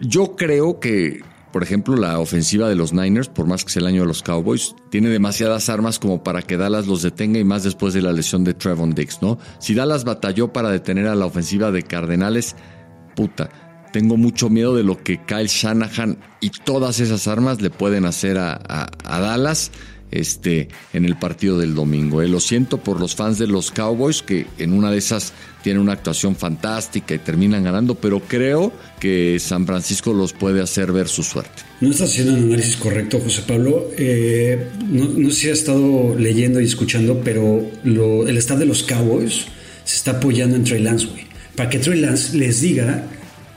yo 0.00 0.34
creo 0.34 0.80
que, 0.80 1.20
por 1.52 1.62
ejemplo, 1.62 1.96
la 1.96 2.18
ofensiva 2.18 2.68
de 2.68 2.76
los 2.76 2.92
Niners, 2.92 3.28
por 3.28 3.46
más 3.46 3.64
que 3.64 3.70
sea 3.72 3.80
el 3.80 3.86
año 3.88 4.02
de 4.02 4.06
los 4.08 4.22
Cowboys, 4.22 4.74
tiene 4.90 5.08
demasiadas 5.08 5.68
armas 5.68 5.98
como 5.98 6.22
para 6.22 6.42
que 6.42 6.56
Dallas 6.56 6.86
los 6.86 7.02
detenga 7.02 7.38
y 7.38 7.44
más 7.44 7.62
después 7.64 7.92
de 7.94 8.02
la 8.02 8.12
lesión 8.12 8.44
de 8.44 8.54
Trevon 8.54 8.94
Diggs, 8.94 9.20
¿no? 9.22 9.38
Si 9.58 9.74
Dallas 9.74 10.04
batalló 10.04 10.52
para 10.52 10.70
detener 10.70 11.06
a 11.08 11.14
la 11.14 11.26
ofensiva 11.26 11.70
de 11.70 11.82
Cardenales, 11.82 12.56
puta. 13.16 13.48
Tengo 13.92 14.16
mucho 14.16 14.48
miedo 14.48 14.76
de 14.76 14.84
lo 14.84 15.02
que 15.02 15.20
Kyle 15.24 15.48
Shanahan 15.48 16.16
y 16.40 16.50
todas 16.50 17.00
esas 17.00 17.26
armas 17.26 17.60
le 17.60 17.70
pueden 17.70 18.04
hacer 18.04 18.38
a, 18.38 18.52
a- 18.52 18.88
a 19.04 19.18
Dallas 19.20 19.72
este, 20.12 20.68
en 20.92 21.04
el 21.04 21.16
partido 21.18 21.58
del 21.58 21.74
domingo. 21.74 22.22
eh. 22.22 22.28
Lo 22.28 22.38
siento 22.38 22.78
por 22.78 23.00
los 23.00 23.16
fans 23.16 23.38
de 23.38 23.48
los 23.48 23.72
Cowboys 23.72 24.22
que 24.22 24.46
en 24.58 24.72
una 24.72 24.90
de 24.92 24.98
esas 24.98 25.32
tienen 25.62 25.82
una 25.82 25.92
actuación 25.92 26.36
fantástica 26.36 27.14
y 27.14 27.18
terminan 27.18 27.62
ganando, 27.64 27.94
pero 27.94 28.20
creo 28.20 28.72
que 28.98 29.38
San 29.40 29.66
Francisco 29.66 30.12
los 30.12 30.32
puede 30.32 30.62
hacer 30.62 30.92
ver 30.92 31.08
su 31.08 31.22
suerte. 31.22 31.62
No 31.80 31.90
estás 31.90 32.10
haciendo 32.10 32.34
un 32.34 32.44
análisis 32.44 32.76
correcto, 32.76 33.20
José 33.20 33.42
Pablo. 33.46 33.88
Eh, 33.98 34.68
no, 34.88 35.04
no 35.06 35.30
sé 35.30 35.36
si 35.36 35.50
has 35.50 35.58
estado 35.58 36.14
leyendo 36.18 36.60
y 36.60 36.64
escuchando, 36.64 37.20
pero 37.24 37.62
lo- 37.84 38.26
el 38.28 38.36
staff 38.38 38.58
de 38.58 38.66
los 38.66 38.82
Cowboys 38.82 39.46
se 39.84 39.96
está 39.96 40.12
apoyando 40.12 40.56
en 40.56 40.64
Trey 40.64 40.82
Lance, 40.82 41.06
güey. 41.06 41.24
Para 41.56 41.68
que 41.70 41.78
Trey 41.78 42.00
Lance 42.00 42.36
les 42.36 42.60
diga 42.60 43.04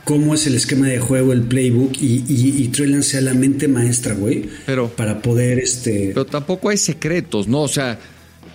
cómo 0.04 0.34
es 0.36 0.46
el 0.48 0.56
esquema 0.56 0.88
de 0.88 1.00
juego, 1.00 1.32
el 1.32 1.44
playbook, 1.44 1.94
y, 2.02 2.24
y, 2.28 2.64
y 2.64 2.68
Trey 2.70 2.90
Lance 2.90 3.12
sea 3.12 3.22
la 3.22 3.34
mente 3.34 3.68
maestra, 3.70 4.14
güey. 4.14 4.50
Pero- 4.66 4.90
Para 4.90 5.22
poder, 5.22 5.60
este... 5.60 6.08
Pero 6.10 6.26
tampoco 6.26 6.70
hay 6.70 6.78
secretos, 6.78 7.48
¿no? 7.48 7.62
O 7.62 7.68
sea, 7.70 7.98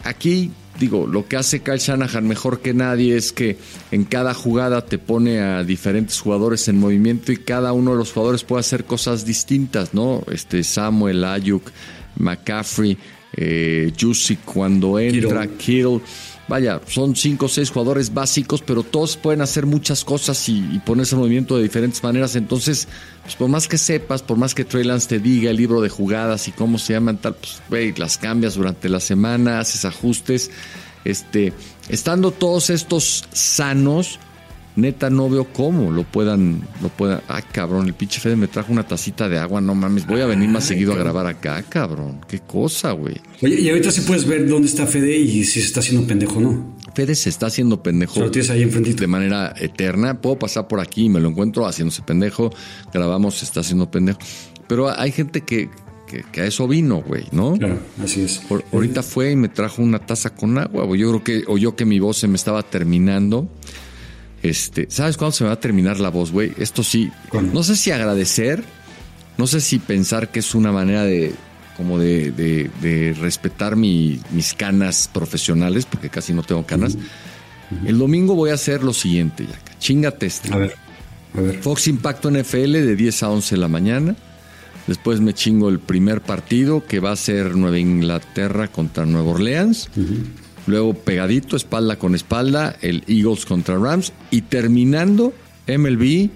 aquí, 0.05 0.51
digo, 0.79 1.07
lo 1.07 1.27
que 1.27 1.37
hace 1.37 1.61
Kyle 1.61 1.79
Shanahan 1.79 2.27
mejor 2.27 2.61
que 2.61 2.75
nadie 2.75 3.17
es 3.17 3.33
que 3.33 3.59
en 3.91 4.05
cada 4.05 4.35
jugada 4.35 4.85
te 4.85 4.99
pone 4.99 5.41
a 5.41 5.65
diferentes 5.65 6.21
jugadores 6.21 6.69
en 6.69 6.79
movimiento 6.79 7.33
y 7.33 7.37
cada 7.37 7.73
uno 7.73 7.93
de 7.93 7.99
los 7.99 8.13
jugadores 8.13 8.45
puede 8.45 8.61
hacer 8.61 8.85
cosas 8.85 9.25
distintas, 9.25 9.95
¿no? 9.95 10.23
Este 10.31 10.63
Samuel, 10.63 11.25
Ayuk, 11.25 11.71
McCaffrey, 12.17 12.97
eh, 13.35 13.93
Jusic 13.99 14.41
cuando 14.45 14.99
entra, 14.99 15.47
Kittle. 15.47 16.01
Vaya, 16.49 16.81
son 16.87 17.15
cinco 17.15 17.47
o 17.47 17.49
seis 17.49 17.71
jugadores 17.71 18.15
básicos, 18.15 18.63
pero 18.63 18.83
todos 18.83 19.19
pueden 19.19 19.43
hacer 19.43 19.67
muchas 19.67 20.03
cosas 20.03 20.49
y, 20.49 20.67
y 20.73 20.79
ponerse 20.79 21.15
en 21.15 21.21
movimiento 21.21 21.57
de 21.57 21.63
diferentes 21.63 22.03
maneras. 22.03 22.37
Entonces, 22.37 22.89
pues 23.23 23.37
por 23.37 23.51
más 23.51 23.69
que 23.69 23.77
sepas, 23.77 24.23
por 24.23 24.39
más 24.39 24.55
que 24.55 24.65
Trey 24.65 24.85
Lance 24.85 25.09
te 25.09 25.19
diga 25.19 25.51
el 25.51 25.59
libro 25.59 25.83
de 25.83 25.91
jugadas 25.91 26.49
y 26.49 26.53
cómo 26.53 26.79
se 26.79 26.95
llaman 26.95 27.19
tal, 27.19 27.35
pues, 27.35 27.61
güey, 27.69 27.93
las 27.97 28.17
cambias 28.17 28.55
durante 28.55 28.89
la 28.89 29.01
semana, 29.01 29.61
haces 29.61 29.85
ajustes. 29.85 30.51
Este, 31.05 31.53
estando 31.89 32.31
todos 32.31 32.71
estos 32.71 33.25
sanos, 33.33 34.19
neta 34.79 35.11
no 35.11 35.29
veo 35.29 35.45
cómo 35.53 35.91
lo 35.91 36.05
puedan, 36.05 36.63
lo 36.81 36.89
puedan. 36.89 37.21
Ay, 37.29 37.43
cabrón, 37.53 37.87
el 37.87 37.95
pinche 37.95 38.21
Fede 38.21 38.37
me 38.37 38.49
trajo 38.49 38.73
una 38.73 38.87
tacita 38.87 39.29
de 39.29 39.39
agua, 39.39 39.61
no 39.61 39.75
mames, 39.75 40.07
voy 40.07 40.21
a 40.23 40.27
venir 40.27 40.49
más 40.49 40.65
seguido 40.65 40.93
a 40.93 40.97
grabar 40.97 41.27
acá, 41.27 41.63
cabrón. 41.69 42.21
Qué 42.29 42.39
cosa, 42.41 42.93
güey. 42.93 43.17
Oye, 43.43 43.61
y 43.61 43.69
ahorita 43.69 43.91
sí 43.91 44.01
puedes 44.03 44.25
ver 44.27 44.49
dónde 44.49 44.69
está 44.69 44.87
Fede 44.87 45.17
y 45.19 45.45
si 45.45 45.61
se 45.61 45.67
está 45.67 45.81
haciendo 45.81 46.07
pendejo 46.07 46.39
o 46.39 46.41
no. 46.41 46.79
Fede 46.95 47.15
se 47.15 47.29
está 47.29 47.47
haciendo 47.47 47.83
pendejo. 47.83 48.19
Lo 48.21 48.31
tienes 48.31 48.51
ahí 48.51 48.63
enfrentito. 48.63 49.01
de 49.01 49.07
manera 49.07 49.55
eterna. 49.59 50.21
Puedo 50.21 50.39
pasar 50.39 50.67
por 50.67 50.81
aquí 50.81 51.05
y 51.05 51.09
me 51.09 51.21
lo 51.21 51.29
encuentro 51.29 51.67
haciéndose 51.67 52.03
pendejo. 52.03 52.51
Grabamos, 52.93 53.37
se 53.39 53.45
está 53.45 53.61
haciendo 53.61 53.91
pendejo. 53.91 54.19
Pero 54.67 54.91
hay 54.91 55.13
gente 55.13 55.43
que, 55.43 55.71
que, 56.09 56.25
que 56.33 56.41
a 56.41 56.47
eso 56.47 56.67
vino, 56.67 57.01
güey, 57.03 57.25
¿no? 57.31 57.55
Claro, 57.57 57.79
así 58.03 58.23
es. 58.23 58.39
Por- 58.49 58.65
ahorita 58.73 59.03
fue 59.05 59.31
y 59.33 59.37
me 59.37 59.49
trajo 59.49 59.81
una 59.83 59.99
taza 60.01 60.31
con 60.31 60.59
agua, 60.59 60.85
güey. 60.87 61.01
Yo 61.01 61.09
creo 61.11 61.25
que 61.25 61.45
oyó 61.47 61.77
que 61.77 61.85
mi 61.85 62.01
voz 62.01 62.17
se 62.19 62.27
me 62.29 62.35
estaba 62.37 62.63
terminando. 62.65 63.49
Este, 64.43 64.87
¿sabes 64.91 65.17
cuándo 65.17 65.33
se 65.33 65.45
me 65.45 65.49
va 65.49 65.55
a 65.55 65.61
terminar 65.61 65.99
la 66.01 66.11
voz, 66.11 66.31
güey? 66.33 66.53
Esto 66.59 66.83
sí. 66.85 67.11
No 67.53 67.63
sé 67.63 67.75
si 67.77 67.91
agradecer, 67.91 68.63
no 69.37 69.47
sé 69.47 69.61
si 69.61 69.79
pensar 69.79 70.31
que 70.31 70.39
es 70.41 70.55
una 70.55 70.71
manera 70.73 71.05
de 71.05 71.33
como 71.77 71.99
de, 71.99 72.33
de- 72.33 72.71
de 72.83 73.13
respetar 73.21 73.77
mi- 73.77 74.21
mis 74.33 74.53
canas 74.55 75.09
profesionales, 75.13 75.87
porque 75.87 76.09
casi 76.11 76.33
no 76.33 76.43
tengo 76.43 76.65
canas. 76.67 76.97
El 77.87 77.99
domingo 77.99 78.35
voy 78.35 78.51
a 78.51 78.55
hacer 78.55 78.83
lo 78.83 78.93
siguiente, 78.95 79.45
ya. 79.47 79.59
Chingate 79.79 80.27
este. 80.27 80.53
A 80.53 80.57
ver, 80.57 80.75
a 81.37 81.41
ver. 81.41 81.59
Fox 81.63 81.87
Impacto 81.87 82.31
NFL 82.31 82.73
de 82.73 82.97
10 82.97 83.23
a 83.23 83.31
11 83.31 83.55
de 83.57 83.61
la 83.61 83.69
mañana. 83.69 84.17
Después 84.87 85.21
me 85.21 85.35
chingo 85.35 85.69
el 85.69 85.79
primer 85.79 86.23
partido 86.23 86.85
que 86.87 86.99
va 86.99 87.13
a 87.13 87.17
ser 87.17 87.55
Nueva 87.57 87.79
Inglaterra 87.79 88.69
contra 88.69 89.05
Nueva 89.05 89.31
Orleans. 89.33 89.89
Luego 90.69 90.95
pegadito, 90.95 91.57
espalda 91.57 91.97
con 91.97 92.15
espalda, 92.15 92.77
el 92.83 93.03
Eagles 93.09 93.47
contra 93.47 93.77
Rams. 93.79 94.13
Y 94.31 94.43
terminando 94.43 95.33
MLB 95.67 96.29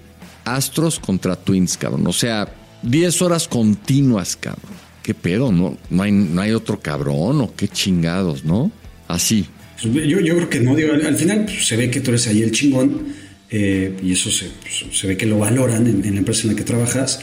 Astros 0.44 0.98
contra 0.98 1.36
Twins, 1.36 1.76
cabrón. 1.76 2.06
O 2.06 2.12
sea, 2.12 2.52
10 2.82 3.22
horas 3.22 3.46
continuas, 3.46 4.36
cabrón. 4.36 4.72
¿Qué 5.02 5.14
pedo? 5.14 5.52
¿No, 5.52 5.76
no, 5.90 6.02
hay, 6.02 6.12
no 6.12 6.40
hay 6.40 6.52
otro 6.52 6.80
cabrón 6.80 7.40
o 7.40 7.54
qué 7.54 7.68
chingados, 7.68 8.44
¿no? 8.44 8.70
Así. 9.08 9.46
Yo, 9.82 10.20
yo 10.20 10.36
creo 10.36 10.48
que 10.48 10.60
no, 10.60 10.76
digo, 10.76 10.92
al, 10.92 11.16
final 11.16 11.44
pues, 11.44 11.66
se 11.66 11.76
ve 11.76 11.90
que 11.90 12.00
tú 12.00 12.10
eres 12.10 12.28
ahí 12.28 12.42
el 12.42 12.52
chingón 12.52 13.08
eh, 13.50 13.96
y 14.00 14.12
eso 14.12 14.30
se, 14.30 14.46
pues, 14.60 14.96
se, 14.96 15.06
ve 15.08 15.16
que 15.16 15.26
lo 15.26 15.38
valoran 15.38 15.86
en, 15.88 16.04
en, 16.04 16.14
la 16.14 16.20
empresa 16.20 16.42
en 16.42 16.50
la 16.50 16.56
que 16.56 16.62
trabajas, 16.62 17.20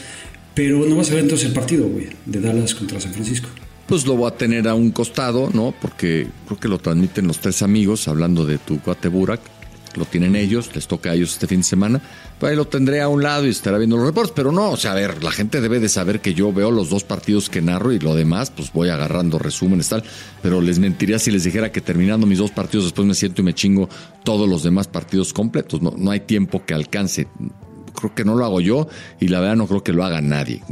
pero 0.54 0.84
no 0.86 0.94
vas 0.94 1.10
a 1.10 1.14
ver 1.14 1.22
entonces 1.22 1.48
el 1.48 1.54
partido, 1.54 1.88
güey, 1.88 2.08
de 2.26 2.40
Dallas 2.40 2.74
contra 2.74 3.00
San 3.00 3.14
Francisco. 3.14 3.48
Pues 3.90 4.06
lo 4.06 4.14
voy 4.14 4.28
a 4.28 4.36
tener 4.36 4.68
a 4.68 4.74
un 4.74 4.92
costado, 4.92 5.50
¿no? 5.52 5.74
Porque 5.82 6.28
creo 6.46 6.60
que 6.60 6.68
lo 6.68 6.78
transmiten 6.78 7.26
los 7.26 7.40
tres 7.40 7.60
amigos, 7.60 8.06
hablando 8.06 8.46
de 8.46 8.58
tu 8.58 8.80
cuate 8.80 9.08
Burak, 9.08 9.40
lo 9.96 10.04
tienen 10.04 10.36
ellos, 10.36 10.70
les 10.76 10.86
toca 10.86 11.10
a 11.10 11.14
ellos 11.14 11.32
este 11.32 11.48
fin 11.48 11.58
de 11.58 11.64
semana, 11.64 12.00
pues 12.38 12.50
ahí 12.50 12.56
lo 12.56 12.68
tendré 12.68 13.00
a 13.00 13.08
un 13.08 13.24
lado 13.24 13.46
y 13.46 13.48
estará 13.48 13.78
viendo 13.78 13.96
los 13.96 14.06
reportes, 14.06 14.32
pero 14.32 14.52
no, 14.52 14.70
o 14.70 14.76
sea, 14.76 14.92
a 14.92 14.94
ver, 14.94 15.24
la 15.24 15.32
gente 15.32 15.60
debe 15.60 15.80
de 15.80 15.88
saber 15.88 16.20
que 16.20 16.34
yo 16.34 16.52
veo 16.52 16.70
los 16.70 16.88
dos 16.88 17.02
partidos 17.02 17.50
que 17.50 17.62
narro 17.62 17.90
y 17.92 17.98
lo 17.98 18.14
demás, 18.14 18.52
pues 18.52 18.72
voy 18.72 18.90
agarrando 18.90 19.40
resúmenes 19.40 19.88
tal, 19.88 20.04
pero 20.40 20.60
les 20.60 20.78
mentiría 20.78 21.18
si 21.18 21.32
les 21.32 21.42
dijera 21.42 21.72
que 21.72 21.80
terminando 21.80 22.28
mis 22.28 22.38
dos 22.38 22.52
partidos 22.52 22.84
después 22.84 23.08
me 23.08 23.14
siento 23.14 23.42
y 23.42 23.44
me 23.44 23.54
chingo 23.54 23.88
todos 24.22 24.48
los 24.48 24.62
demás 24.62 24.86
partidos 24.86 25.32
completos, 25.32 25.82
no, 25.82 25.94
no 25.98 26.12
hay 26.12 26.20
tiempo 26.20 26.64
que 26.64 26.74
alcance, 26.74 27.26
creo 27.96 28.14
que 28.14 28.24
no 28.24 28.36
lo 28.36 28.44
hago 28.44 28.60
yo 28.60 28.86
y 29.18 29.26
la 29.26 29.40
verdad 29.40 29.56
no 29.56 29.66
creo 29.66 29.82
que 29.82 29.92
lo 29.92 30.04
haga 30.04 30.20
nadie. 30.20 30.62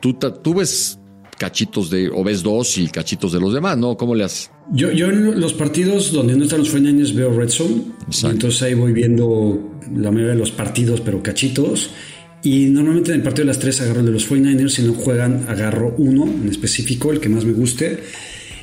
Tú, 0.00 0.14
tú 0.14 0.54
ves 0.54 0.98
cachitos 1.38 1.90
de, 1.90 2.08
o 2.08 2.24
ves 2.24 2.42
dos 2.42 2.78
y 2.78 2.88
cachitos 2.88 3.32
de 3.32 3.40
los 3.40 3.52
demás, 3.52 3.76
¿no? 3.76 3.96
¿Cómo 3.96 4.14
le 4.14 4.24
haces? 4.24 4.50
Yo, 4.72 4.90
yo 4.90 5.10
en 5.10 5.40
los 5.40 5.52
partidos 5.52 6.12
donde 6.12 6.36
no 6.36 6.44
están 6.44 6.60
los 6.60 6.74
49ers 6.74 7.14
veo 7.14 7.36
Red 7.36 7.50
Zone. 7.50 7.82
entonces 8.24 8.62
ahí 8.62 8.74
voy 8.74 8.92
viendo 8.92 9.78
la 9.94 10.10
mayoría 10.10 10.32
de 10.32 10.38
los 10.38 10.50
partidos, 10.50 11.00
pero 11.00 11.22
cachitos. 11.22 11.90
Y 12.42 12.66
normalmente 12.66 13.10
en 13.10 13.18
el 13.18 13.22
partido 13.22 13.44
de 13.44 13.48
las 13.48 13.58
tres 13.58 13.80
agarro 13.80 14.00
el 14.00 14.06
de 14.06 14.12
los 14.12 14.30
49ers. 14.30 14.68
Si 14.68 14.82
no 14.82 14.94
juegan, 14.94 15.46
agarro 15.48 15.94
uno 15.98 16.24
en 16.24 16.48
específico, 16.48 17.12
el 17.12 17.20
que 17.20 17.28
más 17.28 17.44
me 17.44 17.52
guste. 17.52 18.00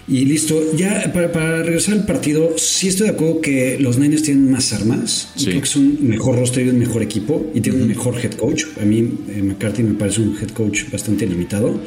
Y 0.07 0.25
listo. 0.25 0.61
Ya 0.75 1.11
para, 1.13 1.63
regresar 1.63 1.95
al 1.95 2.05
partido, 2.05 2.53
sí 2.57 2.89
estoy 2.89 3.07
de 3.07 3.13
acuerdo 3.13 3.41
que 3.41 3.77
los 3.79 3.97
Niners 3.97 4.23
tienen 4.23 4.51
más 4.51 4.73
armas. 4.73 5.29
Creo 5.35 5.59
que 5.59 5.67
es 5.67 5.75
un 5.75 5.97
mejor 6.01 6.37
roster 6.37 6.65
y 6.65 6.69
un 6.69 6.79
mejor 6.79 7.01
equipo. 7.01 7.51
Y 7.53 7.61
tienen 7.61 7.81
un 7.81 7.87
mejor 7.87 8.15
head 8.23 8.33
coach. 8.33 8.63
A 8.81 8.85
mí, 8.85 8.99
eh, 9.29 9.41
McCarthy 9.41 9.83
me 9.83 9.93
parece 9.93 10.21
un 10.21 10.37
head 10.37 10.49
coach 10.49 10.89
bastante 10.91 11.25
limitado 11.25 11.79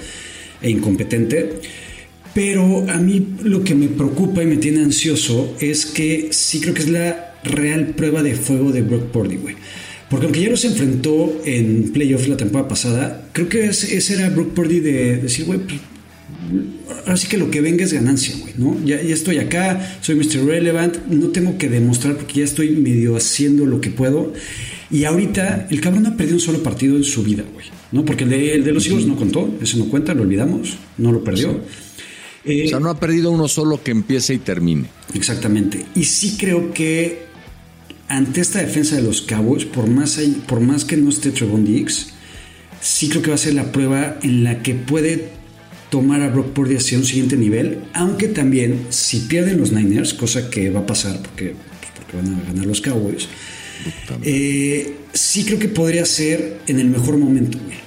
e 0.63 0.71
incompetente. 0.71 1.61
Pero 2.35 2.85
a 2.91 2.99
mí 2.99 3.27
lo 3.45 3.65
que 3.65 3.75
me 3.75 3.89
preocupa 3.89 4.43
y 4.43 4.47
me 4.47 4.57
tiene 4.57 4.83
ansioso 4.83 5.57
es 5.59 5.87
que 5.87 6.29
sí 6.33 6.61
creo 6.61 6.75
que 6.75 6.83
es 6.83 6.91
la 6.91 7.35
real 7.45 7.95
prueba 7.97 8.23
de 8.23 8.35
fuego 8.35 8.73
de 8.73 8.83
Brock 8.83 9.05
Purdy, 9.07 9.37
güey. 9.37 9.57
Porque 10.11 10.27
aunque 10.27 10.43
ya 10.43 10.51
no 10.51 10.57
se 10.57 10.69
enfrentó 10.69 11.41
en 11.45 11.93
playoffs 11.93 12.29
la 12.29 12.37
temporada 12.37 12.69
pasada, 12.69 13.29
creo 13.33 13.49
que 13.49 13.67
ese 13.67 14.15
era 14.15 14.29
Brock 14.31 14.53
Purdy 14.53 14.81
de 14.81 15.17
decir, 15.17 15.47
güey, 15.47 15.61
pues, 15.61 15.81
así 17.07 17.27
que 17.27 17.39
lo 17.39 17.51
que 17.51 17.61
venga 17.61 17.85
es 17.85 17.93
ganancia, 17.93 18.35
güey, 18.39 18.53
¿no? 18.57 18.79
Ya, 18.85 19.03
ya 19.03 19.15
estoy 19.15 19.39
acá, 19.39 19.99
soy 20.01 20.15
Mr. 20.17 20.45
Relevant, 20.45 21.07
no 21.07 21.29
tengo 21.29 21.59
que 21.59 21.69
demostrar 21.69 22.17
porque 22.17 22.41
ya 22.41 22.45
estoy 22.45 22.71
medio 22.71 23.17
haciendo 23.17 23.67
lo 23.67 23.81
que 23.81 23.91
puedo. 23.91 24.33
Y 24.91 25.05
ahorita 25.05 25.67
el 25.71 25.81
cabrón 25.81 26.05
no 26.05 26.11
ha 26.11 26.17
perdido 26.17 26.37
un 26.37 26.43
solo 26.43 26.63
partido 26.63 26.97
en 26.97 27.05
su 27.05 27.23
vida, 27.25 27.45
güey. 27.53 27.67
¿No? 27.97 28.05
Porque 28.05 28.25
el 28.25 28.31
de, 28.31 28.55
el 28.55 28.65
de 28.65 28.73
los 28.73 28.87
hijos 28.87 29.07
no 29.07 29.17
contó, 29.17 29.53
ese 29.61 29.79
no 29.79 29.87
cuenta, 29.87 30.13
lo 30.13 30.23
olvidamos, 30.23 30.77
no 30.99 31.13
lo 31.13 31.25
perdió. 31.25 31.61
Eh, 32.45 32.67
o 32.67 32.69
sea, 32.69 32.79
no 32.79 32.91
ha 32.91 33.01
perdido 33.01 33.31
uno 33.31 33.49
solo 33.49 33.83
que 33.83 33.91
empiece 33.91 34.35
y 34.35 34.39
termine. 34.39 34.85
Exactamente. 35.15 35.85
Y 35.95 36.05
sí 36.05 36.37
creo 36.39 36.73
que 36.73 37.27
ante 38.09 38.43
esta 38.43 38.61
defensa 38.61 38.97
de 38.97 39.03
los 39.03 39.23
Cowboys, 39.23 39.65
por 39.65 39.89
más, 39.89 40.19
hay, 40.19 40.43
por 40.47 40.61
más 40.61 40.85
que 40.85 40.97
no 40.97 41.09
esté 41.09 41.31
Trevon 41.31 41.65
Diggs, 41.65 42.13
sí 42.81 43.09
creo 43.09 43.23
que 43.23 43.31
va 43.31 43.35
a 43.35 43.39
ser 43.39 43.55
la 43.55 43.73
prueba 43.73 44.19
en 44.23 44.45
la 44.45 44.63
que 44.63 44.75
puede 44.75 45.31
tomar 45.91 46.21
a 46.21 46.29
Brock 46.29 46.53
Purdy 46.53 46.77
hacia 46.77 46.99
un 46.99 47.05
siguiente 47.05 47.37
nivel, 47.37 47.81
aunque 47.95 48.29
también 48.29 48.87
si 48.91 49.21
pierden 49.21 49.59
los 49.59 49.73
Niners, 49.73 50.15
cosa 50.15 50.51
que 50.51 50.69
va 50.69 50.81
a 50.81 50.87
pasar 50.87 51.19
porque, 51.23 51.55
pues, 51.81 51.93
porque 51.97 52.17
van 52.17 52.41
a 52.41 52.45
ganar 52.47 52.67
los 52.67 52.81
Cowboys, 52.81 53.29
eh, 54.23 54.95
sí 55.13 55.45
creo 55.45 55.59
que 55.59 55.69
podría 55.69 56.05
ser 56.05 56.59
en 56.67 56.79
el 56.79 56.89
mejor 56.89 57.17
momento, 57.17 57.59
güey. 57.59 57.86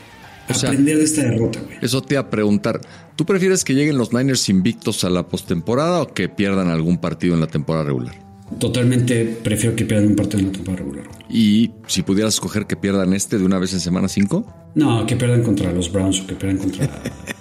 Aprender 0.53 0.97
de 0.97 1.03
esta 1.03 1.23
derrota, 1.23 1.59
güey. 1.61 1.77
Eso 1.81 2.01
te 2.01 2.15
iba 2.15 2.21
a 2.21 2.29
preguntar. 2.29 2.81
¿Tú 3.15 3.25
prefieres 3.25 3.63
que 3.63 3.73
lleguen 3.73 3.97
los 3.97 4.13
Niners 4.13 4.49
invictos 4.49 5.03
a 5.03 5.09
la 5.09 5.27
postemporada 5.27 6.01
o 6.01 6.13
que 6.13 6.29
pierdan 6.29 6.69
algún 6.69 6.99
partido 6.99 7.33
en 7.33 7.41
la 7.41 7.47
temporada 7.47 7.85
regular? 7.85 8.15
Totalmente 8.57 9.25
prefiero 9.25 9.75
que 9.75 9.85
pierdan 9.85 10.07
un 10.07 10.15
partido 10.15 10.39
en 10.39 10.45
la 10.47 10.51
temporada 10.53 10.83
regular. 10.83 11.05
¿Y 11.29 11.71
si 11.87 12.01
pudieras 12.01 12.33
escoger 12.33 12.65
que 12.65 12.75
pierdan 12.75 13.13
este 13.13 13.37
de 13.37 13.45
una 13.45 13.59
vez 13.59 13.73
en 13.73 13.79
semana 13.79 14.07
5? 14.07 14.71
No, 14.75 15.05
que 15.05 15.15
pierdan 15.15 15.43
contra 15.43 15.71
los 15.71 15.91
Browns 15.91 16.21
o 16.21 16.27
que 16.27 16.35
pierdan 16.35 16.57
contra 16.57 16.89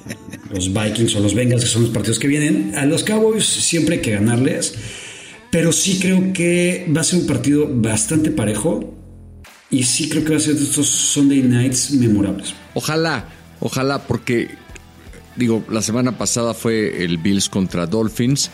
los 0.51 0.73
Vikings 0.73 1.17
o 1.17 1.21
los 1.21 1.35
Bengals, 1.35 1.63
que 1.65 1.71
son 1.71 1.83
los 1.83 1.91
partidos 1.93 2.19
que 2.19 2.29
vienen. 2.29 2.75
A 2.77 2.85
los 2.85 3.05
Cowboys 3.05 3.45
siempre 3.45 3.97
hay 3.97 4.03
que 4.03 4.11
ganarles. 4.11 4.75
Pero 5.51 5.73
sí 5.73 5.99
creo 5.99 6.33
que 6.35 6.87
va 6.95 7.01
a 7.01 7.05
ser 7.05 7.21
un 7.21 7.27
partido 7.27 7.67
bastante 7.71 8.31
parejo 8.31 8.98
y 9.71 9.83
sí 9.85 10.09
creo 10.09 10.25
que 10.25 10.31
va 10.31 10.37
a 10.37 10.41
ser 10.41 10.55
de 10.55 10.65
estos 10.65 10.89
Sunday 10.89 11.43
nights 11.43 11.91
memorables. 11.93 12.55
Ojalá, 12.75 13.29
ojalá, 13.61 14.07
porque 14.07 14.51
digo, 15.37 15.65
la 15.71 15.83
semana 15.83 16.19
pasada 16.19 16.55
fue 16.55 17.05
el 17.05 17.19
Bills 17.19 17.49
contra 17.49 17.87
Dolphins 17.87 18.51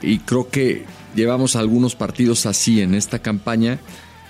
y 0.00 0.18
creo 0.20 0.48
que 0.48 0.84
llevamos 1.14 1.56
algunos 1.56 1.94
partidos 1.94 2.46
así 2.46 2.80
en 2.80 2.94
esta 2.94 3.20
campaña 3.20 3.78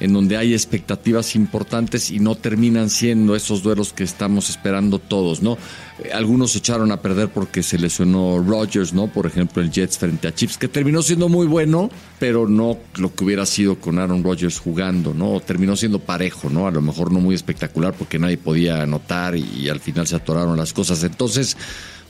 en 0.00 0.12
donde 0.12 0.36
hay 0.36 0.52
expectativas 0.52 1.36
importantes 1.36 2.10
y 2.10 2.18
no 2.18 2.34
terminan 2.34 2.90
siendo 2.90 3.36
esos 3.36 3.62
duelos 3.62 3.92
que 3.92 4.04
estamos 4.04 4.50
esperando 4.50 4.98
todos, 4.98 5.42
¿no? 5.42 5.56
Eh, 6.02 6.10
algunos 6.12 6.52
se 6.52 6.58
echaron 6.58 6.90
a 6.90 7.00
perder 7.00 7.28
porque 7.28 7.62
se 7.62 7.78
lesionó 7.78 8.42
Rodgers, 8.44 8.92
¿no? 8.92 9.06
Por 9.06 9.26
ejemplo, 9.26 9.62
el 9.62 9.70
Jets 9.70 9.98
frente 9.98 10.28
a 10.28 10.34
Chips, 10.34 10.58
que 10.58 10.68
terminó 10.68 11.02
siendo 11.02 11.28
muy 11.28 11.46
bueno, 11.46 11.90
pero 12.18 12.48
no 12.48 12.78
lo 12.96 13.14
que 13.14 13.24
hubiera 13.24 13.46
sido 13.46 13.78
con 13.78 13.98
Aaron 13.98 14.24
Rodgers 14.24 14.58
jugando, 14.58 15.14
¿no? 15.14 15.40
Terminó 15.40 15.76
siendo 15.76 15.98
parejo, 15.98 16.50
¿no? 16.50 16.66
A 16.66 16.70
lo 16.70 16.82
mejor 16.82 17.12
no 17.12 17.20
muy 17.20 17.34
espectacular 17.34 17.94
porque 17.94 18.18
nadie 18.18 18.38
podía 18.38 18.82
anotar 18.82 19.36
y 19.36 19.68
al 19.68 19.80
final 19.80 20.06
se 20.06 20.16
atoraron 20.16 20.56
las 20.56 20.72
cosas. 20.72 21.02
Entonces, 21.04 21.56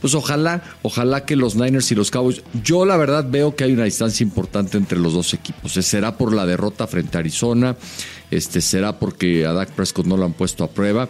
pues 0.03 0.15
ojalá, 0.17 0.63
ojalá 0.83 1.25
que 1.25 1.37
los 1.37 1.55
Niners 1.55 1.93
y 1.93 1.95
los 1.95 2.11
Cowboys, 2.11 2.43
yo 2.65 2.85
la 2.85 2.97
verdad 2.97 3.25
veo 3.31 3.55
que 3.55 3.63
hay 3.63 3.73
una 3.73 3.85
distancia 3.85 4.25
importante 4.25 4.77
entre 4.77 4.99
los 4.99 5.15
dos 5.15 5.33
equipos. 5.33 5.73
Será 5.73 6.19
por 6.19 6.35
la 6.35 6.45
derrota 6.45 6.89
frente 6.89 7.17
a 7.17 7.21
Arizona, 7.21 7.77
este, 8.31 8.61
será 8.61 8.99
porque 8.99 9.47
a 9.47 9.53
Dak 9.53 9.71
Prescott 9.71 10.07
no 10.07 10.17
lo 10.17 10.25
han 10.25 10.33
puesto 10.33 10.65
a 10.65 10.71
prueba, 10.71 11.09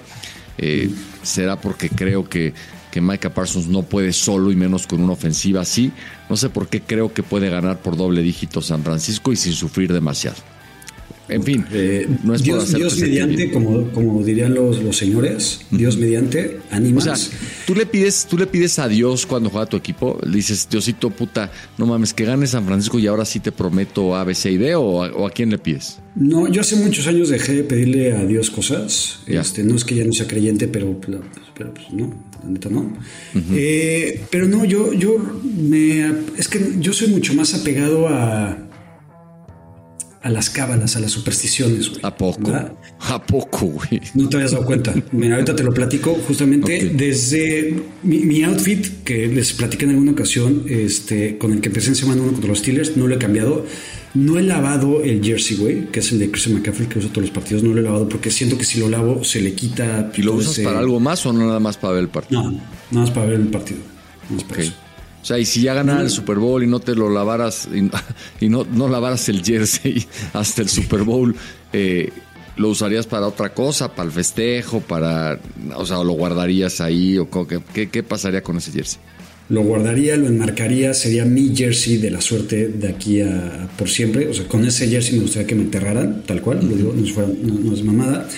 eh, 0.59 0.90
será 1.22 1.59
porque 1.59 1.88
creo 1.88 2.28
que, 2.28 2.52
que 2.90 3.00
Micah 3.00 3.33
Parsons 3.33 3.68
no 3.68 3.83
puede 3.83 4.12
solo 4.12 4.52
y 4.52 4.57
menos 4.57 4.87
con 4.87 5.02
una 5.02 5.14
ofensiva 5.14 5.62
así. 5.62 5.90
No 6.28 6.37
sé 6.37 6.50
por 6.50 6.68
qué 6.68 6.83
creo 6.83 7.14
que 7.14 7.22
puede 7.22 7.48
ganar 7.48 7.81
por 7.81 7.96
doble 7.96 8.20
dígito 8.20 8.61
San 8.61 8.85
Francisco 8.85 9.33
y 9.33 9.37
sin 9.37 9.55
sufrir 9.55 9.90
demasiado. 9.90 10.51
En 11.32 11.42
fin, 11.42 11.64
eh, 11.72 12.06
no 12.24 12.34
es 12.34 12.42
Dios, 12.42 12.74
Dios 12.74 12.98
mediante, 12.98 13.50
como, 13.50 13.90
como 13.92 14.22
dirían 14.22 14.54
los, 14.54 14.82
los 14.82 14.96
señores, 14.96 15.62
Dios 15.70 15.96
mediante, 15.96 16.58
animas. 16.70 17.06
O 17.06 17.16
sea, 17.16 17.38
tú 17.66 17.74
le 17.74 17.86
pides, 17.86 18.26
tú 18.28 18.36
le 18.36 18.46
pides 18.46 18.78
a 18.78 18.88
Dios 18.88 19.24
cuando 19.24 19.48
juega 19.48 19.66
tu 19.66 19.76
equipo, 19.76 20.18
le 20.24 20.36
dices, 20.36 20.68
Diosito 20.70 21.10
puta, 21.10 21.50
no 21.78 21.86
mames, 21.86 22.12
que 22.12 22.24
gane 22.24 22.46
San 22.46 22.66
Francisco 22.66 22.98
y 22.98 23.06
ahora 23.06 23.24
sí 23.24 23.40
te 23.40 23.50
prometo 23.50 24.14
A, 24.14 24.24
B, 24.24 24.34
C 24.34 24.52
y 24.52 24.58
D, 24.58 24.74
o 24.74 25.02
a, 25.02 25.30
quién 25.30 25.50
le 25.50 25.58
pides? 25.58 25.98
No, 26.14 26.48
yo 26.48 26.60
hace 26.60 26.76
muchos 26.76 27.06
años 27.06 27.30
dejé 27.30 27.54
de 27.54 27.64
pedirle 27.64 28.12
a 28.12 28.24
Dios 28.26 28.50
cosas. 28.50 29.20
Este, 29.26 29.64
no 29.64 29.74
es 29.76 29.84
que 29.84 29.94
ya 29.94 30.04
no 30.04 30.12
sea 30.12 30.26
creyente, 30.26 30.68
pero, 30.68 31.00
pero 31.00 31.22
pues, 31.72 31.90
no, 31.92 32.12
la 32.42 32.50
neta 32.50 32.68
no. 32.68 32.92
Eh, 33.52 34.20
pero 34.30 34.46
no, 34.46 34.64
yo, 34.66 34.92
yo 34.92 35.16
me 35.42 36.12
es 36.36 36.48
que 36.48 36.74
yo 36.78 36.92
soy 36.92 37.08
mucho 37.08 37.32
más 37.34 37.54
apegado 37.54 38.08
a 38.08 38.58
a 40.22 40.30
las 40.30 40.50
cábalas, 40.50 40.96
a 40.96 41.00
las 41.00 41.11
supersticiones, 41.11 41.90
güey. 41.90 42.00
¿A 42.02 42.16
poco? 42.16 42.52
¿A 43.00 43.22
poco, 43.22 43.66
güey? 43.66 44.00
No 44.14 44.28
te 44.28 44.37
habías 44.37 44.52
dado 44.52 44.64
cuenta. 44.64 44.94
Mira, 45.11 45.35
ahorita 45.35 45.56
te 45.56 45.64
lo 45.64 45.74
platico 45.74 46.14
justamente 46.26 46.90
desde 46.94 47.82
mi, 48.02 48.42
outfit, 48.44 49.02
que 49.04 49.26
les 49.26 49.52
platiqué 49.52 49.85
en 49.85 49.90
alguna 49.90 50.12
ocasión, 50.12 50.64
este, 50.68 51.38
con 51.38 51.52
el 51.52 51.61
que 51.61 51.68
empecé 51.68 51.88
en 51.88 51.96
semana 51.96 52.22
uno 52.22 52.32
contra 52.32 52.48
los 52.48 52.61
Steelers, 52.61 52.96
no 52.96 53.06
lo 53.06 53.14
he 53.16 53.18
cambiado. 53.18 53.66
No 54.14 54.38
he 54.38 54.42
lavado 54.42 55.02
el 55.02 55.24
jersey, 55.24 55.56
güey, 55.56 55.90
que 55.90 56.00
es 56.00 56.12
el 56.12 56.18
de 56.18 56.30
Christian 56.30 56.56
McCaffrey 56.56 56.87
que 56.87 56.98
uso 56.98 57.08
todos 57.08 57.22
los 57.22 57.30
partidos. 57.30 57.62
No 57.62 57.72
lo 57.72 57.80
he 57.80 57.82
lavado 57.82 58.08
porque 58.08 58.30
siento 58.30 58.58
que 58.58 58.64
si 58.64 58.78
lo 58.78 58.90
lavo 58.90 59.24
se 59.24 59.40
le 59.40 59.54
quita. 59.54 60.12
¿Y 60.14 60.22
lo 60.22 60.35
usas 60.35 60.58
para 60.58 60.80
algo 60.80 61.00
más 61.00 61.24
o 61.24 61.32
no 61.32 61.46
nada 61.46 61.61
más 61.61 61.78
para 61.78 61.94
ver 61.94 62.02
el 62.02 62.08
partido? 62.11 62.42
No, 62.42 62.50
nada 62.50 62.66
más 63.06 63.11
para 63.11 63.26
ver 63.26 63.40
el 63.40 63.48
partido. 63.48 63.80
No 64.28 64.37
es 64.37 64.44
para 64.44 64.62
eso. 64.62 64.74
O 65.22 65.24
sea, 65.24 65.38
y 65.38 65.44
si 65.44 65.62
ya 65.62 65.74
ganara 65.74 66.02
el 66.02 66.11
Super 66.11 66.38
Bowl 66.38 66.64
y 66.64 66.66
no 66.66 66.80
te 66.80 66.96
lo 66.96 67.08
lavaras, 67.08 67.68
y, 68.40 68.48
no, 68.48 68.64
no 68.64 68.88
lavaras 68.88 69.28
el 69.28 69.44
jersey 69.44 70.04
hasta 70.32 70.62
el 70.62 70.68
Super 70.68 71.02
Bowl, 71.02 71.37
eh, 71.72 72.11
¿lo 72.56 72.70
usarías 72.70 73.06
para 73.06 73.28
otra 73.28 73.54
cosa? 73.54 73.94
¿Para 73.94 74.06
el 74.06 74.12
festejo? 74.12 74.80
para 74.80 75.38
O 75.76 75.87
sea, 75.87 76.02
¿lo 76.02 76.12
guardarías 76.14 76.80
ahí? 76.80 77.18
o 77.18 77.28
qué, 77.30 77.88
qué, 77.88 78.02
pasaría 78.02 78.42
con 78.42 78.56
ese 78.56 78.72
jersey? 78.72 79.00
Lo 79.48 79.62
guardaría, 79.62 80.16
lo 80.16 80.26
enmarcaría, 80.26 80.92
sería 80.92 81.24
mi 81.24 81.54
jersey 81.54 81.98
de 81.98 82.11
la 82.11 82.20
suerte 82.20 82.68
de 82.68 82.88
aquí 82.88 83.20
a, 83.20 83.68
por 83.78 83.88
siempre. 83.88 84.26
O 84.26 84.35
sea, 84.35 84.48
con 84.48 84.64
ese 84.64 84.88
jersey 84.88 85.16
me 85.16 85.22
gustaría 85.22 85.46
que 85.46 85.54
me 85.54 85.62
enterraran, 85.62 86.25
tal 86.27 86.40
cual, 86.40 86.66
lo 86.68 86.75
digo, 86.75 86.92
no 86.96 87.04
es, 87.04 87.16
no 87.16 87.73
es 87.73 87.85
mamada. 87.85 88.29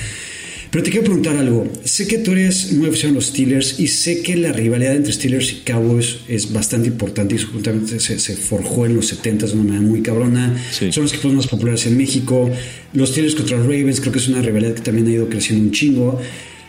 Pero 0.74 0.82
te 0.82 0.90
quiero 0.90 1.04
preguntar 1.04 1.36
algo. 1.36 1.68
Sé 1.84 2.08
que 2.08 2.18
tú 2.18 2.32
eres 2.32 2.72
muy 2.72 2.88
aficionado 2.88 3.18
a 3.18 3.20
los 3.20 3.26
Steelers 3.26 3.78
y 3.78 3.86
sé 3.86 4.22
que 4.22 4.34
la 4.34 4.50
rivalidad 4.50 4.96
entre 4.96 5.12
Steelers 5.12 5.52
y 5.52 5.54
Cowboys 5.60 6.16
es 6.26 6.52
bastante 6.52 6.88
importante 6.88 7.36
y 7.36 7.38
justamente 7.38 8.00
se, 8.00 8.18
se 8.18 8.34
forjó 8.34 8.84
en 8.84 8.96
los 8.96 9.06
70 9.06 9.46
de 9.46 9.52
una 9.52 9.62
manera 9.62 9.82
muy 9.82 10.02
cabrona. 10.02 10.60
Sí. 10.72 10.90
Son 10.90 11.04
los 11.04 11.12
equipos 11.12 11.32
más 11.32 11.46
populares 11.46 11.86
en 11.86 11.96
México. 11.96 12.50
Los 12.92 13.10
Steelers 13.10 13.36
contra 13.36 13.56
los 13.56 13.66
Ravens 13.66 14.00
creo 14.00 14.12
que 14.12 14.18
es 14.18 14.26
una 14.26 14.42
rivalidad 14.42 14.74
que 14.74 14.80
también 14.80 15.06
ha 15.06 15.10
ido 15.12 15.28
creciendo 15.28 15.64
un 15.64 15.70
chingo. 15.70 16.20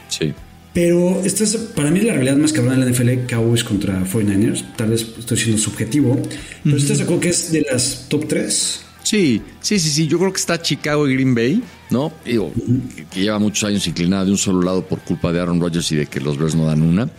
Sí. 0.10 0.34
Pero 0.72 1.24
esta 1.26 1.43
es, 1.43 1.56
para 1.56 1.89
mí 1.89 2.01
la 2.01 2.14
realidad 2.14 2.38
más 2.38 2.53
cabrona 2.53 2.78
de 2.78 2.86
la 2.86 2.91
NFL, 2.91 3.26
Cowboys 3.28 3.64
contra 3.64 4.06
49ers. 4.06 4.76
Tal 4.76 4.91
vez 4.91 5.03
estoy 5.18 5.38
siendo 5.38 5.58
subjetivo. 5.58 6.22
Pero 6.64 6.78
¿estás 6.78 6.99
de 6.99 7.06
acuerdo 7.06 7.22
que 7.22 7.30
es 7.30 7.51
de 7.51 7.66
las 7.72 8.06
top 8.08 8.28
3? 8.28 8.84
Sí, 9.06 9.39
sí, 9.62 9.80
sí, 9.80 9.89
sí. 9.89 10.08
Yo 10.08 10.18
creo 10.18 10.34
que 10.34 10.39
está 10.39 10.60
Chicago 10.62 11.08
y 11.08 11.14
Green 11.14 11.36
Bay, 11.36 11.64
¿no? 11.91 12.12
Digo, 12.26 12.51
que, 13.12 13.22
lleva 13.22 13.38
muchos 13.38 13.64
años 13.70 13.86
inclinada 13.88 14.26
de 14.26 14.32
un 14.32 14.38
solo 14.38 14.62
lado 14.64 14.84
por 14.88 14.99
culpa 15.01 15.32
de 15.32 15.39
Aaron 15.39 15.62
Rodgers 15.62 15.91
y 15.91 15.95
de 15.95 16.08
que 16.08 16.20
los 16.20 16.38
Bears 16.39 16.56
no 16.56 16.66
dan 16.66 16.82
una. 16.82 17.10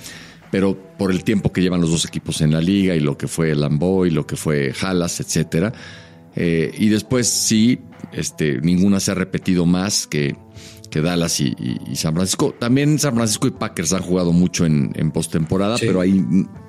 Pero 0.51 0.77
por 0.99 1.13
el 1.13 1.23
tiempo 1.23 1.53
que 1.53 1.61
llevan 1.63 1.81
los 1.81 1.91
dos 1.91 2.05
equipos 2.05 2.41
en 2.41 2.51
la 2.53 2.61
liga 2.61 2.95
y 2.97 3.01
lo 3.01 3.17
que 3.17 3.29
fue 3.29 3.55
Lambeau 3.55 4.05
y 4.05 4.11
lo 4.11 4.27
que 4.27 4.35
fue 4.37 4.73
Dallas, 4.83 5.21
etcétera. 5.21 5.73
Eh, 6.35 6.73
y 6.77 6.89
después 6.89 7.29
sí, 7.29 7.79
este, 8.13 8.61
ninguna 8.61 8.99
se 9.01 9.13
ha 9.13 9.15
repetido 9.15 9.65
más 9.65 10.07
que, 10.09 10.37
que 10.91 11.01
Dallas 11.03 11.41
y, 11.41 11.55
y- 11.59 11.79
y 11.93 11.97
San 11.97 12.15
Francisco. 12.15 12.53
También 12.59 12.99
San 12.99 13.15
Francisco 13.15 13.47
y 13.47 13.53
Packers 13.53 13.93
han 13.93 14.03
jugado 14.03 14.33
mucho 14.33 14.67
en, 14.67 14.93
en 14.97 15.11
postemporada, 15.13 15.79
Sí. 15.79 15.87
pero 15.87 16.01
ahí 16.01 16.25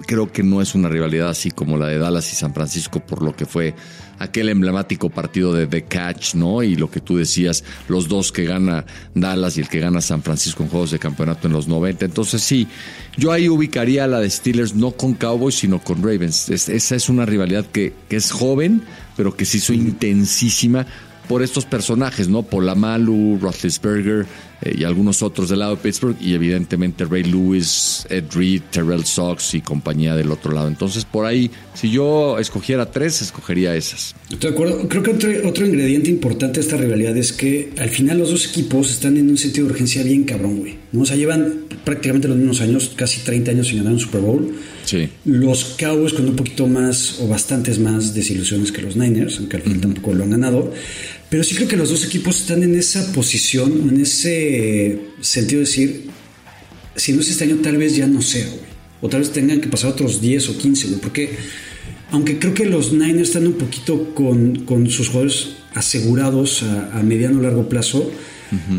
creo 0.06 0.32
que 0.32 0.44
no 0.44 0.62
es 0.62 0.76
una 0.76 0.90
rivalidad 0.90 1.30
así 1.30 1.50
como 1.52 1.78
la 1.78 1.88
de 1.88 1.98
Dallas 1.98 2.32
y 2.32 2.36
San 2.36 2.54
Francisco 2.54 3.00
por 3.00 3.22
lo 3.24 3.36
que 3.36 3.46
fue 3.46 3.76
aquel 4.20 4.50
emblemático 4.50 5.10
partido 5.10 5.54
de 5.54 5.68
The 5.68 5.84
Catch, 5.86 6.34
¿no? 6.36 6.64
Y 6.64 6.76
lo 6.76 6.90
que 6.90 7.00
tú 7.02 7.18
decías, 7.18 7.64
los 7.88 8.08
dos 8.08 8.32
que 8.32 8.46
gana 8.46 8.86
Dallas 9.14 9.58
y 9.58 9.62
el 9.62 9.70
que 9.70 9.80
gana 9.80 10.02
San 10.02 10.24
Francisco 10.24 10.64
en 10.64 10.70
juegos 10.70 10.92
de 10.92 11.00
campeonato 11.00 11.48
en 11.48 11.54
los 11.54 11.68
90. 11.68 12.06
Entonces 12.06 12.42
sí, 12.42 12.68
yo 13.18 13.32
ahí 13.32 13.50
ubicaría 13.50 14.04
a 14.04 14.08
la 14.08 14.20
de 14.20 14.30
Steelers 14.30 14.76
no 14.76 14.92
con 14.92 15.14
Cowboys, 15.14 15.56
sino 15.56 15.80
con 15.80 16.02
Ravens. 16.04 16.50
Es- 16.50 16.70
esa 16.70 16.96
es 16.96 17.10
una 17.10 17.26
rivalidad 17.26 17.66
que, 17.66 17.94
que 18.10 18.16
es 18.16 18.32
joven, 18.32 18.82
pero 19.16 19.36
que 19.36 19.46
se 19.46 19.58
hizo 19.58 19.74
intensísima 19.74 20.86
por 21.28 21.44
estos 21.44 21.66
personajes, 21.66 22.30
¿no? 22.30 22.44
Polamalu, 22.44 23.38
Roethlisberger 23.40 24.26
eh, 24.62 24.76
y 24.80 24.84
algunos 24.84 25.22
otros 25.22 25.50
del 25.50 25.60
lado 25.60 25.76
de 25.76 25.82
Pittsburgh 25.82 26.16
y 26.22 26.34
evidentemente 26.34 27.06
Ray 27.06 27.24
Lewis, 27.24 28.08
Ed 28.10 28.26
Reed, 28.34 28.62
Terrell 28.72 29.06
Sox 29.06 29.54
y 29.54 29.62
compañía 29.62 30.16
del 30.16 30.32
otro 30.32 30.52
lado. 30.54 30.68
Entonces 30.68 31.06
por 31.06 31.26
ahí, 31.26 31.52
si 31.74 31.92
yo 31.92 32.40
escogiera 32.40 32.90
tres, 32.90 33.22
escogería 33.22 33.76
esas. 33.76 34.16
Estoy 34.30 34.52
de 34.52 34.56
acuerdo. 34.56 34.88
Creo 34.88 35.04
que 35.04 35.12
otro, 35.46 35.66
ingrediente 35.66 36.10
importante 36.10 36.60
de 36.60 36.66
esta 36.66 36.78
rivalidad 36.78 37.16
es 37.18 37.34
que 37.34 37.74
al 37.78 37.90
final 37.90 38.18
los 38.20 38.32
dos 38.32 38.48
equipos 38.48 38.90
están 38.90 39.18
en 39.18 39.30
un 39.30 39.38
sentido 39.38 39.68
de 39.68 39.74
urgencia 39.74 40.04
bien 40.04 40.24
cabrón, 40.24 40.58
güey. 40.60 40.78
¿no? 40.92 41.02
O 41.02 41.06
sea, 41.06 41.16
llevan 41.16 41.66
prácticamente 41.84 42.28
los 42.28 42.38
mismos 42.38 42.62
años, 42.62 42.94
casi 42.96 43.22
30 43.22 43.52
años 43.52 43.68
sin 43.68 43.78
ganar 43.78 43.94
un 43.94 44.00
Super 44.00 44.22
Bowl. 44.22 44.56
Sí. 44.88 45.10
Los 45.26 45.76
Cowboys 45.78 46.14
con 46.14 46.30
un 46.30 46.38
poquito 46.38 46.66
más 46.66 47.20
o 47.20 47.28
bastantes 47.28 47.78
más 47.78 48.14
desilusiones 48.14 48.72
que 48.72 48.82
los 48.82 48.96
Niners, 48.96 49.38
aunque 49.38 49.58
al 49.58 49.64
final 49.64 49.82
tampoco 49.82 50.14
lo 50.14 50.24
han 50.24 50.30
ganado. 50.30 50.72
Pero 51.30 51.44
sí 51.44 51.56
creo 51.56 51.68
que 51.68 51.76
los 51.76 51.90
dos 51.90 52.06
equipos 52.06 52.40
están 52.40 52.64
en 52.64 52.74
esa 52.74 53.12
posición, 53.12 53.90
en 53.90 54.00
ese 54.00 54.98
sentido 55.20 55.60
de 55.60 55.66
decir, 55.66 56.06
si 56.96 57.12
no 57.12 57.20
es 57.20 57.30
este 57.30 57.44
año, 57.44 57.58
tal 57.58 57.76
vez 57.76 57.98
ya 57.98 58.08
no 58.08 58.22
sea, 58.22 58.46
güey. 58.46 58.68
O 59.02 59.10
tal 59.10 59.20
vez 59.20 59.32
tengan 59.32 59.60
que 59.60 59.68
pasar 59.68 59.92
otros 59.92 60.22
10 60.22 60.50
o 60.50 60.58
15, 60.58 60.88
güey. 60.88 61.02
Porque, 61.02 61.36
aunque 62.12 62.40
creo 62.40 62.54
que 62.54 62.66
los 62.66 62.94
Niners 62.94 63.28
están 63.28 63.46
un 63.46 63.54
poquito 63.54 64.16
con, 64.16 64.64
con 64.64 64.90
sus 64.90 65.10
jugadores 65.10 65.50
asegurados 65.74 66.64
a, 66.64 66.98
a 66.98 67.04
mediano 67.04 67.40
o 67.40 67.42
largo 67.42 67.68
plazo, 67.68 68.10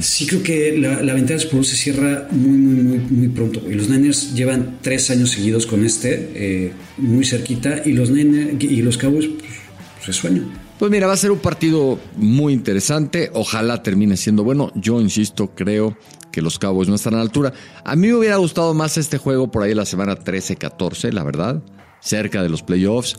sí 0.00 0.26
creo 0.26 0.42
que 0.42 0.78
la, 0.78 1.02
la 1.02 1.14
ventana 1.14 1.36
de 1.36 1.40
Super 1.40 1.56
Bowl 1.56 1.64
se 1.64 1.76
cierra 1.76 2.28
muy, 2.30 2.56
muy, 2.58 2.82
muy, 2.82 2.98
muy 2.98 3.28
pronto, 3.28 3.60
güey. 3.60 3.74
Los 3.74 3.88
Niners 3.88 4.34
llevan 4.34 4.78
tres 4.82 5.10
años 5.10 5.30
seguidos 5.30 5.66
con 5.66 5.84
este, 5.84 6.30
eh, 6.34 6.72
muy 6.96 7.24
cerquita, 7.24 7.82
y 7.84 7.92
los, 7.92 8.10
Niners, 8.10 8.62
y 8.62 8.82
los 8.82 8.98
Cowboys, 8.98 9.26
pues, 9.26 9.50
pues 9.96 10.08
es 10.08 10.16
sueño. 10.16 10.44
Pues 10.78 10.92
mira, 10.92 11.08
va 11.08 11.14
a 11.14 11.16
ser 11.16 11.32
un 11.32 11.40
partido 11.40 11.98
muy 12.16 12.52
interesante. 12.52 13.30
Ojalá 13.34 13.82
termine 13.82 14.16
siendo 14.16 14.44
bueno. 14.44 14.70
Yo 14.76 15.00
insisto, 15.00 15.52
creo 15.52 15.98
que 16.30 16.40
los 16.40 16.58
Cowboys 16.60 16.88
no 16.88 16.94
están 16.94 17.14
a 17.14 17.16
la 17.16 17.24
altura. 17.24 17.52
A 17.84 17.96
mí 17.96 18.06
me 18.06 18.14
hubiera 18.14 18.36
gustado 18.36 18.74
más 18.74 18.96
este 18.96 19.18
juego 19.18 19.50
por 19.50 19.64
ahí 19.64 19.74
la 19.74 19.84
semana 19.84 20.16
13-14, 20.16 21.12
la 21.12 21.24
verdad. 21.24 21.62
Cerca 22.00 22.44
de 22.44 22.48
los 22.48 22.62
playoffs. 22.62 23.16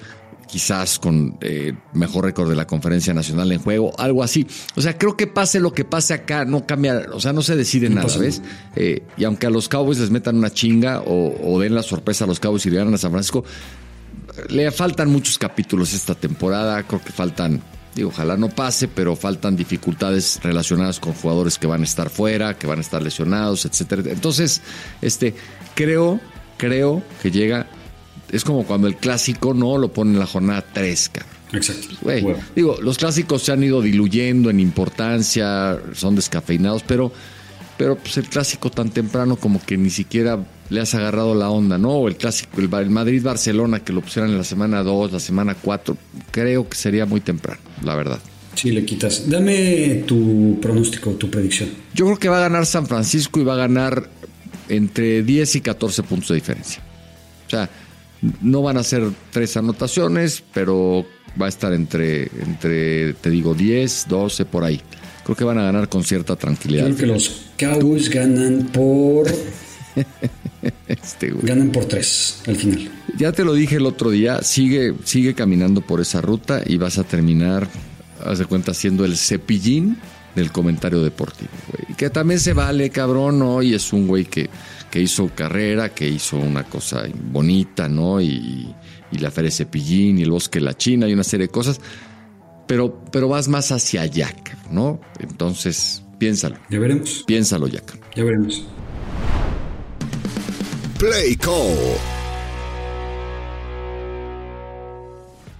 Quizás 0.49 0.97
con 0.97 1.37
eh, 1.41 1.73
mejor 1.93 2.25
récord 2.25 2.49
de 2.49 2.55
la 2.55 2.65
conferencia 2.65 3.13
nacional 3.13 3.51
en 3.51 3.59
juego, 3.59 3.93
algo 3.99 4.23
así. 4.23 4.47
O 4.75 4.81
sea, 4.81 4.97
creo 4.97 5.15
que 5.15 5.27
pase 5.27 5.59
lo 5.59 5.73
que 5.73 5.85
pase 5.85 6.15
acá, 6.15 6.43
no 6.43 6.65
cambia, 6.65 7.05
o 7.13 7.19
sea, 7.19 7.33
no 7.33 7.43
se 7.43 7.55
decide 7.55 7.87
nada, 7.87 8.07
pasa 8.07 8.19
¿ves? 8.19 8.41
Eh, 8.75 9.03
y 9.15 9.25
aunque 9.25 9.45
a 9.45 9.51
los 9.51 9.69
Cowboys 9.69 9.99
les 9.99 10.09
metan 10.09 10.37
una 10.37 10.49
chinga 10.49 11.01
o, 11.01 11.35
o 11.39 11.59
den 11.59 11.75
la 11.75 11.83
sorpresa 11.83 12.23
a 12.23 12.27
los 12.27 12.39
Cowboys 12.39 12.65
y 12.65 12.71
le 12.71 12.77
ganan 12.77 12.95
a 12.95 12.97
San 12.97 13.11
Francisco, 13.11 13.43
le 14.47 14.71
faltan 14.71 15.09
muchos 15.09 15.37
capítulos 15.37 15.93
esta 15.93 16.15
temporada, 16.15 16.81
creo 16.83 17.01
que 17.03 17.11
faltan, 17.11 17.61
digo, 17.95 18.09
ojalá 18.09 18.37
no 18.37 18.49
pase, 18.49 18.87
pero 18.87 19.15
faltan 19.15 19.55
dificultades 19.55 20.39
relacionadas 20.43 20.99
con 20.99 21.13
jugadores 21.13 21.57
que 21.57 21.67
van 21.67 21.81
a 21.81 21.83
estar 21.83 22.09
fuera, 22.09 22.57
que 22.57 22.67
van 22.67 22.79
a 22.79 22.81
estar 22.81 23.01
lesionados, 23.01 23.65
etcétera. 23.65 24.03
Entonces, 24.07 24.61
este, 25.01 25.35
creo, 25.75 26.19
creo 26.57 27.03
que 27.21 27.31
llega, 27.31 27.67
es 28.31 28.43
como 28.43 28.65
cuando 28.65 28.87
el 28.87 28.95
clásico 28.95 29.53
no 29.53 29.77
lo 29.77 29.91
pone 29.91 30.13
en 30.13 30.19
la 30.19 30.25
jornada 30.25 30.63
3, 30.73 31.09
cabrón. 31.09 31.39
Exacto. 31.51 31.87
Huevo. 32.03 32.35
digo, 32.55 32.77
los 32.81 32.97
clásicos 32.97 33.41
se 33.43 33.51
han 33.51 33.63
ido 33.63 33.81
diluyendo 33.81 34.49
en 34.49 34.59
importancia, 34.59 35.79
son 35.93 36.15
descafeinados, 36.15 36.83
pero, 36.83 37.11
pero 37.77 37.97
pues 37.97 38.17
el 38.17 38.29
clásico 38.29 38.69
tan 38.69 38.91
temprano 38.91 39.35
como 39.35 39.59
que 39.63 39.77
ni 39.77 39.89
siquiera 39.89 40.45
le 40.69 40.81
has 40.81 40.93
agarrado 40.93 41.33
la 41.33 41.49
onda, 41.49 41.77
¿no? 41.79 41.91
O 41.93 42.07
el 42.07 42.17
clásico, 42.17 42.61
el, 42.61 42.71
el 42.71 42.89
Madrid-Barcelona 42.91 43.83
que 43.83 43.93
lo 43.93 44.01
pusieran 44.01 44.29
en 44.29 44.37
la 44.37 44.43
semana 44.43 44.83
2, 44.83 45.11
la 45.11 45.19
semana 45.19 45.55
4, 45.55 45.97
creo 46.31 46.69
que 46.69 46.77
sería 46.77 47.07
muy 47.07 47.21
temprano, 47.21 47.59
la 47.83 47.95
verdad. 47.95 48.19
Sí, 48.53 48.71
le 48.71 48.83
quitas. 48.83 49.29
Dame 49.29 50.03
tu 50.05 50.59
pronóstico, 50.61 51.11
tu 51.11 51.29
predicción. 51.29 51.69
Yo 51.93 52.05
creo 52.05 52.19
que 52.19 52.29
va 52.29 52.37
a 52.37 52.41
ganar 52.41 52.65
San 52.65 52.85
Francisco 52.85 53.39
y 53.39 53.43
va 53.43 53.53
a 53.53 53.57
ganar 53.57 54.09
entre 54.67 55.23
10 55.23 55.55
y 55.55 55.61
14 55.61 56.03
puntos 56.03 56.29
de 56.29 56.35
diferencia. 56.35 56.81
O 57.47 57.49
sea, 57.49 57.69
no 58.41 58.61
van 58.61 58.77
a 58.77 58.83
ser 58.83 59.03
tres 59.31 59.55
anotaciones, 59.57 60.43
pero 60.53 61.05
va 61.39 61.45
a 61.45 61.49
estar 61.49 61.73
entre, 61.73 62.23
entre 62.23 63.13
te 63.13 63.29
digo, 63.29 63.53
10, 63.53 64.05
12 64.07 64.45
por 64.45 64.63
ahí. 64.63 64.81
Creo 65.23 65.35
que 65.35 65.43
van 65.43 65.59
a 65.59 65.63
ganar 65.63 65.89
con 65.89 66.03
cierta 66.03 66.35
tranquilidad. 66.35 66.85
Creo 66.85 66.97
que 66.97 67.05
los 67.05 67.45
Cowboys 67.57 68.09
ganan 68.09 68.69
por 68.73 69.27
Este, 70.87 71.33
ganan 71.41 71.71
por 71.71 71.85
tres 71.85 72.41
al 72.47 72.55
final. 72.55 72.91
Ya 73.17 73.31
te 73.31 73.43
lo 73.43 73.53
dije 73.53 73.77
el 73.77 73.85
otro 73.85 74.09
día, 74.09 74.41
sigue, 74.41 74.93
sigue 75.03 75.33
caminando 75.33 75.81
por 75.81 76.01
esa 76.01 76.21
ruta 76.21 76.61
y 76.65 76.77
vas 76.77 76.97
a 76.97 77.03
terminar, 77.03 77.67
haz 78.23 78.39
de 78.39 78.45
cuenta, 78.45 78.73
siendo 78.73 79.05
el 79.05 79.17
cepillín 79.17 79.97
del 80.35 80.51
comentario 80.51 81.01
deportivo, 81.01 81.49
güey. 81.71 81.95
Que 81.95 82.09
también 82.09 82.39
se 82.39 82.53
vale, 82.53 82.89
cabrón, 82.89 83.39
¿no? 83.39 83.61
Y 83.61 83.73
es 83.73 83.93
un 83.93 84.07
güey 84.07 84.25
que, 84.25 84.49
que 84.91 84.99
hizo 85.01 85.29
carrera, 85.35 85.89
que 85.93 86.07
hizo 86.07 86.37
una 86.37 86.63
cosa 86.63 87.03
bonita, 87.31 87.87
¿no? 87.89 88.19
Y, 88.21 88.73
y 89.11 89.17
la 89.19 89.31
Feria 89.31 89.51
Cepillín 89.51 90.19
y 90.19 90.23
el 90.23 90.31
Bosque 90.31 90.59
de 90.59 90.65
la 90.65 90.75
China 90.75 91.07
y 91.07 91.13
una 91.13 91.23
serie 91.23 91.47
de 91.47 91.51
cosas. 91.51 91.79
Pero, 92.67 93.03
pero 93.11 93.27
vas 93.27 93.47
más 93.47 93.71
hacia 93.71 94.01
allá, 94.01 94.33
¿no? 94.71 94.99
Entonces, 95.19 96.03
piénsalo, 96.19 96.57
Ya 96.69 96.79
veremos. 96.79 97.23
piénsalo 97.25 97.67
ya, 97.67 97.81
cabrón. 97.81 98.09
Ya 98.15 98.23
veremos. 98.23 98.65
Play 100.99 101.35
Call. 101.37 102.18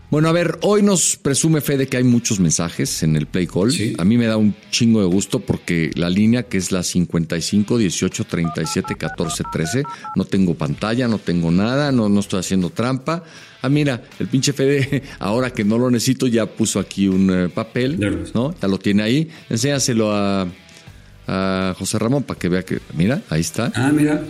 Bueno, 0.09 0.27
a 0.27 0.31
ver, 0.31 0.57
hoy 0.63 0.81
nos 0.81 1.17
presume 1.17 1.61
Fede 1.61 1.85
que 1.85 1.97
hay 1.97 2.03
muchos 2.03 2.39
mensajes 2.39 3.03
en 3.03 3.15
el 3.15 3.27
Play 3.27 3.45
Call. 3.45 3.71
Sí. 3.71 3.93
A 3.99 4.03
mí 4.03 4.17
me 4.17 4.25
da 4.25 4.37
un 4.37 4.55
chingo 4.71 5.01
de 5.01 5.05
gusto 5.05 5.39
porque 5.39 5.91
la 5.93 6.09
línea 6.09 6.43
que 6.43 6.57
es 6.57 6.71
la 6.71 6.81
55 6.81 7.77
18 7.77 8.23
37 8.23 8.95
14 8.95 9.43
13, 9.51 9.83
no 10.15 10.25
tengo 10.25 10.55
pantalla, 10.55 11.07
no 11.07 11.19
tengo 11.19 11.51
nada, 11.51 11.91
no, 11.91 12.09
no 12.09 12.21
estoy 12.21 12.39
haciendo 12.39 12.71
trampa. 12.71 13.23
Ah, 13.61 13.69
mira, 13.69 14.01
el 14.17 14.27
pinche 14.27 14.51
Fede, 14.51 15.03
ahora 15.19 15.51
que 15.51 15.63
no 15.63 15.77
lo 15.77 15.91
necesito, 15.91 16.25
ya 16.25 16.47
puso 16.47 16.79
aquí 16.79 17.07
un 17.07 17.29
eh, 17.29 17.49
papel. 17.49 17.99
¿no? 18.33 18.55
Ya 18.59 18.67
lo 18.67 18.79
tiene 18.79 19.03
ahí. 19.03 19.29
Enséñaselo 19.47 20.11
a, 20.11 20.47
a 21.27 21.75
José 21.77 21.99
Ramón 21.99 22.23
para 22.23 22.39
que 22.39 22.49
vea 22.49 22.63
que, 22.63 22.79
mira, 22.95 23.21
ahí 23.29 23.41
está. 23.41 23.71
Ah, 23.75 23.91
mira. 23.93 24.23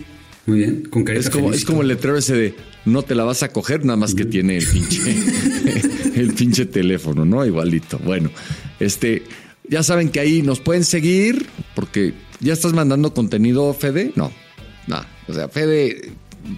Muy 0.46 0.58
bien. 0.58 0.82
Con 0.90 1.04
carita 1.04 1.26
Es 1.26 1.30
como, 1.30 1.48
feliz. 1.48 1.60
es 1.60 1.66
como 1.66 1.82
el 1.82 1.88
letrero 1.88 2.16
ese 2.16 2.34
de 2.34 2.54
no 2.84 3.02
te 3.02 3.14
la 3.14 3.24
vas 3.24 3.42
a 3.42 3.48
coger, 3.52 3.84
nada 3.84 3.96
más 3.96 4.14
que 4.14 4.24
tiene 4.24 4.56
el 4.56 4.66
pinche, 4.66 5.16
el 6.14 6.32
pinche 6.34 6.66
teléfono, 6.66 7.24
¿no? 7.24 7.44
Igualito. 7.44 7.98
Bueno, 7.98 8.30
este, 8.78 9.22
ya 9.68 9.82
saben 9.82 10.08
que 10.08 10.20
ahí 10.20 10.42
nos 10.42 10.60
pueden 10.60 10.84
seguir, 10.84 11.46
porque 11.74 12.14
ya 12.40 12.52
estás 12.52 12.72
mandando 12.72 13.12
contenido, 13.12 13.72
Fede. 13.74 14.12
No, 14.16 14.32
no. 14.86 15.00
O 15.28 15.34
sea, 15.34 15.48
Fede 15.48 16.12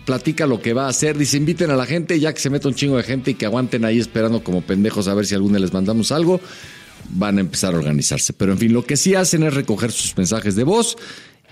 platica 0.07 0.47
lo 0.47 0.61
que 0.61 0.73
va 0.73 0.87
a 0.87 0.89
hacer. 0.89 1.19
Dice, 1.19 1.37
inviten 1.37 1.71
a 1.71 1.77
la 1.77 1.87
gente, 1.87 2.19
ya 2.19 2.33
que 2.33 2.41
se 2.41 2.51
meta 2.51 2.69
un 2.69 2.75
chingo 2.75 2.97
de 2.97 3.03
gente 3.03 3.33
y 3.33 3.35
que 3.35 3.47
aguanten 3.47 3.85
ahí 3.85 3.99
esperando 3.99 4.43
como 4.43 4.63
pendejos 4.63 5.09
a 5.09 5.15
ver 5.15 5.27
si 5.27 5.35
algún 5.35 5.53
día 5.53 5.61
les 5.61 5.73
mandamos 5.73 6.13
algo. 6.13 6.41
Van 7.11 7.39
a 7.39 7.41
empezar 7.41 7.75
a 7.75 7.79
organizarse. 7.79 8.33
Pero 8.33 8.53
en 8.53 8.59
fin, 8.59 8.73
lo 8.73 8.85
que 8.85 8.97
sí 8.97 9.15
hacen 9.15 9.43
es 9.43 9.53
recoger 9.53 9.91
sus 9.91 10.17
mensajes 10.17 10.55
de 10.55 10.65
voz 10.65 10.97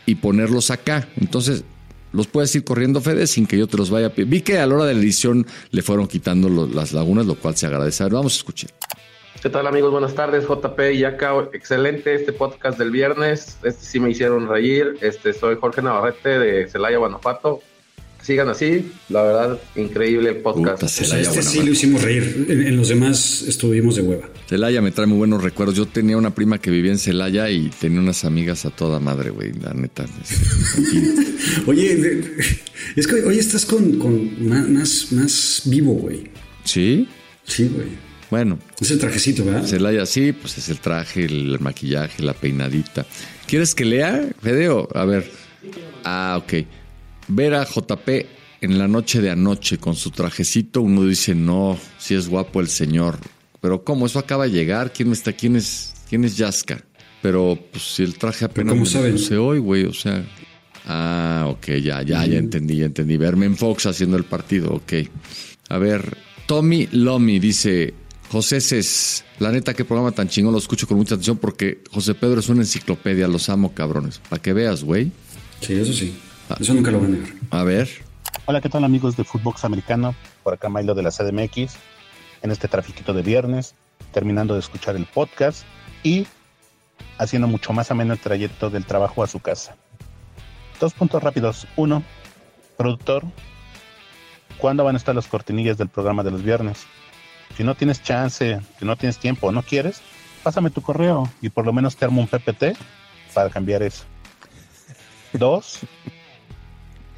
y 0.06 0.14
ponerlos 0.14 0.70
acá. 0.70 1.08
Entonces, 1.20 1.64
los 2.12 2.26
puedes 2.26 2.54
ir 2.54 2.64
corriendo, 2.64 3.00
Fede, 3.00 3.26
sin 3.26 3.46
que 3.46 3.58
yo 3.58 3.66
te 3.66 3.76
los 3.76 3.90
vaya 3.90 4.08
a... 4.08 4.12
Vi 4.16 4.40
que 4.42 4.58
a 4.58 4.66
la 4.66 4.74
hora 4.74 4.84
de 4.84 4.94
la 4.94 5.00
edición 5.00 5.46
le 5.70 5.82
fueron 5.82 6.06
quitando 6.06 6.48
las 6.66 6.92
lagunas, 6.92 7.26
lo 7.26 7.34
cual 7.34 7.56
se 7.56 7.66
agradece. 7.66 8.02
A 8.02 8.06
ver, 8.06 8.14
vamos 8.14 8.34
a 8.34 8.36
escuchar. 8.36 8.70
¿Qué 9.40 9.48
tal 9.48 9.66
amigos? 9.66 9.90
Buenas 9.90 10.14
tardes, 10.14 10.46
JP 10.46 10.78
y 10.92 11.04
acá. 11.04 11.32
Excelente 11.54 12.14
este 12.14 12.32
podcast 12.32 12.78
del 12.78 12.90
viernes. 12.90 13.56
Este 13.62 13.84
sí 13.84 13.98
me 13.98 14.10
hicieron 14.10 14.48
reír. 14.48 14.98
Este 15.00 15.32
soy 15.32 15.56
Jorge 15.58 15.80
Navarrete 15.80 16.38
de 16.38 16.68
Celaya, 16.68 16.98
Guanajuato. 16.98 17.62
Sigan 18.22 18.48
así, 18.48 18.92
la 19.08 19.22
verdad, 19.22 19.58
increíble 19.76 20.30
el 20.30 20.36
podcast. 20.36 20.82
este 20.82 21.42
sí 21.42 21.62
lo 21.62 21.72
hicimos 21.72 22.02
reír. 22.02 22.46
En, 22.48 22.76
los 22.76 22.88
demás 22.88 23.42
estuvimos 23.42 23.96
de 23.96 24.02
hueva. 24.02 24.28
Celaya 24.46 24.82
me 24.82 24.90
trae 24.90 25.06
muy 25.06 25.18
buenos 25.18 25.42
recuerdos. 25.42 25.76
Yo 25.76 25.86
tenía 25.86 26.16
una 26.16 26.34
prima 26.34 26.58
que 26.58 26.70
vivía 26.70 26.92
en 26.92 26.98
Celaya 26.98 27.48
y 27.50 27.70
tenía 27.70 27.98
unas 27.98 28.24
amigas 28.24 28.66
a 28.66 28.70
toda 28.70 29.00
madre, 29.00 29.30
güey, 29.30 29.52
la 29.52 29.72
neta. 29.72 30.04
Oye, 31.66 32.22
es 32.96 33.06
que 33.06 33.14
hoy 33.14 33.38
estás 33.38 33.64
con, 33.64 33.98
con 33.98 34.48
más, 34.48 35.12
más 35.12 35.62
vivo, 35.64 35.94
güey. 35.94 36.30
¿Sí? 36.64 37.08
Sí, 37.44 37.70
güey. 37.74 37.88
Bueno. 38.30 38.58
Es 38.80 38.90
el 38.90 38.98
trajecito, 38.98 39.44
¿verdad? 39.44 39.64
Celaya, 39.64 40.06
sí, 40.06 40.32
pues 40.32 40.56
es 40.58 40.68
el 40.68 40.78
traje, 40.78 41.24
el 41.24 41.58
maquillaje, 41.58 42.22
la 42.22 42.34
peinadita. 42.34 43.06
¿Quieres 43.46 43.74
que 43.74 43.84
lea, 43.84 44.28
Fedeo? 44.40 44.88
A 44.94 45.04
ver. 45.04 45.28
Ah, 46.04 46.40
ok. 46.42 46.64
Ver 47.30 47.54
a 47.54 47.64
JP 47.64 48.08
en 48.60 48.78
la 48.78 48.88
noche 48.88 49.20
de 49.20 49.30
anoche 49.30 49.78
con 49.78 49.94
su 49.94 50.10
trajecito, 50.10 50.82
uno 50.82 51.04
dice, 51.04 51.34
no, 51.34 51.78
si 51.98 52.14
es 52.14 52.28
guapo 52.28 52.60
el 52.60 52.68
señor. 52.68 53.18
Pero 53.60 53.84
¿cómo? 53.84 54.06
Eso 54.06 54.18
acaba 54.18 54.44
de 54.44 54.52
llegar. 54.52 54.92
¿Quién 54.92 55.12
está? 55.12 55.32
¿Quién 55.32 55.56
es, 55.56 55.94
quién 56.08 56.24
es 56.24 56.36
Yaska? 56.36 56.84
Pero 57.22 57.58
pues 57.70 57.94
si 57.94 58.02
el 58.02 58.16
traje 58.16 58.44
apenas 58.46 58.74
¿Cómo 58.74 58.86
saben? 58.86 59.18
se 59.18 59.36
hoy, 59.36 59.58
güey, 59.58 59.84
o 59.84 59.92
sea. 59.92 60.24
Ah, 60.86 61.46
ok, 61.48 61.66
ya, 61.82 62.02
ya, 62.02 62.24
ya 62.26 62.38
entendí, 62.38 62.76
ya 62.78 62.86
entendí. 62.86 63.16
Verme 63.16 63.46
en 63.46 63.56
Fox 63.56 63.86
haciendo 63.86 64.16
el 64.16 64.24
partido, 64.24 64.72
ok. 64.74 64.92
A 65.68 65.78
ver, 65.78 66.16
Tommy 66.46 66.88
Lomi 66.90 67.38
dice, 67.38 67.94
José 68.30 68.60
Cés, 68.60 69.24
la 69.38 69.52
neta, 69.52 69.74
qué 69.74 69.84
programa 69.84 70.12
tan 70.12 70.28
chingón, 70.28 70.52
lo 70.52 70.58
escucho 70.58 70.86
con 70.88 70.96
mucha 70.96 71.14
atención 71.14 71.36
porque 71.36 71.82
José 71.90 72.14
Pedro 72.14 72.40
es 72.40 72.48
una 72.48 72.62
enciclopedia, 72.62 73.28
los 73.28 73.48
amo, 73.50 73.74
cabrones. 73.74 74.20
Para 74.28 74.40
que 74.40 74.52
veas, 74.52 74.82
güey. 74.82 75.12
Sí, 75.60 75.74
eso 75.74 75.92
sí. 75.92 76.14
Ah. 76.50 76.56
Eso 76.58 76.74
nunca 76.74 76.90
lo 76.90 77.00
van 77.00 77.14
a 77.14 77.16
negar. 77.16 77.32
A 77.52 77.62
ver. 77.62 77.88
Hola, 78.46 78.60
¿qué 78.60 78.68
tal, 78.68 78.82
amigos 78.82 79.16
de 79.16 79.22
Footbox 79.22 79.64
Americano? 79.64 80.16
Por 80.42 80.54
acá, 80.54 80.68
Milo 80.68 80.94
de 80.94 81.02
la 81.02 81.10
CDMX, 81.10 81.76
en 82.42 82.50
este 82.50 82.66
trafiquito 82.66 83.12
de 83.12 83.22
viernes, 83.22 83.76
terminando 84.12 84.54
de 84.54 84.60
escuchar 84.60 84.96
el 84.96 85.06
podcast 85.06 85.62
y 86.02 86.26
haciendo 87.18 87.46
mucho 87.46 87.72
más 87.72 87.92
ameno 87.92 88.14
el 88.14 88.18
trayecto 88.18 88.68
del 88.68 88.84
trabajo 88.84 89.22
a 89.22 89.28
su 89.28 89.38
casa. 89.38 89.76
Dos 90.80 90.92
puntos 90.92 91.22
rápidos. 91.22 91.68
Uno, 91.76 92.02
productor, 92.76 93.22
¿cuándo 94.58 94.82
van 94.82 94.96
a 94.96 94.98
estar 94.98 95.14
las 95.14 95.28
cortinillas 95.28 95.78
del 95.78 95.88
programa 95.88 96.24
de 96.24 96.32
los 96.32 96.42
viernes? 96.42 96.84
Si 97.56 97.62
no 97.62 97.76
tienes 97.76 98.02
chance, 98.02 98.60
si 98.78 98.84
no 98.84 98.96
tienes 98.96 99.18
tiempo 99.18 99.46
o 99.46 99.52
no 99.52 99.62
quieres, 99.62 100.02
pásame 100.42 100.70
tu 100.70 100.82
correo 100.82 101.30
y 101.40 101.50
por 101.50 101.64
lo 101.64 101.72
menos 101.72 101.96
te 101.96 102.06
armo 102.06 102.20
un 102.20 102.26
PPT 102.26 102.76
para 103.34 103.50
cambiar 103.50 103.84
eso. 103.84 104.04
Dos, 105.32 105.80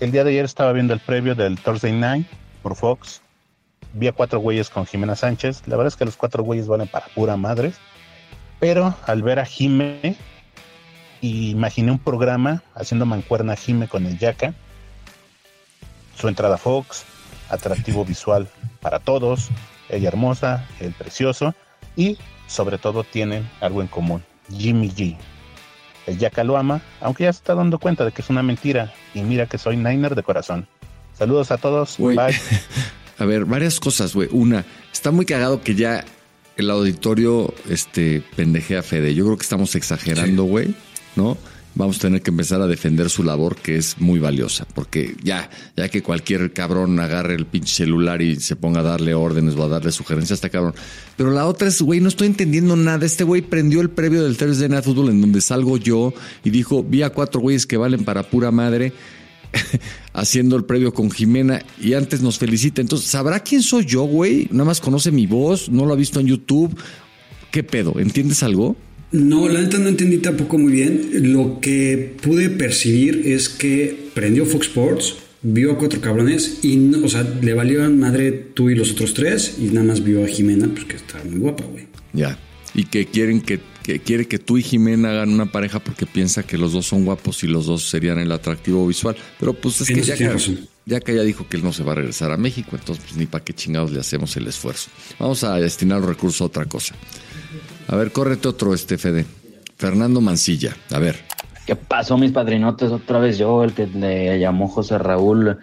el 0.02 0.10
día 0.10 0.24
de 0.24 0.30
ayer 0.30 0.44
estaba 0.44 0.72
viendo 0.72 0.94
el 0.94 0.98
previo 0.98 1.36
del 1.36 1.60
Thursday 1.60 1.92
Night 1.92 2.26
por 2.60 2.74
Fox. 2.74 3.22
Vi 3.92 4.08
a 4.08 4.12
cuatro 4.12 4.40
güeyes 4.40 4.68
con 4.68 4.84
Jimena 4.84 5.14
Sánchez. 5.14 5.62
La 5.66 5.76
verdad 5.76 5.92
es 5.92 5.96
que 5.96 6.04
los 6.04 6.16
cuatro 6.16 6.42
güeyes 6.42 6.66
valen 6.66 6.88
para 6.88 7.06
pura 7.14 7.36
madre. 7.36 7.72
Pero 8.58 8.96
al 9.06 9.22
ver 9.22 9.38
a 9.38 9.44
Jime, 9.44 10.16
imaginé 11.20 11.92
un 11.92 12.00
programa 12.00 12.64
haciendo 12.74 13.06
mancuerna 13.06 13.54
Jime 13.54 13.86
con 13.86 14.04
el 14.04 14.18
Yaka. 14.18 14.54
Su 16.16 16.26
entrada 16.26 16.56
a 16.56 16.58
Fox, 16.58 17.04
atractivo 17.48 18.04
visual 18.04 18.48
para 18.80 18.98
todos, 18.98 19.50
ella 19.88 20.08
hermosa, 20.08 20.66
el 20.80 20.94
precioso 20.94 21.54
y 21.94 22.18
sobre 22.48 22.76
todo 22.76 23.04
tienen 23.04 23.48
algo 23.60 23.82
en 23.82 23.86
común, 23.86 24.24
Jimmy 24.50 24.90
G. 24.90 25.16
El 26.06 26.18
Yaka 26.18 26.44
lo 26.44 26.56
ama, 26.56 26.80
aunque 27.00 27.24
ya 27.24 27.32
se 27.32 27.38
está 27.38 27.54
dando 27.54 27.78
cuenta 27.78 28.04
de 28.04 28.12
que 28.12 28.22
es 28.22 28.30
una 28.30 28.42
mentira 28.42 28.92
y 29.14 29.22
mira 29.22 29.46
que 29.46 29.58
soy 29.58 29.76
Niner 29.76 30.14
de 30.14 30.22
corazón. 30.22 30.66
Saludos 31.14 31.50
a 31.50 31.58
todos. 31.58 31.96
Bye. 31.98 32.16
A 33.18 33.24
ver, 33.24 33.44
varias 33.44 33.78
cosas, 33.78 34.14
güey. 34.14 34.28
Una, 34.32 34.64
está 34.92 35.10
muy 35.10 35.26
cagado 35.26 35.62
que 35.62 35.74
ya 35.74 36.04
el 36.56 36.70
auditorio 36.70 37.54
este 37.68 38.22
pendejea 38.36 38.82
Fede. 38.82 39.14
Yo 39.14 39.24
creo 39.24 39.36
que 39.36 39.44
estamos 39.44 39.74
exagerando, 39.74 40.44
güey, 40.44 40.74
¿no? 41.14 41.36
Vamos 41.74 41.96
a 41.96 42.00
tener 42.00 42.22
que 42.22 42.30
empezar 42.30 42.60
a 42.60 42.66
defender 42.66 43.08
su 43.08 43.22
labor 43.22 43.56
que 43.56 43.76
es 43.76 43.98
muy 43.98 44.18
valiosa, 44.18 44.66
porque 44.74 45.14
ya, 45.22 45.50
ya 45.76 45.88
que 45.88 46.02
cualquier 46.02 46.52
cabrón 46.52 46.98
agarre 47.00 47.34
el 47.34 47.46
pinche 47.46 47.74
celular 47.74 48.20
y 48.22 48.36
se 48.36 48.56
ponga 48.56 48.80
a 48.80 48.82
darle 48.82 49.14
órdenes 49.14 49.54
o 49.56 49.64
a 49.64 49.68
darle 49.68 49.92
sugerencias, 49.92 50.38
está 50.38 50.50
cabrón. 50.50 50.74
Pero 51.16 51.30
la 51.30 51.46
otra 51.46 51.68
es, 51.68 51.80
güey, 51.80 52.00
no 52.00 52.08
estoy 52.08 52.26
entendiendo 52.26 52.76
nada. 52.76 53.06
Este 53.06 53.24
güey 53.24 53.42
prendió 53.42 53.80
el 53.80 53.90
previo 53.90 54.22
del 54.22 54.36
Thursday 54.36 54.68
Night 54.68 54.84
Football 54.84 55.10
en 55.10 55.20
donde 55.20 55.40
salgo 55.40 55.76
yo 55.76 56.12
y 56.44 56.50
dijo, 56.50 56.82
vi 56.82 57.02
a 57.02 57.10
cuatro 57.10 57.40
güeyes 57.40 57.66
que 57.66 57.76
valen 57.76 58.04
para 58.04 58.22
pura 58.22 58.50
madre 58.50 58.92
haciendo 60.12 60.56
el 60.56 60.64
previo 60.64 60.92
con 60.92 61.10
Jimena 61.10 61.62
y 61.80 61.94
antes 61.94 62.22
nos 62.22 62.38
felicita. 62.38 62.80
Entonces, 62.80 63.08
¿sabrá 63.08 63.40
quién 63.40 63.62
soy 63.62 63.84
yo, 63.84 64.02
güey? 64.02 64.48
Nada 64.50 64.64
más 64.64 64.80
conoce 64.80 65.10
mi 65.10 65.26
voz, 65.26 65.68
no 65.68 65.86
lo 65.86 65.92
ha 65.92 65.96
visto 65.96 66.20
en 66.20 66.26
YouTube. 66.26 66.76
¿Qué 67.50 67.62
pedo? 67.62 67.98
¿Entiendes 67.98 68.42
algo? 68.42 68.76
No, 69.12 69.46
la 69.46 69.60
neta 69.60 69.78
no 69.78 69.88
entendí 69.88 70.18
tampoco 70.18 70.56
muy 70.56 70.72
bien. 70.72 71.32
Lo 71.32 71.60
que 71.60 72.16
pude 72.22 72.48
percibir 72.48 73.22
es 73.26 73.50
que 73.50 74.08
prendió 74.14 74.46
Fox 74.46 74.68
Sports, 74.68 75.16
vio 75.42 75.72
a 75.72 75.78
cuatro 75.78 76.00
cabrones 76.00 76.60
y, 76.62 76.76
no, 76.76 77.04
o 77.04 77.08
sea, 77.08 77.22
le 77.22 77.52
valieron 77.52 77.98
madre 77.98 78.32
tú 78.32 78.70
y 78.70 78.74
los 78.74 78.92
otros 78.92 79.12
tres 79.12 79.56
y 79.58 79.64
nada 79.66 79.84
más 79.84 80.02
vio 80.02 80.24
a 80.24 80.28
Jimena, 80.28 80.68
pues 80.68 80.86
que 80.86 80.96
está 80.96 81.22
muy 81.24 81.40
guapa, 81.40 81.64
güey. 81.64 81.86
Ya. 82.14 82.38
Y 82.74 82.84
que 82.84 83.04
quieren 83.04 83.42
que, 83.42 83.60
quiere 84.02 84.26
que 84.26 84.38
tú 84.38 84.56
y 84.56 84.62
Jimena 84.62 85.10
hagan 85.10 85.28
una 85.28 85.52
pareja 85.52 85.78
porque 85.78 86.06
piensa 86.06 86.42
que 86.42 86.56
los 86.56 86.72
dos 86.72 86.86
son 86.86 87.04
guapos 87.04 87.44
y 87.44 87.48
los 87.48 87.66
dos 87.66 87.90
serían 87.90 88.18
el 88.18 88.32
atractivo 88.32 88.86
visual. 88.86 89.14
Pero 89.38 89.52
pues 89.52 89.82
es 89.82 89.88
que 89.88 90.00
ya, 90.00 90.16
que 90.16 90.30
ya 90.86 91.00
que 91.00 91.14
ya 91.14 91.22
dijo 91.22 91.46
que 91.46 91.58
él 91.58 91.64
no 91.64 91.74
se 91.74 91.82
va 91.82 91.92
a 91.92 91.96
regresar 91.96 92.32
a 92.32 92.38
México, 92.38 92.70
entonces 92.72 93.04
pues 93.04 93.16
ni 93.16 93.26
para 93.26 93.44
qué 93.44 93.52
chingados 93.52 93.92
le 93.92 94.00
hacemos 94.00 94.34
el 94.38 94.46
esfuerzo. 94.46 94.88
Vamos 95.18 95.44
a 95.44 95.56
destinar 95.56 96.00
los 96.00 96.08
recursos 96.08 96.40
a 96.40 96.44
otra 96.44 96.64
cosa. 96.64 96.94
A 97.88 97.96
ver, 97.96 98.12
córrete 98.12 98.48
otro, 98.48 98.74
este 98.74 98.98
Fede. 98.98 99.26
Fernando 99.76 100.20
Mancilla, 100.20 100.76
a 100.92 100.98
ver. 100.98 101.16
¿Qué 101.66 101.76
pasó, 101.76 102.16
mis 102.16 102.32
padrinotes? 102.32 102.90
Otra 102.90 103.18
vez 103.18 103.38
yo, 103.38 103.64
el 103.64 103.72
que 103.72 103.86
le 103.86 104.38
llamó 104.38 104.68
José 104.68 104.98
Raúl 104.98 105.58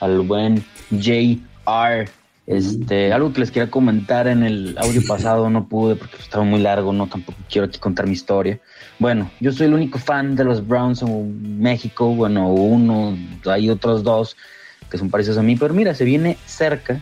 al 0.00 0.20
buen 0.20 0.64
JR. 0.90 2.08
Este, 2.46 3.12
algo 3.12 3.32
que 3.32 3.40
les 3.40 3.52
quería 3.52 3.70
comentar 3.70 4.26
en 4.26 4.42
el 4.42 4.76
audio 4.78 5.02
pasado, 5.06 5.50
no 5.50 5.68
pude 5.68 5.94
porque 5.94 6.16
estaba 6.16 6.42
muy 6.42 6.58
largo, 6.60 6.92
no 6.92 7.06
tampoco 7.06 7.38
quiero 7.48 7.68
aquí 7.68 7.78
contar 7.78 8.06
mi 8.06 8.12
historia. 8.12 8.58
Bueno, 8.98 9.30
yo 9.38 9.52
soy 9.52 9.66
el 9.66 9.74
único 9.74 10.00
fan 10.00 10.34
de 10.34 10.42
los 10.42 10.66
Browns 10.66 11.02
en 11.02 11.60
México, 11.60 12.08
bueno, 12.12 12.52
uno, 12.52 13.16
hay 13.46 13.70
otros 13.70 14.02
dos 14.02 14.36
que 14.90 14.98
son 14.98 15.10
parecidos 15.10 15.38
a 15.38 15.42
mí, 15.42 15.54
pero 15.54 15.74
mira, 15.74 15.94
se 15.94 16.04
viene 16.04 16.38
cerca 16.44 17.00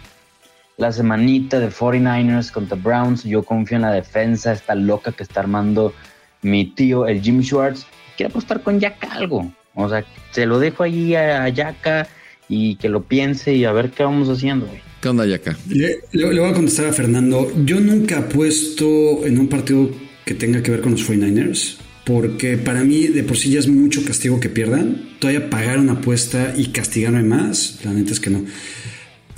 la 0.78 0.92
semanita 0.92 1.60
de 1.60 1.68
49ers 1.68 2.50
contra 2.50 2.76
Browns. 2.76 3.24
Yo 3.24 3.42
confío 3.42 3.76
en 3.76 3.82
la 3.82 3.92
defensa, 3.92 4.52
esta 4.52 4.74
loca 4.74 5.12
que 5.12 5.24
está 5.24 5.40
armando 5.40 5.92
mi 6.40 6.64
tío, 6.64 7.06
el 7.06 7.20
Jim 7.20 7.42
Schwartz. 7.42 7.84
Quiere 8.16 8.30
apostar 8.30 8.62
con 8.62 8.80
Yaka 8.80 9.12
algo. 9.12 9.52
O 9.74 9.88
sea, 9.88 10.04
se 10.30 10.46
lo 10.46 10.58
dejo 10.58 10.84
ahí 10.84 11.14
a 11.14 11.48
Yaka 11.48 12.08
y 12.48 12.76
que 12.76 12.88
lo 12.88 13.02
piense 13.02 13.54
y 13.54 13.64
a 13.64 13.72
ver 13.72 13.90
qué 13.90 14.04
vamos 14.04 14.28
haciendo, 14.28 14.66
güey. 14.66 14.80
¿Qué 15.00 15.08
onda, 15.08 15.26
Yaka? 15.26 15.56
Le, 15.68 15.98
le, 16.12 16.40
voy 16.40 16.50
a 16.50 16.54
contestar 16.54 16.86
a 16.86 16.92
Fernando. 16.92 17.52
Yo 17.64 17.78
nunca 17.78 18.18
apuesto 18.18 19.26
en 19.26 19.38
un 19.38 19.48
partido 19.48 19.90
que 20.24 20.34
tenga 20.34 20.62
que 20.62 20.70
ver 20.70 20.80
con 20.80 20.92
los 20.92 21.08
49ers. 21.08 21.76
Porque 22.04 22.56
para 22.56 22.84
mí 22.84 23.06
de 23.08 23.22
por 23.22 23.36
sí 23.36 23.50
ya 23.50 23.58
es 23.58 23.68
mucho 23.68 24.04
castigo 24.04 24.40
que 24.40 24.48
pierdan. 24.48 25.08
Todavía 25.18 25.50
pagar 25.50 25.78
una 25.78 25.92
apuesta 25.94 26.54
y 26.56 26.68
castigarme 26.68 27.22
más, 27.22 27.80
la 27.84 27.92
neta 27.92 28.12
es 28.12 28.20
que 28.20 28.30
no. 28.30 28.44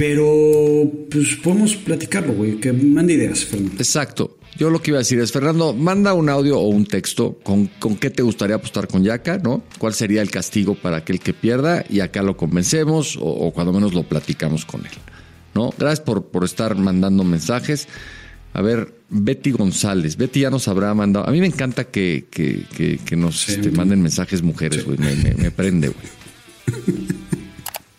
Pero 0.00 0.90
pues 1.10 1.36
podemos 1.44 1.76
platicarlo, 1.76 2.32
güey, 2.32 2.58
que 2.58 2.72
manda 2.72 3.12
ideas, 3.12 3.44
Fernando. 3.44 3.74
Exacto. 3.76 4.38
Yo 4.56 4.70
lo 4.70 4.80
que 4.80 4.92
iba 4.92 4.96
a 4.96 5.00
decir 5.04 5.20
es, 5.20 5.30
Fernando, 5.30 5.74
manda 5.74 6.14
un 6.14 6.30
audio 6.30 6.58
o 6.58 6.68
un 6.68 6.86
texto 6.86 7.38
con, 7.42 7.66
con 7.78 7.98
qué 7.98 8.08
te 8.08 8.22
gustaría 8.22 8.56
apostar 8.56 8.88
con 8.88 9.04
Yaka, 9.04 9.36
¿no? 9.36 9.62
¿Cuál 9.76 9.92
sería 9.92 10.22
el 10.22 10.30
castigo 10.30 10.74
para 10.74 10.96
aquel 10.96 11.20
que 11.20 11.34
pierda? 11.34 11.84
Y 11.86 12.00
acá 12.00 12.22
lo 12.22 12.38
convencemos 12.38 13.18
o, 13.20 13.52
cuando 13.52 13.74
menos 13.74 13.92
lo 13.92 14.04
platicamos 14.04 14.64
con 14.64 14.86
él, 14.86 14.92
¿no? 15.54 15.68
Gracias 15.78 16.00
por, 16.00 16.24
por 16.28 16.44
estar 16.44 16.74
mandando 16.76 17.22
mensajes. 17.22 17.86
A 18.54 18.62
ver, 18.62 18.94
Betty 19.10 19.50
González. 19.50 20.16
Betty 20.16 20.40
ya 20.40 20.50
nos 20.50 20.66
habrá 20.68 20.94
mandado. 20.94 21.28
A 21.28 21.30
mí 21.30 21.40
me 21.40 21.46
encanta 21.46 21.84
que, 21.84 22.24
que, 22.30 23.16
nos 23.18 23.50
este, 23.50 23.70
manden 23.70 24.00
mensajes 24.00 24.40
mujeres, 24.40 24.82
güey. 24.82 24.96
Me, 24.96 25.14
me, 25.16 25.34
me 25.34 25.50
prende, 25.50 25.88
güey. 25.88 27.20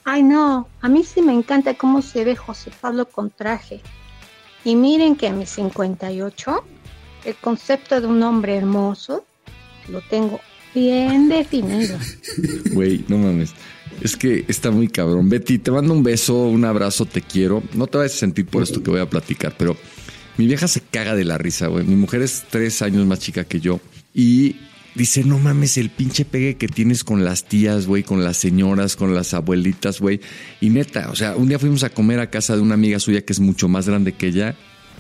Ay, 0.04 0.24
no, 0.24 0.68
a 0.82 0.90
mí 0.90 1.04
sí 1.04 1.22
me 1.22 1.34
encanta 1.34 1.76
cómo 1.76 2.02
se 2.02 2.24
ve 2.24 2.36
José 2.36 2.72
Pablo 2.82 3.06
con 3.06 3.30
traje. 3.30 3.82
Y 4.64 4.76
miren 4.76 5.16
que 5.16 5.28
a 5.28 5.34
mis 5.34 5.50
58, 5.50 6.64
el 7.26 7.36
concepto 7.36 8.00
de 8.02 8.08
un 8.08 8.22
hombre 8.24 8.56
hermoso 8.56 9.24
lo 9.90 10.02
tengo 10.02 10.40
bien 10.74 11.30
definido. 11.30 11.98
Güey, 12.72 13.06
no 13.08 13.18
mames. 13.18 13.54
Es 14.02 14.16
que 14.16 14.46
está 14.48 14.72
muy 14.72 14.88
cabrón. 14.88 15.30
Betty, 15.30 15.60
te 15.60 15.70
mando 15.70 15.94
un 15.94 16.04
beso, 16.04 16.46
un 16.46 16.66
abrazo, 16.66 17.06
te 17.06 17.22
quiero. 17.22 17.62
No 17.74 17.88
te 17.88 17.98
vas 17.98 18.14
a 18.14 18.18
sentir 18.18 18.46
por 18.48 18.64
esto 18.64 18.82
que 18.82 18.90
voy 18.90 19.02
a 19.02 19.10
platicar, 19.10 19.54
pero 19.58 19.76
mi 20.38 20.48
vieja 20.48 20.68
se 20.68 20.82
caga 20.82 21.16
de 21.16 21.26
la 21.26 21.38
risa, 21.38 21.68
güey. 21.68 21.86
Mi 21.86 21.96
mujer 21.96 22.22
es 22.22 22.46
tres 22.50 22.82
años 22.82 23.06
más 23.06 23.20
chica 23.20 23.44
que 23.44 23.60
yo 23.60 23.80
y 24.14 24.56
dice, 24.96 25.24
no 25.24 25.40
mames, 25.40 25.78
el 25.78 25.90
pinche 25.90 26.26
pegue 26.26 26.58
que 26.58 26.68
tienes 26.68 27.04
con 27.04 27.24
las 27.24 27.46
tías, 27.46 27.88
güey, 27.88 28.04
con 28.04 28.24
las 28.24 28.38
señoras, 28.38 28.96
con 28.96 29.14
las 29.14 29.34
abuelitas, 29.34 30.00
güey. 30.00 30.22
Y 30.60 30.70
neta, 30.70 31.10
o 31.10 31.16
sea, 31.16 31.36
un 31.36 31.48
día 31.48 31.60
fuimos 31.60 31.84
a 31.84 31.90
comer 31.90 32.20
a 32.20 32.30
casa 32.30 32.56
de 32.56 32.62
una 32.62 32.76
amiga 32.76 33.00
suya 33.00 33.22
que 33.22 33.34
es 33.34 33.40
mucho 33.40 33.68
más 33.68 33.88
grande 33.88 34.14
que 34.14 34.28
ella 34.28 34.56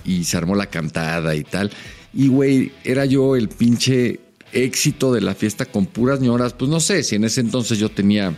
y 0.05 0.23
se 0.23 0.37
armó 0.37 0.55
la 0.55 0.67
cantada 0.67 1.35
y 1.35 1.43
tal. 1.43 1.71
Y, 2.13 2.27
güey, 2.27 2.71
era 2.83 3.05
yo 3.05 3.35
el 3.35 3.49
pinche 3.49 4.19
éxito 4.53 5.13
de 5.13 5.21
la 5.21 5.35
fiesta 5.35 5.65
con 5.65 5.85
puras 5.85 6.19
señoras. 6.19 6.53
Pues 6.53 6.69
no 6.69 6.79
sé, 6.79 7.03
si 7.03 7.15
en 7.15 7.23
ese 7.23 7.41
entonces 7.41 7.79
yo 7.79 7.89
tenía, 7.89 8.33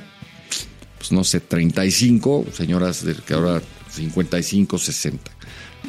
pues 0.98 1.12
no 1.12 1.24
sé, 1.24 1.40
35, 1.40 2.48
señoras 2.54 3.04
de 3.04 3.16
que 3.16 3.34
ahora 3.34 3.62
55, 3.90 4.78
60. 4.78 5.33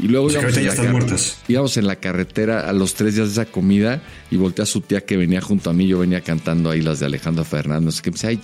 Y 0.02 0.08
luego 0.08 0.26
Pues 0.26 0.36
que 0.36 0.40
íbamos, 0.42 0.54
ya 0.56 0.62
la 0.62 0.72
están 0.72 0.90
muertas. 0.92 1.38
íbamos 1.48 1.76
en 1.76 1.86
la 1.86 1.96
carretera 1.96 2.68
a 2.68 2.72
los 2.72 2.94
tres 2.94 3.14
días 3.14 3.28
de 3.28 3.32
esa 3.42 3.50
comida 3.50 4.02
y 4.30 4.36
volteé 4.36 4.62
a 4.64 4.66
su 4.66 4.80
tía 4.80 5.00
que 5.04 5.16
venía 5.16 5.40
junto 5.40 5.70
a 5.70 5.72
mí. 5.72 5.86
Yo 5.86 5.98
venía 6.00 6.20
cantando 6.20 6.70
ahí 6.70 6.80
las 6.80 7.00
de 7.00 7.06
Alejandro 7.06 7.44
Fernández. 7.44 7.84
No 7.84 7.90
sé 7.92 8.02
qué. 8.02 8.10
Me 8.10 8.14
dice, 8.14 8.26
ay, 8.26 8.40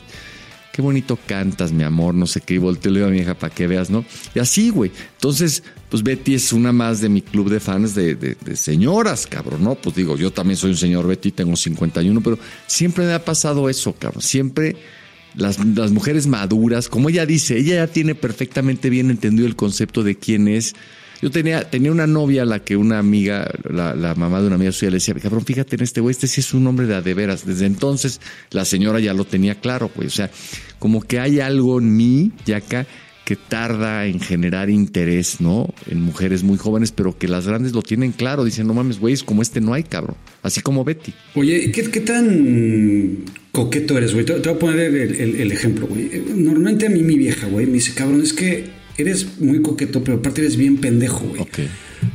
qué 0.72 0.80
bonito 0.80 1.18
cantas, 1.26 1.72
mi 1.72 1.82
amor. 1.82 2.14
No 2.14 2.26
sé 2.28 2.40
qué. 2.40 2.54
Y 2.54 2.58
volteé 2.58 2.90
y 2.90 2.94
le 2.94 3.00
digo 3.00 3.08
a 3.08 3.12
mi 3.12 3.18
hija 3.18 3.34
para 3.34 3.52
que 3.52 3.66
veas, 3.66 3.90
¿no? 3.90 4.04
Y 4.34 4.38
así, 4.38 4.70
güey. 4.70 4.92
Entonces, 5.14 5.64
pues 5.88 6.04
Betty 6.04 6.34
es 6.34 6.52
una 6.52 6.70
más 6.72 7.00
de 7.00 7.08
mi 7.08 7.20
club 7.20 7.50
de 7.50 7.58
fans 7.58 7.96
de, 7.96 8.14
de- 8.14 8.36
de 8.36 8.54
señoras, 8.56 9.26
cabrón, 9.26 9.64
¿no? 9.64 9.74
Pues 9.74 9.96
digo, 9.96 10.16
yo 10.16 10.32
también 10.32 10.56
soy 10.56 10.70
un 10.70 10.76
señor 10.76 11.08
Betty, 11.08 11.32
tengo 11.32 11.56
51, 11.56 12.20
pero 12.20 12.38
siempre 12.68 13.04
me 13.06 13.12
ha 13.12 13.24
pasado 13.24 13.68
eso, 13.68 13.92
cabrón. 13.98 14.22
Siempre 14.22 14.76
las, 15.34 15.58
las 15.64 15.90
mujeres 15.90 16.28
maduras, 16.28 16.88
como 16.88 17.08
ella 17.08 17.26
dice, 17.26 17.58
ella 17.58 17.74
ya 17.74 17.86
tiene 17.88 18.14
perfectamente 18.14 18.88
bien 18.88 19.10
entendido 19.10 19.48
el 19.48 19.56
concepto 19.56 20.04
de 20.04 20.14
quién 20.16 20.46
es. 20.46 20.74
Yo 21.22 21.30
tenía, 21.30 21.68
tenía 21.68 21.92
una 21.92 22.06
novia 22.06 22.42
a 22.42 22.46
la 22.46 22.60
que 22.60 22.76
una 22.76 22.98
amiga, 22.98 23.50
la, 23.68 23.94
la 23.94 24.14
mamá 24.14 24.40
de 24.40 24.46
una 24.46 24.56
amiga 24.56 24.72
suya 24.72 24.90
le 24.90 24.96
decía, 24.96 25.14
cabrón, 25.14 25.44
fíjate 25.44 25.76
en 25.76 25.82
este 25.82 26.00
güey, 26.00 26.12
este 26.12 26.26
sí 26.26 26.40
es 26.40 26.54
un 26.54 26.66
hombre 26.66 26.86
de 26.86 27.00
de 27.02 27.14
veras. 27.14 27.44
Desde 27.46 27.66
entonces 27.66 28.20
la 28.50 28.64
señora 28.64 29.00
ya 29.00 29.12
lo 29.14 29.24
tenía 29.24 29.54
claro, 29.56 29.90
güey. 29.94 30.08
O 30.08 30.10
sea, 30.10 30.30
como 30.78 31.02
que 31.02 31.18
hay 31.20 31.40
algo 31.40 31.78
en 31.78 31.94
mí, 31.96 32.32
Yaka, 32.46 32.86
que 33.24 33.36
tarda 33.36 34.06
en 34.06 34.18
generar 34.18 34.70
interés, 34.70 35.40
¿no? 35.40 35.72
En 35.88 36.00
mujeres 36.00 36.42
muy 36.42 36.56
jóvenes, 36.58 36.90
pero 36.90 37.16
que 37.16 37.28
las 37.28 37.46
grandes 37.46 37.72
lo 37.72 37.82
tienen 37.82 38.10
claro. 38.12 38.44
Dicen, 38.44 38.66
no 38.66 38.74
mames, 38.74 38.98
güeyes, 38.98 39.22
como 39.22 39.42
este 39.42 39.60
no 39.60 39.72
hay, 39.74 39.84
cabrón. 39.84 40.16
Así 40.42 40.62
como 40.62 40.84
Betty. 40.84 41.12
Oye, 41.36 41.70
¿qué, 41.70 41.82
qué 41.90 42.00
tan 42.00 43.18
coqueto 43.52 43.96
eres, 43.98 44.14
güey? 44.14 44.24
Te, 44.24 44.32
voy 44.38 44.48
a 44.48 44.58
poner 44.58 44.94
el- 44.94 45.36
el 45.36 45.52
ejemplo, 45.52 45.86
güey. 45.86 46.10
Normalmente 46.34 46.86
a 46.86 46.90
mí 46.90 47.02
mi 47.02 47.16
vieja, 47.16 47.46
güey, 47.46 47.66
me 47.66 47.74
dice, 47.74 47.92
cabrón, 47.94 48.22
es 48.22 48.32
que 48.32 48.79
eres 49.00 49.38
muy 49.40 49.60
coqueto, 49.62 50.02
pero 50.04 50.18
aparte 50.18 50.40
eres 50.42 50.56
bien 50.56 50.78
pendejo, 50.78 51.20
güey. 51.28 51.40
Ok. 51.42 51.58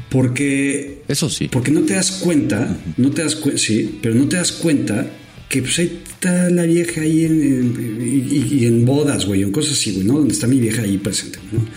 Porque, 0.09 1.01
Eso 1.07 1.29
sí. 1.29 1.47
porque 1.51 1.71
no 1.71 1.81
te 1.81 1.93
das 1.93 2.11
cuenta, 2.11 2.77
no 2.97 3.11
te 3.11 3.21
das 3.23 3.35
cuenta, 3.35 3.59
sí, 3.61 3.99
pero 4.01 4.15
no 4.15 4.27
te 4.27 4.37
das 4.37 4.51
cuenta 4.51 5.09
que 5.49 5.61
pues 5.61 5.77
ahí 5.79 5.99
está 6.07 6.49
la 6.49 6.63
vieja 6.63 7.01
ahí 7.01 7.25
en, 7.25 7.41
en- 7.41 8.01
y, 8.31 8.55
y 8.61 8.65
en 8.65 8.85
bodas, 8.85 9.25
güey, 9.25 9.41
en 9.43 9.51
cosas 9.51 9.73
así, 9.73 9.91
güey, 9.91 10.05
¿no? 10.05 10.17
Donde 10.19 10.33
está 10.33 10.47
mi 10.47 10.59
vieja 10.59 10.81
ahí 10.83 10.97
presente, 10.97 11.39
¿no? 11.51 11.59
Me 11.59 11.67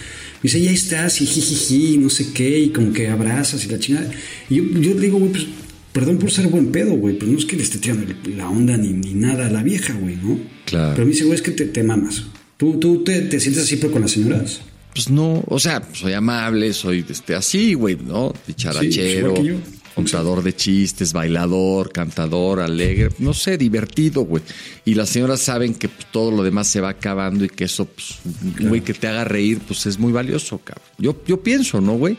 dice, 0.44 0.60
ya 0.60 0.70
estás, 0.70 1.20
y 1.20 1.26
jijiji, 1.26 1.98
no 1.98 2.08
sé 2.10 2.28
qué, 2.32 2.60
y 2.60 2.68
como 2.70 2.92
que 2.92 3.08
abrazas 3.08 3.64
y 3.64 3.68
la 3.68 3.78
chingada. 3.78 4.08
Y 4.48 4.56
yo, 4.56 4.64
yo 4.80 4.94
digo, 4.94 5.18
güey, 5.18 5.32
pues, 5.32 5.46
perdón 5.92 6.18
por 6.18 6.30
ser 6.30 6.46
buen 6.46 6.66
pedo, 6.70 6.92
güey, 6.94 7.18
pero 7.18 7.32
no 7.32 7.38
es 7.38 7.44
que 7.44 7.56
le 7.56 7.64
esté 7.64 7.78
tirando 7.78 8.06
la 8.36 8.48
onda 8.48 8.76
ni, 8.76 8.92
ni 8.92 9.14
nada 9.14 9.48
a 9.48 9.50
la 9.50 9.62
vieja, 9.64 9.94
güey, 9.94 10.14
¿no? 10.16 10.38
Claro. 10.64 10.92
Pero 10.94 11.06
me 11.06 11.12
dice, 11.12 11.24
güey, 11.24 11.34
es 11.34 11.42
que 11.42 11.50
te, 11.50 11.64
te 11.64 11.82
mamas. 11.82 12.22
¿Tú, 12.56 12.78
tú 12.78 13.02
te, 13.02 13.20
te 13.22 13.40
sientes 13.40 13.64
así, 13.64 13.76
pero 13.76 13.92
con 13.92 14.02
las 14.02 14.12
señoras? 14.12 14.60
Pues 14.92 15.10
no, 15.10 15.44
o 15.46 15.58
sea, 15.58 15.82
soy 15.92 16.12
amable, 16.12 16.72
soy 16.72 17.04
este, 17.08 17.34
así, 17.34 17.74
güey, 17.74 17.96
¿no? 17.96 18.32
Dicharachero, 18.46 19.40
yo. 19.42 19.56
contador 19.94 20.42
de 20.42 20.54
chistes, 20.56 21.12
bailador, 21.12 21.92
cantador, 21.92 22.60
alegre, 22.60 23.10
no 23.18 23.32
sé, 23.32 23.56
divertido, 23.56 24.22
güey. 24.22 24.42
Y 24.84 24.94
las 24.94 25.10
señoras 25.10 25.40
saben 25.40 25.74
que 25.74 25.88
pues, 25.88 26.06
todo 26.10 26.30
lo 26.30 26.42
demás 26.42 26.66
se 26.68 26.80
va 26.80 26.88
acabando 26.90 27.44
y 27.44 27.48
que 27.48 27.64
eso, 27.64 27.84
pues, 27.84 28.18
güey 28.60 28.80
que 28.80 28.94
te 28.94 29.06
haga 29.06 29.24
reír, 29.24 29.60
pues 29.66 29.86
es 29.86 29.98
muy 29.98 30.12
valioso, 30.12 30.58
cabrón. 30.58 30.84
Yo, 30.98 31.16
yo 31.26 31.40
pienso, 31.42 31.80
¿no, 31.80 31.92
güey? 31.92 32.16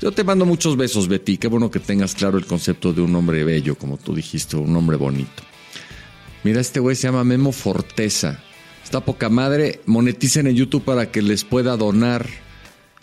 Yo 0.00 0.12
te 0.12 0.22
mando 0.22 0.46
muchos 0.46 0.76
besos, 0.76 1.08
Betty. 1.08 1.38
Qué 1.38 1.48
bueno 1.48 1.70
que 1.70 1.80
tengas 1.80 2.14
claro 2.14 2.38
el 2.38 2.46
concepto 2.46 2.92
de 2.92 3.00
un 3.00 3.14
hombre 3.16 3.42
bello, 3.42 3.74
como 3.74 3.96
tú 3.96 4.14
dijiste, 4.14 4.56
un 4.56 4.76
hombre 4.76 4.96
bonito. 4.96 5.42
Mira, 6.44 6.60
este 6.60 6.78
güey 6.78 6.94
se 6.94 7.08
llama 7.08 7.24
Memo 7.24 7.50
Forteza. 7.50 8.40
Está 8.88 9.00
poca 9.04 9.28
madre. 9.28 9.80
Moneticen 9.84 10.46
en 10.46 10.56
YouTube 10.56 10.82
para 10.82 11.10
que 11.10 11.20
les 11.20 11.44
pueda 11.44 11.76
donar. 11.76 12.26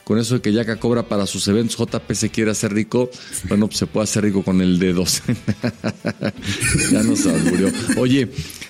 Con 0.03 0.17
eso 0.17 0.33
de 0.33 0.41
que 0.41 0.51
Yaka 0.51 0.77
cobra 0.79 1.03
para 1.07 1.27
sus 1.27 1.47
eventos, 1.47 1.77
JP 1.77 2.11
se 2.13 2.29
quiere 2.31 2.49
hacer 2.49 2.73
rico. 2.73 3.11
Bueno, 3.49 3.67
pues 3.67 3.77
se 3.77 3.85
puede 3.85 4.05
hacer 4.05 4.23
rico 4.23 4.41
con 4.41 4.61
el 4.61 4.79
dedo. 4.79 5.03
ya 6.91 7.03
nos 7.03 7.23
murió. 7.25 7.69
Oye, 7.97 8.27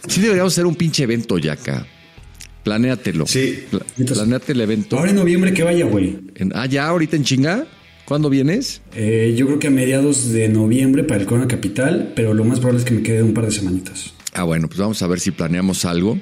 sí 0.09 0.19
deberíamos 0.19 0.51
hacer 0.51 0.65
un 0.65 0.75
pinche 0.75 1.03
evento, 1.03 1.37
Yaka. 1.37 1.87
Planéatelo. 2.65 3.25
Sí. 3.27 3.63
Pla- 3.69 3.85
planéate 4.07 4.51
el 4.51 4.59
evento. 4.59 4.97
Ahora 4.97 5.11
en 5.11 5.15
noviembre 5.15 5.53
que 5.53 5.63
vaya, 5.63 5.85
güey. 5.85 6.17
Ah, 6.53 6.65
ya, 6.65 6.85
ahorita 6.87 7.15
en 7.15 7.23
chinga. 7.23 7.65
¿Cuándo 8.03 8.29
vienes? 8.29 8.81
Eh, 8.93 9.33
yo 9.37 9.45
creo 9.47 9.59
que 9.59 9.67
a 9.67 9.71
mediados 9.71 10.33
de 10.33 10.49
noviembre 10.49 11.05
para 11.05 11.21
el 11.21 11.25
Corona 11.27 11.47
Capital, 11.47 12.11
pero 12.13 12.33
lo 12.33 12.43
más 12.43 12.59
probable 12.59 12.79
es 12.81 12.85
que 12.85 12.93
me 12.93 13.03
quede 13.03 13.23
un 13.23 13.33
par 13.33 13.45
de 13.45 13.51
semanitas. 13.51 14.13
Ah, 14.33 14.43
bueno, 14.43 14.67
pues 14.67 14.79
vamos 14.79 15.01
a 15.01 15.07
ver 15.07 15.21
si 15.21 15.31
planeamos 15.31 15.85
algo. 15.85 16.19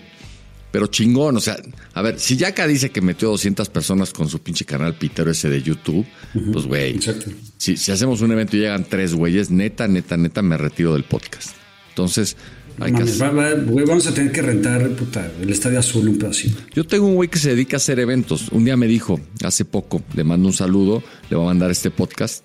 Pero 0.73 0.87
chingón, 0.87 1.37
o 1.37 1.39
sea, 1.39 1.55
a 1.93 2.01
ver, 2.01 2.19
si 2.19 2.35
Yaka 2.35 2.65
dice 2.65 2.89
que 2.89 2.99
metió 2.99 3.29
200 3.29 3.69
personas 3.69 4.11
con 4.11 4.27
su 4.27 4.39
pinche 4.39 4.65
canal 4.65 4.95
pitero 4.95 5.29
ese 5.29 5.47
de 5.47 5.61
YouTube, 5.61 6.03
pues 6.51 6.65
güey, 6.65 6.95
Exacto. 6.95 7.29
si, 7.57 7.77
si 7.77 7.91
hacemos 7.91 8.21
un 8.21 8.31
evento 8.31 8.57
y 8.57 8.61
llegan 8.61 8.83
tres 8.89 9.13
güeyes, 9.13 9.51
neta, 9.51 9.87
neta, 9.87 10.17
neta, 10.17 10.41
me 10.41 10.57
retiro 10.57 10.93
del 10.93 11.03
podcast. 11.03 11.51
Entonces, 11.89 12.35
hay 12.79 12.91
que 12.91 13.03
va- 13.03 13.29
va- 13.29 13.53
güey, 13.53 13.85
vamos 13.85 14.07
a 14.07 14.15
tener 14.15 14.31
que 14.31 14.41
rentar 14.41 14.89
puta, 14.95 15.31
el 15.39 15.51
Estadio 15.51 15.77
Azul 15.77 16.07
un 16.07 16.17
pedacito. 16.17 16.57
Yo 16.73 16.83
tengo 16.85 17.05
un 17.05 17.13
güey 17.15 17.29
que 17.29 17.37
se 17.37 17.49
dedica 17.51 17.75
a 17.75 17.77
hacer 17.77 17.99
eventos. 17.99 18.49
Un 18.49 18.65
día 18.65 18.75
me 18.75 18.87
dijo, 18.87 19.19
hace 19.43 19.65
poco, 19.65 20.01
le 20.15 20.23
mando 20.23 20.47
un 20.47 20.53
saludo, 20.55 21.03
le 21.29 21.35
voy 21.37 21.45
a 21.45 21.49
mandar 21.49 21.69
este 21.69 21.91
podcast. 21.91 22.43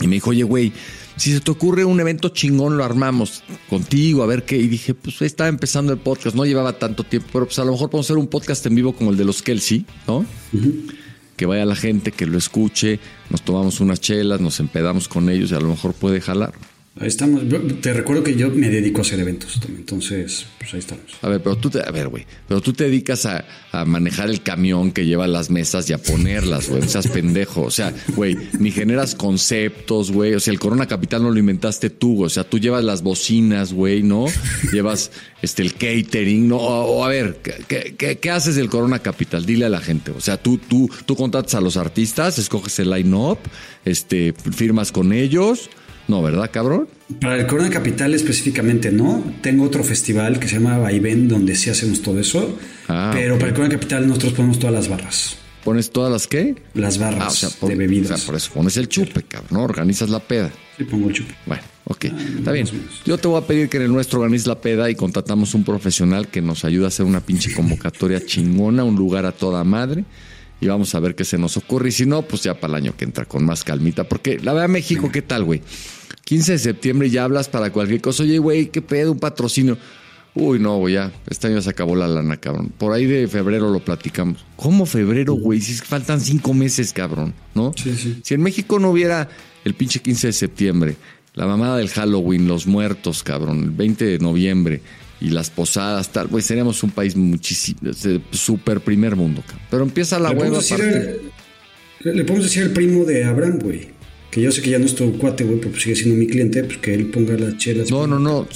Y 0.00 0.08
me 0.08 0.16
dijo, 0.16 0.30
oye, 0.30 0.42
güey, 0.42 0.72
si 1.18 1.32
se 1.32 1.40
te 1.40 1.50
ocurre 1.50 1.84
un 1.84 2.00
evento 2.00 2.28
chingón, 2.30 2.76
lo 2.76 2.84
armamos 2.84 3.42
contigo, 3.68 4.22
a 4.22 4.26
ver 4.26 4.44
qué. 4.44 4.56
Y 4.56 4.68
dije, 4.68 4.94
pues 4.94 5.20
estaba 5.22 5.48
empezando 5.48 5.92
el 5.92 5.98
podcast, 5.98 6.36
no 6.36 6.44
llevaba 6.44 6.78
tanto 6.78 7.04
tiempo, 7.04 7.28
pero 7.32 7.46
pues 7.46 7.58
a 7.58 7.64
lo 7.64 7.72
mejor 7.72 7.90
podemos 7.90 8.06
hacer 8.06 8.18
un 8.18 8.28
podcast 8.28 8.64
en 8.66 8.74
vivo 8.74 8.92
como 8.94 9.10
el 9.10 9.16
de 9.16 9.24
los 9.24 9.42
Kelsey, 9.42 9.84
¿no? 10.06 10.24
Que 11.36 11.46
vaya 11.46 11.64
la 11.64 11.76
gente, 11.76 12.12
que 12.12 12.26
lo 12.26 12.38
escuche, 12.38 12.98
nos 13.30 13.42
tomamos 13.42 13.80
unas 13.80 14.00
chelas, 14.00 14.40
nos 14.40 14.60
empedamos 14.60 15.08
con 15.08 15.28
ellos 15.28 15.50
y 15.50 15.54
a 15.54 15.60
lo 15.60 15.68
mejor 15.68 15.92
puede 15.94 16.20
jalar. 16.20 16.52
Ahí 17.00 17.08
estamos. 17.08 17.42
Te 17.80 17.92
recuerdo 17.92 18.24
que 18.24 18.34
yo 18.34 18.50
me 18.50 18.68
dedico 18.70 18.98
a 18.98 19.02
hacer 19.02 19.20
eventos 19.20 19.60
entonces, 19.68 20.46
pues 20.58 20.74
ahí 20.74 20.80
estamos. 20.80 21.04
A 21.22 21.28
ver, 21.28 21.40
pero 21.40 21.56
tú 21.56 21.70
te, 21.70 21.80
a 21.80 21.90
ver, 21.90 22.08
güey, 22.08 22.26
pero 22.48 22.60
tú 22.60 22.72
te 22.72 22.84
dedicas 22.84 23.24
a, 23.26 23.44
manejar 23.86 24.28
el 24.28 24.42
camión 24.42 24.90
que 24.90 25.06
lleva 25.06 25.28
las 25.28 25.50
mesas 25.50 25.88
y 25.88 25.92
a 25.92 25.98
ponerlas, 25.98 26.68
güey, 26.68 26.82
no 26.82 26.88
seas 26.88 27.06
pendejo. 27.06 27.62
O 27.62 27.70
sea, 27.70 27.94
güey, 28.16 28.36
ni 28.58 28.72
generas 28.72 29.14
conceptos, 29.14 30.10
güey. 30.10 30.34
O 30.34 30.40
sea, 30.40 30.52
el 30.52 30.58
Corona 30.58 30.86
Capital 30.86 31.22
no 31.22 31.30
lo 31.30 31.38
inventaste 31.38 31.90
tú, 31.90 32.16
güey. 32.16 32.26
O 32.26 32.30
sea, 32.30 32.42
tú 32.42 32.58
llevas 32.58 32.82
las 32.82 33.02
bocinas, 33.02 33.72
güey, 33.72 34.02
¿no? 34.02 34.26
Llevas 34.72 35.12
este 35.40 35.62
el 35.62 35.74
catering, 35.74 36.48
¿no? 36.48 36.56
O, 36.56 36.98
o, 36.98 37.04
a 37.04 37.08
ver, 37.08 37.38
¿qué, 37.42 37.54
qué, 37.68 37.94
qué, 37.96 38.18
qué 38.18 38.30
haces 38.30 38.56
del 38.56 38.68
Corona 38.68 38.98
Capital? 38.98 39.46
Dile 39.46 39.66
a 39.66 39.70
la 39.70 39.80
gente. 39.80 40.10
O 40.10 40.20
sea, 40.20 40.36
tú, 40.36 40.58
tú, 40.58 40.90
tú 41.06 41.14
contratas 41.14 41.54
a 41.54 41.60
los 41.60 41.76
artistas, 41.76 42.38
escoges 42.38 42.78
el 42.80 42.90
line-up, 42.90 43.38
este, 43.84 44.32
firmas 44.32 44.90
con 44.90 45.12
ellos. 45.12 45.70
No, 46.08 46.22
¿verdad, 46.22 46.50
cabrón? 46.52 46.88
Para 47.20 47.36
el 47.36 47.46
Corona 47.46 47.70
Capital 47.70 48.14
específicamente 48.14 48.90
no. 48.90 49.22
Tengo 49.42 49.64
otro 49.64 49.84
festival 49.84 50.40
que 50.40 50.48
se 50.48 50.54
llama 50.54 50.78
Vaivén, 50.78 51.28
donde 51.28 51.54
sí 51.54 51.68
hacemos 51.70 52.00
todo 52.02 52.18
eso. 52.18 52.58
Ah, 52.88 53.10
pero 53.14 53.34
para 53.36 53.48
el 53.48 53.54
Corona 53.54 53.72
Capital 53.74 54.08
nosotros 54.08 54.32
ponemos 54.32 54.58
todas 54.58 54.74
las 54.74 54.88
barras. 54.88 55.36
¿Pones 55.64 55.90
todas 55.90 56.10
las 56.10 56.26
qué? 56.26 56.54
Las 56.74 56.96
barras 56.98 57.22
Ah, 57.24 57.28
o 57.28 57.30
sea, 57.30 57.48
por, 57.60 57.68
de 57.68 57.74
bebidas. 57.74 58.12
o 58.12 58.16
sea, 58.16 58.26
por 58.26 58.36
eso 58.36 58.50
pones 58.54 58.76
el 58.78 58.88
chupe, 58.88 59.22
cabrón, 59.24 59.48
¿no? 59.50 59.62
Organizas 59.64 60.08
la 60.08 60.20
peda. 60.20 60.50
Sí, 60.78 60.84
pongo 60.84 61.08
el 61.08 61.14
chupe. 61.14 61.34
Bueno, 61.44 61.62
ok, 61.84 62.06
Ah, 62.10 62.16
está 62.38 62.52
bien. 62.52 62.66
Yo 63.04 63.18
te 63.18 63.28
voy 63.28 63.42
a 63.42 63.46
pedir 63.46 63.68
que 63.68 63.76
en 63.76 63.82
el 63.82 63.92
nuestro 63.92 64.20
organices 64.20 64.46
la 64.46 64.58
peda 64.62 64.88
y 64.88 64.94
contratamos 64.94 65.52
un 65.54 65.64
profesional 65.64 66.28
que 66.28 66.40
nos 66.40 66.64
ayude 66.64 66.86
a 66.86 66.88
hacer 66.88 67.04
una 67.04 67.20
pinche 67.20 67.52
convocatoria 67.52 68.24
chingona, 68.24 68.82
un 68.82 68.96
lugar 68.96 69.26
a 69.26 69.32
toda 69.32 69.62
madre. 69.64 70.04
Y 70.60 70.66
vamos 70.66 70.92
a 70.94 71.00
ver 71.00 71.14
qué 71.14 71.24
se 71.24 71.38
nos 71.38 71.56
ocurre. 71.56 71.90
Y 71.90 71.92
si 71.92 72.06
no, 72.06 72.22
pues 72.22 72.42
ya 72.42 72.54
para 72.58 72.72
el 72.78 72.84
año 72.84 72.96
que 72.96 73.04
entra 73.04 73.26
con 73.26 73.44
más 73.44 73.62
calmita. 73.62 74.04
Porque 74.04 74.38
la 74.40 74.52
verdad, 74.54 74.68
México, 74.68 75.10
¿qué 75.12 75.22
tal, 75.22 75.44
güey? 75.44 75.60
15 76.28 76.52
de 76.52 76.58
septiembre 76.58 77.08
ya 77.08 77.24
hablas 77.24 77.48
para 77.48 77.72
cualquier 77.72 78.02
cosa. 78.02 78.22
Oye, 78.22 78.36
güey, 78.36 78.66
¿qué 78.66 78.82
pedo? 78.82 79.12
Un 79.12 79.18
patrocinio. 79.18 79.78
Uy, 80.34 80.58
no, 80.58 80.76
güey, 80.76 80.92
ya. 80.92 81.10
Este 81.26 81.46
año 81.46 81.62
se 81.62 81.70
acabó 81.70 81.96
la 81.96 82.06
lana, 82.06 82.36
cabrón. 82.36 82.70
Por 82.76 82.92
ahí 82.92 83.06
de 83.06 83.26
febrero 83.28 83.70
lo 83.70 83.80
platicamos. 83.80 84.44
¿Cómo 84.56 84.84
febrero, 84.84 85.32
güey? 85.32 85.62
Si 85.62 85.72
es 85.72 85.80
que 85.80 85.86
faltan 85.86 86.20
cinco 86.20 86.52
meses, 86.52 86.92
cabrón, 86.92 87.32
¿no? 87.54 87.72
Sí, 87.82 87.94
sí. 87.96 88.20
Si 88.22 88.34
en 88.34 88.42
México 88.42 88.78
no 88.78 88.90
hubiera 88.90 89.30
el 89.64 89.72
pinche 89.72 90.00
15 90.00 90.26
de 90.26 90.32
septiembre 90.34 90.96
La 91.32 91.46
mamada 91.46 91.78
del 91.78 91.88
Halloween, 91.88 92.46
los 92.46 92.66
muertos, 92.66 93.22
cabrón, 93.22 93.62
el 93.62 93.70
20 93.70 94.04
de 94.04 94.18
noviembre 94.18 94.82
y 95.22 95.30
las 95.30 95.48
posadas, 95.48 96.12
tal, 96.12 96.28
pues 96.28 96.44
seríamos 96.44 96.82
un 96.82 96.90
país 96.90 97.16
muchísimo, 97.16 97.80
super 98.32 98.80
primer 98.80 99.16
mundo, 99.16 99.40
cabrón. 99.46 99.66
Pero 99.70 99.82
empieza 99.82 100.18
la 100.18 100.30
hueva. 100.30 100.60
Le 102.00 102.24
podemos 102.24 102.44
decir 102.44 102.64
al 102.64 102.70
primo 102.72 103.06
de 103.06 103.24
Abraham, 103.24 103.60
güey. 103.60 103.97
Que 104.30 104.42
yo 104.42 104.52
sé 104.52 104.60
que 104.60 104.70
ya 104.70 104.78
no 104.78 104.84
es 104.84 104.94
tu 104.94 105.16
cuate, 105.16 105.44
güey, 105.44 105.58
pero 105.58 105.70
pues 105.70 105.82
sigue 105.82 105.96
siendo 105.96 106.14
mi 106.16 106.26
cliente, 106.26 106.62
pues 106.64 106.78
que 106.78 106.92
él 106.92 107.06
ponga 107.06 107.34
las 107.38 107.56
chelas. 107.56 107.90
No, 107.90 108.06
no, 108.06 108.18
no. 108.18 108.46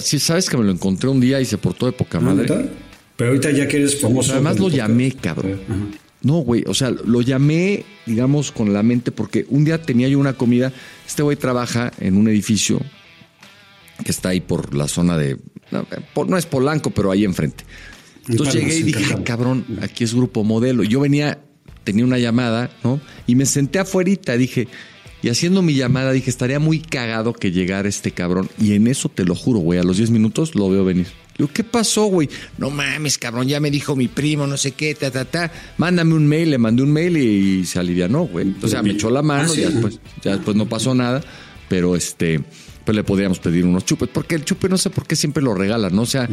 Si 0.00 0.18
sabes 0.18 0.50
que 0.50 0.58
me 0.58 0.64
lo 0.64 0.72
encontré 0.72 1.08
un 1.08 1.20
día 1.20 1.40
y 1.40 1.46
se 1.46 1.56
portó 1.58 1.86
de 1.86 1.92
poca 1.92 2.20
madre. 2.20 2.70
Pero 3.16 3.30
ahorita 3.30 3.50
ya 3.50 3.66
que 3.66 3.78
eres 3.78 4.00
famoso. 4.00 4.32
Además 4.32 4.58
lo 4.58 4.68
llamé, 4.68 5.12
cabrón. 5.12 5.60
No, 6.22 6.34
güey, 6.38 6.64
o 6.66 6.74
sea, 6.74 6.90
lo 6.90 7.20
llamé, 7.20 7.84
digamos, 8.06 8.52
con 8.52 8.72
la 8.72 8.82
mente 8.82 9.10
porque 9.10 9.44
un 9.48 9.64
día 9.64 9.82
tenía 9.82 10.08
yo 10.08 10.18
una 10.18 10.34
comida. 10.34 10.72
Este 11.06 11.22
güey 11.22 11.36
trabaja 11.36 11.92
en 11.98 12.16
un 12.16 12.28
edificio 12.28 12.80
que 14.04 14.10
está 14.10 14.28
ahí 14.30 14.40
por 14.40 14.74
la 14.74 14.86
zona 14.86 15.16
de. 15.16 15.38
No, 15.70 16.36
es 16.38 16.46
Polanco, 16.46 16.90
pero 16.90 17.10
ahí 17.10 17.24
enfrente. 17.24 17.64
Entonces 18.28 18.54
llegué 18.54 18.76
y 18.76 18.82
dije, 18.82 19.22
cabrón, 19.24 19.64
aquí 19.80 20.04
es 20.04 20.14
Grupo 20.14 20.44
Modelo. 20.44 20.84
Yo 20.84 21.00
venía, 21.00 21.40
tenía 21.84 22.04
una 22.04 22.18
llamada, 22.18 22.70
¿no? 22.84 23.00
Y 23.26 23.34
me 23.34 23.46
senté 23.46 23.80
afuera, 23.80 24.36
dije, 24.36 24.68
y 25.22 25.28
haciendo 25.28 25.62
mi 25.62 25.74
llamada, 25.74 26.12
dije, 26.12 26.30
estaría 26.30 26.58
muy 26.58 26.80
cagado 26.80 27.32
que 27.32 27.52
llegara 27.52 27.88
este 27.88 28.10
cabrón. 28.10 28.50
Y 28.58 28.74
en 28.74 28.88
eso 28.88 29.08
te 29.08 29.24
lo 29.24 29.34
juro, 29.34 29.60
güey, 29.60 29.78
a 29.78 29.84
los 29.84 29.96
10 29.96 30.10
minutos 30.10 30.54
lo 30.54 30.68
veo 30.68 30.84
venir. 30.84 31.06
Digo, 31.38 31.48
¿qué 31.52 31.64
pasó, 31.64 32.06
güey? 32.06 32.28
No 32.58 32.70
mames, 32.70 33.18
cabrón, 33.18 33.46
ya 33.48 33.60
me 33.60 33.70
dijo 33.70 33.94
mi 33.96 34.08
primo, 34.08 34.46
no 34.46 34.56
sé 34.56 34.72
qué, 34.72 34.94
ta, 34.94 35.10
ta, 35.10 35.24
ta. 35.24 35.52
Mándame 35.78 36.14
un 36.14 36.26
mail, 36.26 36.50
le 36.50 36.58
mandé 36.58 36.82
un 36.82 36.92
mail 36.92 37.16
y, 37.16 37.64
se 37.64 37.78
alivianó, 37.78 38.24
güey. 38.24 38.54
O 38.60 38.68
sea, 38.68 38.82
me 38.82 38.90
echó 38.90 39.10
la 39.10 39.22
mano, 39.22 39.54
y 39.54 39.58
ah, 39.58 39.62
ya, 39.62 39.70
después, 39.70 40.00
ya 40.22 40.32
después 40.32 40.56
no 40.56 40.68
pasó 40.68 40.94
nada, 40.94 41.22
pero 41.68 41.96
este, 41.96 42.40
pues 42.84 42.96
le 42.96 43.04
podríamos 43.04 43.38
pedir 43.38 43.64
unos 43.64 43.84
chupes, 43.84 44.08
porque 44.12 44.34
el 44.34 44.44
chupe 44.44 44.68
no 44.68 44.76
sé 44.76 44.90
por 44.90 45.06
qué 45.06 45.16
siempre 45.16 45.42
lo 45.42 45.54
regalan, 45.54 45.94
¿no? 45.94 46.02
O 46.02 46.06
sea, 46.06 46.28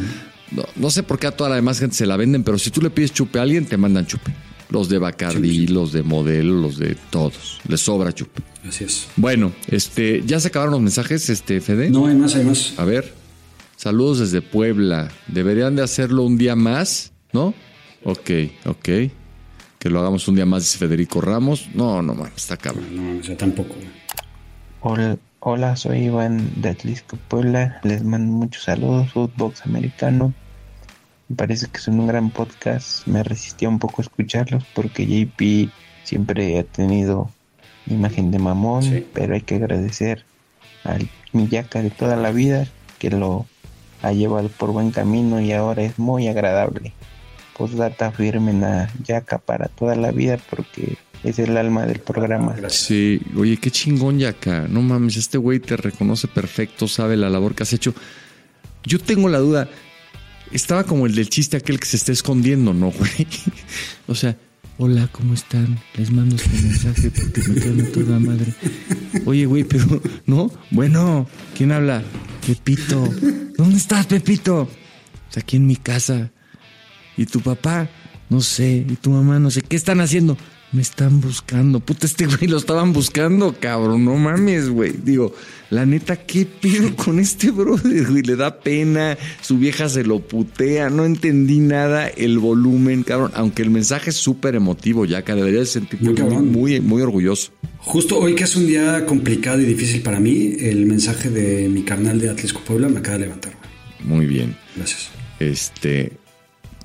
no, 0.75 0.89
sé 0.89 1.03
por 1.03 1.19
qué 1.19 1.27
a 1.27 1.31
toda 1.31 1.49
la 1.49 1.57
demás 1.57 1.79
gente 1.79 1.95
se 1.95 2.05
la 2.05 2.17
venden, 2.17 2.43
pero 2.43 2.57
si 2.57 2.71
tú 2.71 2.81
le 2.81 2.89
pides 2.89 3.13
chupe 3.13 3.39
a 3.39 3.43
alguien, 3.43 3.65
te 3.65 3.77
mandan 3.77 4.07
chupe. 4.07 4.31
Los 4.69 4.87
de 4.87 4.99
Bacardi, 4.99 5.67
los 5.67 5.91
de 5.91 6.03
Modelo, 6.03 6.53
los 6.53 6.77
de 6.77 6.95
todos. 7.09 7.59
Les 7.67 7.81
sobra 7.81 8.13
chupe. 8.13 8.43
Así 8.67 8.83
es. 8.83 9.07
Bueno, 9.15 9.51
este, 9.67 10.21
¿ya 10.25 10.39
se 10.39 10.49
acabaron 10.49 10.73
los 10.73 10.81
mensajes, 10.81 11.29
este, 11.29 11.59
Fede? 11.59 11.89
No, 11.89 12.05
hay 12.05 12.15
más, 12.15 12.35
hay 12.35 12.45
más. 12.45 12.73
A 12.77 12.85
ver. 12.85 13.13
Saludos 13.77 14.19
desde 14.19 14.41
Puebla. 14.41 15.09
Deberían 15.27 15.75
de 15.75 15.83
hacerlo 15.83 16.23
un 16.23 16.37
día 16.37 16.55
más, 16.55 17.13
¿no? 17.31 17.53
Ok, 18.03 18.29
ok. 18.65 18.89
Que 19.79 19.89
lo 19.89 19.99
hagamos 19.99 20.27
un 20.27 20.35
día 20.35 20.45
más, 20.45 20.63
dice 20.63 20.77
Federico 20.77 21.21
Ramos. 21.21 21.69
No, 21.73 22.01
no 22.01 22.13
mames, 22.13 22.35
está 22.35 22.57
cabrón. 22.57 22.85
No, 22.93 23.33
o 23.33 23.37
tampoco. 23.37 23.75
Hola, 24.81 25.17
hola, 25.39 25.77
soy 25.77 25.99
Iván 25.99 26.51
de 26.57 26.69
Atlisco, 26.69 27.17
Puebla. 27.29 27.79
Les 27.83 28.03
mando 28.03 28.33
muchos 28.33 28.63
saludos, 28.63 29.13
Footbox 29.13 29.65
Americano. 29.65 30.33
Me 31.29 31.35
parece 31.35 31.67
que 31.67 31.77
es 31.77 31.87
un 31.87 32.07
gran 32.07 32.31
podcast. 32.31 33.07
Me 33.07 33.23
resistía 33.23 33.69
un 33.69 33.79
poco 33.79 34.01
a 34.01 34.03
escucharlos 34.03 34.63
porque 34.73 35.05
JP 35.05 35.71
siempre 36.03 36.57
ha 36.59 36.63
tenido 36.63 37.29
imagen 37.87 38.31
de 38.31 38.39
mamón, 38.39 39.05
pero 39.13 39.35
hay 39.35 39.41
que 39.41 39.55
agradecer 39.55 40.25
al 40.83 41.09
Miyaka 41.31 41.81
de 41.81 41.91
toda 41.91 42.15
la 42.15 42.31
vida 42.31 42.67
que 42.97 43.11
lo 43.11 43.45
ha 44.01 44.11
llevado 44.11 44.49
por 44.49 44.71
buen 44.71 44.91
camino 44.91 45.39
y 45.39 45.51
ahora 45.51 45.83
es 45.83 45.99
muy 45.99 46.27
agradable. 46.27 46.93
Postdata 47.57 48.11
firmen 48.11 48.63
a 48.63 48.89
Yaka 49.03 49.37
para 49.37 49.67
toda 49.67 49.95
la 49.95 50.11
vida 50.11 50.37
porque 50.49 50.97
es 51.23 51.39
el 51.39 51.57
alma 51.57 51.85
del 51.85 51.99
programa. 51.99 52.55
Sí, 52.69 53.21
oye, 53.37 53.57
qué 53.57 53.69
chingón 53.69 54.19
Yaka. 54.19 54.67
No 54.69 54.81
mames, 54.81 55.17
este 55.17 55.37
güey 55.37 55.59
te 55.59 55.75
reconoce 55.75 56.27
perfecto, 56.27 56.87
sabe 56.87 57.17
la 57.17 57.29
labor 57.29 57.55
que 57.55 57.63
has 57.63 57.73
hecho. 57.73 57.93
Yo 58.83 58.99
tengo 58.99 59.27
la 59.27 59.39
duda, 59.39 59.67
estaba 60.51 60.83
como 60.83 61.05
el 61.05 61.15
del 61.15 61.29
chiste 61.29 61.57
aquel 61.57 61.79
que 61.79 61.85
se 61.85 61.97
está 61.97 62.11
escondiendo, 62.11 62.73
¿no, 62.73 62.91
güey? 62.91 63.27
o 64.07 64.15
sea, 64.15 64.37
hola, 64.77 65.07
¿cómo 65.11 65.33
están? 65.33 65.79
Les 65.95 66.11
mando 66.11 66.35
este 66.35 66.49
mensaje 66.49 67.11
porque 67.11 67.41
me 67.49 67.61
quedan 67.61 67.91
toda 67.91 68.19
madre. 68.19 68.53
Oye, 69.25 69.45
güey, 69.45 69.63
pero, 69.63 70.01
¿no? 70.25 70.51
Bueno, 70.71 71.27
¿quién 71.55 71.71
habla? 71.71 72.03
Pepito. 72.45 73.09
¿Dónde 73.57 73.77
estás, 73.77 74.05
Pepito? 74.05 74.69
Pues 75.27 75.43
aquí 75.43 75.57
en 75.57 75.67
mi 75.67 75.75
casa. 75.75 76.31
¿Y 77.17 77.25
tu 77.25 77.41
papá? 77.41 77.89
No 78.29 78.41
sé. 78.41 78.85
¿Y 78.89 78.95
tu 78.95 79.11
mamá? 79.11 79.39
No 79.39 79.51
sé. 79.51 79.61
¿Qué 79.61 79.75
están 79.75 80.01
haciendo? 80.01 80.37
Me 80.71 80.83
están 80.83 81.19
buscando. 81.19 81.79
Puta, 81.79 82.05
este 82.05 82.27
güey 82.27 82.47
lo 82.47 82.57
estaban 82.57 82.93
buscando, 82.93 83.55
cabrón. 83.59 84.05
No 84.05 84.15
mames, 84.15 84.69
güey. 84.69 84.93
Digo, 85.03 85.33
la 85.71 85.83
neta, 85.85 86.15
¿qué 86.15 86.45
pedo 86.45 86.95
con 86.95 87.19
este 87.19 87.49
brother, 87.49 88.05
güey? 88.07 88.21
Le 88.21 88.35
da 88.35 88.59
pena. 88.59 89.17
Su 89.41 89.57
vieja 89.57 89.89
se 89.89 90.03
lo 90.03 90.19
putea. 90.19 90.91
No 90.91 91.05
entendí 91.05 91.59
nada. 91.59 92.07
El 92.07 92.37
volumen, 92.37 93.01
cabrón. 93.01 93.31
Aunque 93.33 93.63
el 93.63 93.71
mensaje 93.71 94.11
es 94.11 94.17
súper 94.17 94.53
emotivo, 94.53 95.05
ya 95.05 95.23
que 95.23 95.33
debería 95.33 95.65
sentirte 95.65 96.23
muy, 96.23 96.35
muy, 96.43 96.79
muy, 96.81 97.01
orgulloso. 97.01 97.51
Justo 97.79 98.19
hoy, 98.19 98.35
que 98.35 98.43
es 98.43 98.55
un 98.55 98.67
día 98.67 99.07
complicado 99.07 99.59
y 99.61 99.65
difícil 99.65 100.03
para 100.03 100.19
mí, 100.19 100.53
el 100.59 100.85
mensaje 100.85 101.31
de 101.31 101.67
mi 101.67 101.81
carnal 101.81 102.19
de 102.19 102.29
Atlisco 102.29 102.61
Puebla 102.61 102.89
me 102.89 102.99
acaba 102.99 103.17
de 103.17 103.25
levantar, 103.25 103.53
Muy 104.03 104.27
bien. 104.27 104.55
Gracias. 104.75 105.09
Este. 105.39 106.13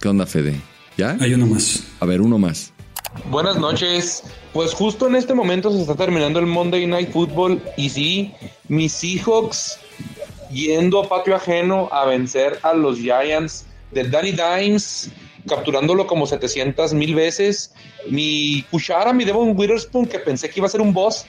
¿Qué 0.01 0.09
onda, 0.09 0.24
Fede? 0.24 0.55
¿Ya? 0.97 1.18
Hay 1.20 1.35
uno 1.35 1.47
más. 1.47 1.85
A 2.01 2.07
ver, 2.07 2.22
uno 2.22 2.39
más. 2.39 2.74
Buenas 3.31 3.57
noches. 3.57 4.25
Pues 4.53 4.75
justo 4.75 5.07
en 5.07 5.15
este 5.15 5.35
momento 5.35 5.71
se 5.71 5.81
está 5.81 5.95
terminando 5.95 6.39
el 6.41 6.47
Monday 6.47 6.87
Night 6.87 7.11
Football 7.11 7.62
y 7.77 7.89
sí, 7.89 8.35
mis 8.69 8.93
Seahawks 8.93 9.79
yendo 10.51 11.01
a 11.01 11.09
patio 11.09 11.35
ajeno 11.35 11.89
a 11.93 12.05
vencer 12.05 12.59
a 12.62 12.75
los 12.75 12.99
Giants 12.99 13.67
de 13.93 14.05
Danny 14.05 14.33
Dimes, 14.33 15.11
capturándolo 15.49 16.07
como 16.07 16.27
700 16.27 16.93
mil 16.95 17.15
veces. 17.15 17.73
Mi 18.09 18.65
Cuchara, 18.71 19.12
mi 19.12 19.25
Devon 19.25 19.57
Witherspoon, 19.57 20.07
que 20.07 20.19
pensé 20.19 20.51
que 20.51 20.61
iba 20.61 20.67
a 20.67 20.71
ser 20.71 20.81
un 20.81 20.93
boss, 20.93 21.25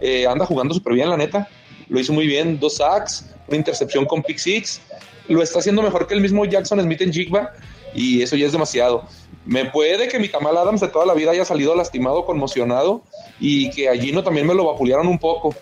eh, 0.00 0.26
anda 0.26 0.46
jugando 0.46 0.74
súper 0.74 0.94
bien, 0.94 1.10
la 1.10 1.16
neta. 1.16 1.48
Lo 1.88 1.98
hizo 1.98 2.12
muy 2.12 2.26
bien, 2.26 2.60
dos 2.60 2.76
sacks, 2.76 3.26
una 3.48 3.56
intercepción 3.56 4.04
con 4.04 4.22
pick 4.22 4.38
six. 4.38 4.80
Lo 5.28 5.42
está 5.42 5.58
haciendo 5.58 5.82
mejor 5.82 6.06
que 6.06 6.14
el 6.14 6.20
mismo 6.20 6.44
Jackson 6.44 6.80
Smith 6.80 7.00
en 7.00 7.12
Jigba 7.12 7.52
y 7.94 8.22
eso 8.22 8.36
ya 8.36 8.46
es 8.46 8.52
demasiado. 8.52 9.04
Me 9.44 9.64
puede 9.64 10.08
que 10.08 10.18
mi 10.18 10.28
Kamal 10.28 10.56
Adams 10.56 10.80
de 10.80 10.88
toda 10.88 11.04
la 11.04 11.14
vida 11.14 11.32
haya 11.32 11.44
salido 11.44 11.74
lastimado, 11.74 12.24
conmocionado 12.24 13.02
y 13.40 13.70
que 13.70 13.88
allí 13.88 14.12
no 14.12 14.22
también 14.22 14.46
me 14.46 14.54
lo 14.54 14.66
vapulearon 14.66 15.08
un 15.08 15.18
poco. 15.18 15.54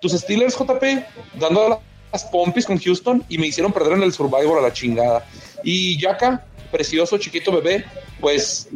Tus 0.00 0.12
Steelers, 0.12 0.56
JP, 0.56 0.84
dando 1.38 1.80
las 2.12 2.24
pompis 2.24 2.66
con 2.66 2.78
Houston 2.78 3.24
y 3.28 3.38
me 3.38 3.46
hicieron 3.46 3.72
perder 3.72 3.92
en 3.92 4.02
el 4.02 4.12
Survivor 4.12 4.58
a 4.58 4.62
la 4.62 4.72
chingada. 4.72 5.26
Y 5.62 6.00
Yaka, 6.00 6.46
precioso 6.70 7.18
chiquito 7.18 7.52
bebé, 7.52 7.84
pues 8.20 8.68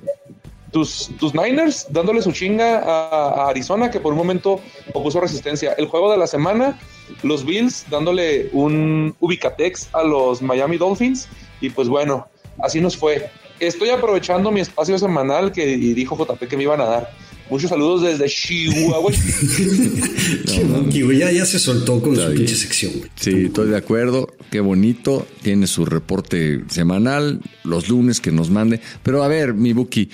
tus, 0.71 1.11
tus 1.19 1.35
Niners 1.35 1.87
dándole 1.91 2.23
su 2.23 2.33
chinga 2.33 2.79
a, 2.79 3.49
Arizona 3.49 3.91
que 3.91 4.01
por 4.01 4.13
un 4.13 4.19
momento 4.19 4.61
opuso 4.93 5.21
resistencia. 5.21 5.73
El 5.73 5.87
juego 5.87 6.11
de 6.11 6.19
la 6.19 6.27
semana, 6.27 6.79
los 7.23 7.45
Bills 7.45 7.87
dándole 7.91 8.51
un 8.53 9.15
Ubicatex 9.21 9.89
a 9.95 10.03
los 10.03 10.43
Miami 10.43 10.77
Dolphins 10.77 11.29
y 11.61 11.71
pues 11.71 11.89
bueno, 11.89 12.29
así 12.63 12.81
nos 12.81 12.97
fue 12.97 13.31
estoy 13.61 13.91
aprovechando 13.91 14.51
mi 14.51 14.61
espacio 14.61 14.99
semanal 14.99 15.53
que 15.53 15.77
dijo 15.77 16.17
JP 16.17 16.49
que 16.49 16.57
me 16.57 16.65
iban 16.65 16.81
a 16.81 16.85
dar. 16.85 17.11
Muchos 17.51 17.71
saludos 17.71 18.03
desde 18.03 18.29
Chihuahua. 18.29 19.13
ya, 21.19 21.33
ya 21.33 21.45
se 21.45 21.59
soltó 21.59 22.01
con 22.01 22.15
su 22.15 22.33
pinche 22.33 22.55
sección. 22.55 22.93
Sí, 23.17 23.47
estoy 23.47 23.71
de 23.71 23.77
acuerdo. 23.77 24.29
Qué 24.53 24.61
bonito. 24.61 25.27
Tiene 25.43 25.67
su 25.67 25.85
reporte 25.85 26.63
semanal, 26.69 27.41
los 27.65 27.89
lunes 27.89 28.21
que 28.21 28.31
nos 28.31 28.51
mande. 28.51 28.81
Pero 29.03 29.25
a 29.25 29.29
ver, 29.29 29.55
mi 29.55 29.73
Buki, 29.73 30.11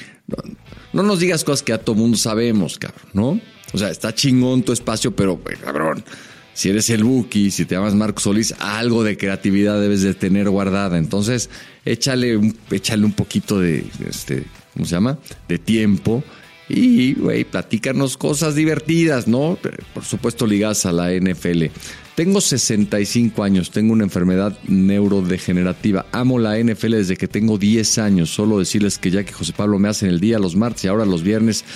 no, 0.95 1.03
nos 1.03 1.21
digas 1.21 1.45
cosas 1.45 1.63
que 1.63 1.75
a 1.75 1.79
todo 1.79 1.95
mundo 1.95 2.17
sabemos, 2.17 2.79
cabrón, 2.79 3.03
¿no? 3.13 3.39
O 3.75 3.79
sea, 3.79 3.91
está 3.91 4.15
chingón 4.15 4.63
tu 4.63 4.73
espacio, 4.73 5.15
pero, 5.15 5.39
cabrón, 5.63 6.03
si 6.55 6.71
eres 6.71 6.89
el 6.89 7.05
Buki, 7.05 7.51
si 7.51 7.67
te 7.67 7.75
llamas 7.75 7.95
Marco 7.95 8.21
Solís, 8.21 8.55
algo 8.61 9.05
de 9.05 9.19
creatividad 9.19 9.79
debes 9.79 10.01
de 10.01 10.15
tener 10.15 10.49
guardada. 10.49 10.97
Entonces, 10.97 11.51
échale 11.87 12.37
un, 12.37 12.55
échale 12.71 13.05
un 13.05 13.13
poquito 13.13 13.61
de, 13.61 13.87
este, 14.07 14.45
¿cómo 14.75 14.85
se 14.85 14.91
llama? 14.91 15.19
De 15.49 15.59
tiempo. 15.59 16.23
Y, 16.69 17.15
güey, 17.15 17.45
platícanos 17.45 18.17
cosas 18.17 18.57
divertidas, 18.57 19.29
¿no? 19.29 19.57
Por 19.95 20.05
supuesto, 20.05 20.47
ligadas 20.47 20.85
a 20.85 20.93
la 20.93 21.13
NFL. 21.13 21.67
Tengo 22.17 22.41
65 22.41 23.43
años, 23.43 23.71
tengo 23.71 23.93
una 23.93 24.05
enfermedad 24.05 24.59
neurodegenerativa. 24.67 26.07
Amo 26.13 26.39
la 26.39 26.59
NFL 26.59 26.93
desde 26.93 27.19
que 27.19 27.29
tengo 27.29 27.59
10 27.59 27.99
años. 27.99 28.31
Solo 28.31 28.59
decirles 28.59 28.97
que 28.97 29.11
ya 29.11 29.23
que 29.23 29.35
José 29.35 29.53
Pablo 29.55 29.79
me 29.79 29.91
hace 29.91 30.07
en 30.07 30.13
el 30.13 30.19
día, 30.19 30.39
los 30.39 30.57
martes 30.57 30.85
y 30.85 30.89
ahora 30.89 31.05
los 31.05 31.23
viernes. 31.23 31.67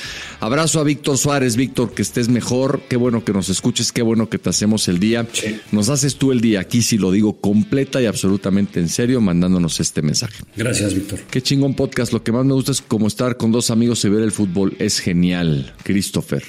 Abrazo 0.41 0.80
a 0.80 0.84
Víctor 0.84 1.18
Suárez. 1.18 1.57
Víctor, 1.57 1.93
que 1.93 2.01
estés 2.01 2.30
mejor. 2.30 2.80
Qué 2.88 2.97
bueno 2.97 3.22
que 3.22 3.34
nos 3.34 3.51
escuches, 3.51 3.93
qué 3.93 4.01
bueno 4.01 4.30
que 4.30 4.38
te 4.38 4.49
hacemos 4.49 4.88
el 4.88 4.99
día. 4.99 5.28
Nos 5.72 5.91
haces 5.91 6.16
tú 6.16 6.32
el 6.32 6.41
día 6.41 6.61
aquí, 6.61 6.80
si 6.80 6.97
lo 6.97 7.12
digo 7.12 7.38
completa 7.38 8.01
y 8.01 8.07
absolutamente 8.07 8.80
en 8.80 8.88
serio, 8.88 9.20
mandándonos 9.20 9.78
este 9.78 10.01
mensaje. 10.01 10.43
Gracias, 10.57 10.95
Víctor. 10.95 11.20
Qué 11.30 11.43
chingón 11.43 11.74
podcast. 11.74 12.14
Lo 12.14 12.22
que 12.22 12.32
más 12.32 12.47
me 12.47 12.55
gusta 12.55 12.72
es 12.72 12.80
como 12.80 13.09
estar 13.09 13.36
con 13.36 13.53
dos 13.53 13.70
amigos 13.70 14.03
y 14.07 14.09
ver 14.09 14.22
el 14.22 14.32
fútbol. 14.32 14.74
Es 14.78 15.01
genial. 15.01 15.74
Christopher. 15.82 16.43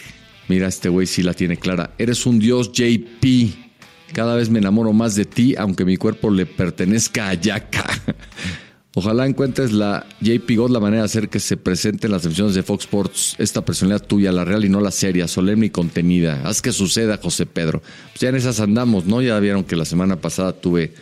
Mira, 0.47 0.69
este 0.69 0.87
güey 0.87 1.07
sí 1.07 1.23
la 1.23 1.33
tiene 1.33 1.57
clara. 1.57 1.93
Eres 1.97 2.25
un 2.25 2.39
dios, 2.39 2.71
JP. 2.71 3.70
Cada 4.13 4.35
vez 4.35 4.49
me 4.49 4.59
enamoro 4.59 4.93
más 4.93 5.15
de 5.15 5.25
ti, 5.25 5.55
aunque 5.57 5.85
mi 5.85 5.97
cuerpo 5.97 6.29
le 6.29 6.45
pertenezca 6.45 7.29
a 7.29 7.33
Yaka. 7.33 7.85
Ojalá 8.93 9.25
encuentres 9.25 9.71
la 9.71 10.05
JP 10.19 10.51
God 10.57 10.71
la 10.71 10.81
manera 10.81 11.03
de 11.03 11.05
hacer 11.05 11.29
que 11.29 11.39
se 11.39 11.55
presente 11.55 12.07
en 12.07 12.11
las 12.11 12.25
emisiones 12.25 12.55
de 12.55 12.63
Fox 12.63 12.83
Sports 12.83 13.35
esta 13.37 13.63
personalidad 13.63 14.05
tuya, 14.05 14.33
la 14.33 14.43
real 14.43 14.65
y 14.65 14.69
no 14.69 14.81
la 14.81 14.91
seria, 14.91 15.29
solemne 15.29 15.67
y 15.67 15.69
contenida. 15.69 16.41
Haz 16.43 16.61
que 16.61 16.73
suceda, 16.73 17.17
José 17.17 17.45
Pedro. 17.45 17.81
Pues 17.81 18.19
ya 18.19 18.29
en 18.29 18.35
esas 18.35 18.59
andamos, 18.59 19.05
¿no? 19.05 19.21
Ya 19.21 19.39
vieron 19.39 19.63
que 19.63 19.77
la 19.77 19.85
semana 19.85 20.17
pasada 20.19 20.51
tuve 20.51 20.93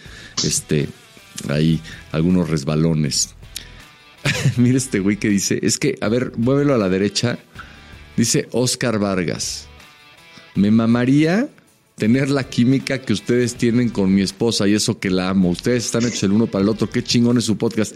este 0.44 0.88
ahí 1.48 1.82
algunos 2.12 2.48
resbalones. 2.48 3.34
Mira 4.58 4.78
este 4.78 5.00
güey 5.00 5.18
que 5.18 5.30
dice, 5.30 5.60
es 5.64 5.80
que, 5.80 5.98
a 6.02 6.10
ver, 6.10 6.34
muévelo 6.38 6.76
a 6.76 6.78
la 6.78 6.90
derecha. 6.90 7.40
Dice 8.16 8.50
Oscar 8.52 9.00
Vargas. 9.00 9.68
Me 10.54 10.70
mamaría 10.70 11.50
tener 12.00 12.32
la 12.32 12.46
química 12.46 13.00
que 13.00 13.14
ustedes 13.14 13.54
tienen 13.54 13.90
con 13.90 14.16
mi 14.16 14.22
esposa 14.24 14.68
y 14.68 14.74
eso 14.74 15.00
que 15.00 15.12
la 15.12 15.30
amo. 15.30 15.52
Ustedes 15.52 15.86
están 15.86 16.06
hechos 16.06 16.24
el 16.24 16.32
uno 16.32 16.48
para 16.48 16.64
el 16.64 16.70
otro. 16.70 16.90
Qué 16.90 17.04
chingón 17.04 17.38
es 17.38 17.44
su 17.44 17.58
podcast. 17.58 17.96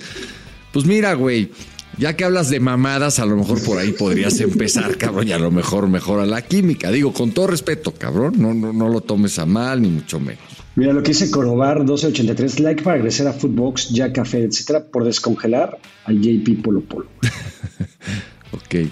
Pues 0.71 0.85
mira, 0.85 1.13
güey, 1.15 1.49
ya 1.97 2.15
que 2.15 2.25
hablas 2.25 2.49
de 2.49 2.59
mamadas, 2.59 3.17
a 3.19 3.25
lo 3.25 3.35
mejor 3.35 3.63
por 3.63 3.79
ahí 3.79 3.91
podrías 3.93 4.39
empezar, 4.39 4.97
cabrón, 4.99 5.27
y 5.27 5.31
a 5.31 5.39
lo 5.39 5.49
mejor 5.49 5.87
mejora 5.87 6.25
la 6.25 6.43
química. 6.43 6.91
Digo, 6.91 7.13
con 7.13 7.31
todo 7.31 7.47
respeto, 7.47 7.93
cabrón, 7.93 8.33
no, 8.37 8.53
no, 8.53 8.73
no 8.73 8.89
lo 8.89 9.01
tomes 9.01 9.39
a 9.39 9.45
mal, 9.47 9.81
ni 9.81 9.89
mucho 9.89 10.19
menos. 10.19 10.43
Mira 10.75 10.91
lo 10.91 11.01
que 11.01 11.09
dice 11.09 11.31
Corobar 11.31 11.79
1283, 11.79 12.59
like 12.59 12.83
para 12.83 12.95
agradecer 12.95 13.27
a 13.27 13.33
Footbox, 13.33 13.89
ya 13.89 14.11
café, 14.11 14.43
etcétera, 14.43 14.85
por 14.85 15.05
descongelar 15.05 15.79
al 16.05 16.19
JP 16.19 16.63
Polo 16.63 16.81
Polo. 16.81 17.07
ok. 18.51 18.89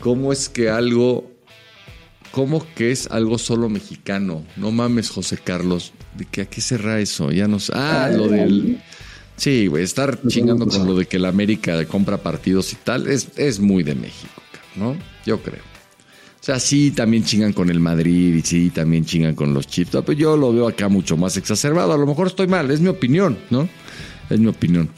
¿Cómo 0.00 0.32
es 0.32 0.48
que 0.48 0.68
algo 0.68 1.33
¿Cómo 2.34 2.66
que 2.74 2.90
es 2.90 3.06
algo 3.12 3.38
solo 3.38 3.68
mexicano? 3.68 4.42
No 4.56 4.72
mames, 4.72 5.08
José 5.08 5.38
Carlos. 5.38 5.92
¿De 6.18 6.24
que 6.24 6.40
a 6.40 6.46
qué 6.46 6.60
cerra 6.60 6.98
eso? 6.98 7.30
Ya 7.30 7.46
no 7.46 7.58
Ah, 7.72 8.10
lo 8.12 8.26
del. 8.26 8.80
Sí, 9.36 9.68
güey, 9.68 9.84
estar 9.84 10.18
chingando 10.26 10.66
con 10.66 10.84
lo 10.84 10.96
de 10.96 11.06
que 11.06 11.20
la 11.20 11.28
América 11.28 11.84
compra 11.86 12.18
partidos 12.18 12.72
y 12.72 12.76
tal 12.76 13.06
es, 13.06 13.28
es 13.36 13.60
muy 13.60 13.84
de 13.84 13.94
México, 13.94 14.42
¿no? 14.74 14.96
Yo 15.24 15.40
creo. 15.42 15.62
O 15.62 16.44
sea, 16.44 16.58
sí, 16.58 16.90
también 16.90 17.22
chingan 17.22 17.52
con 17.52 17.70
el 17.70 17.78
Madrid 17.78 18.34
y 18.34 18.42
sí, 18.42 18.70
también 18.70 19.04
chingan 19.04 19.36
con 19.36 19.54
los 19.54 19.68
Chiefs. 19.68 19.92
Pero 19.92 20.12
yo 20.12 20.36
lo 20.36 20.52
veo 20.52 20.66
acá 20.66 20.88
mucho 20.88 21.16
más 21.16 21.36
exacerbado. 21.36 21.92
A 21.92 21.96
lo 21.98 22.06
mejor 22.06 22.26
estoy 22.26 22.48
mal, 22.48 22.68
es 22.72 22.80
mi 22.80 22.88
opinión, 22.88 23.38
¿no? 23.50 23.68
Es 24.28 24.40
mi 24.40 24.48
opinión. 24.48 24.90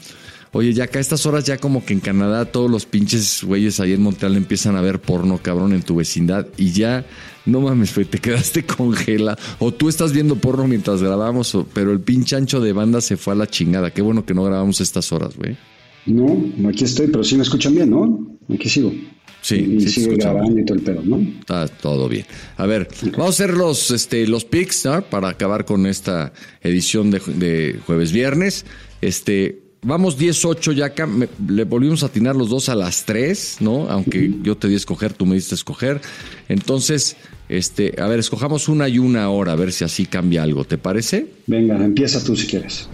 Oye, 0.51 0.73
ya 0.73 0.85
acá 0.85 0.99
a 0.99 1.01
estas 1.01 1.25
horas 1.25 1.45
ya 1.45 1.57
como 1.57 1.85
que 1.85 1.93
en 1.93 1.99
Canadá 1.99 2.45
todos 2.45 2.69
los 2.69 2.85
pinches 2.85 3.43
güeyes 3.43 3.79
ahí 3.79 3.93
en 3.93 4.01
Montreal 4.01 4.35
empiezan 4.35 4.75
a 4.75 4.81
ver 4.81 4.99
porno, 4.99 5.39
cabrón, 5.41 5.73
en 5.73 5.81
tu 5.81 5.95
vecindad 5.95 6.47
y 6.57 6.71
ya, 6.71 7.05
no 7.45 7.61
mames, 7.61 7.93
te 7.93 8.19
quedaste 8.19 8.63
congela. 8.65 9.37
O 9.59 9.73
tú 9.73 9.89
estás 9.89 10.13
viendo 10.13 10.35
porno 10.35 10.67
mientras 10.67 11.01
grabamos, 11.01 11.57
pero 11.73 11.91
el 11.91 11.99
pinche 11.99 12.35
ancho 12.35 12.59
de 12.59 12.73
banda 12.73 13.01
se 13.01 13.17
fue 13.17 13.33
a 13.33 13.37
la 13.37 13.47
chingada. 13.47 13.91
Qué 13.91 14.01
bueno 14.01 14.25
que 14.25 14.33
no 14.33 14.43
grabamos 14.43 14.81
estas 14.81 15.11
horas, 15.11 15.35
güey. 15.35 15.57
No, 16.05 16.69
aquí 16.69 16.85
estoy, 16.85 17.07
pero 17.07 17.23
sí 17.23 17.35
me 17.35 17.43
escuchan 17.43 17.75
bien, 17.75 17.89
¿no? 17.89 18.37
Aquí 18.53 18.69
sigo. 18.69 18.93
Sí, 19.41 19.55
y 19.55 19.81
sí 19.81 20.01
sigue 20.01 20.15
grabando 20.15 20.59
y 20.59 20.65
todo 20.65 20.77
el 20.77 20.83
pedo, 20.83 21.01
¿no? 21.03 21.19
Está 21.39 21.67
todo 21.67 22.09
bien. 22.09 22.25
A 22.57 22.65
ver, 22.65 22.87
vamos 23.11 23.27
a 23.27 23.29
hacer 23.29 23.53
los, 23.53 23.91
este, 23.91 24.25
los 24.27 24.45
picks, 24.45 24.85
¿no? 24.85 25.01
Para 25.03 25.29
acabar 25.29 25.65
con 25.65 25.85
esta 25.85 26.33
edición 26.61 27.11
de, 27.11 27.19
de 27.19 27.79
jueves 27.85 28.11
viernes. 28.11 28.65
Este, 29.01 29.66
Vamos 29.83 30.19
10-8 30.19 30.73
ya 30.73 30.85
acá. 30.87 31.07
le 31.47 31.63
volvimos 31.63 32.03
a 32.03 32.07
atinar 32.07 32.35
los 32.35 32.49
dos 32.49 32.67
a 32.69 32.75
las 32.75 33.05
3, 33.05 33.57
¿no? 33.61 33.89
Aunque 33.89 34.33
yo 34.41 34.57
te 34.57 34.67
di 34.67 34.73
a 34.73 34.77
escoger, 34.77 35.13
tú 35.13 35.25
me 35.25 35.35
diste 35.35 35.53
a 35.53 35.57
escoger. 35.57 36.01
Entonces, 36.49 37.15
este, 37.47 37.93
a 38.01 38.07
ver, 38.07 38.19
escojamos 38.19 38.67
una 38.69 38.89
y 38.89 38.99
una 38.99 39.29
hora, 39.29 39.53
a 39.53 39.55
ver 39.55 39.71
si 39.71 39.83
así 39.83 40.05
cambia 40.05 40.43
algo. 40.43 40.65
¿Te 40.65 40.77
parece? 40.77 41.27
Venga, 41.45 41.75
empieza 41.83 42.23
tú 42.23 42.35
si 42.35 42.47
quieres. 42.47 42.89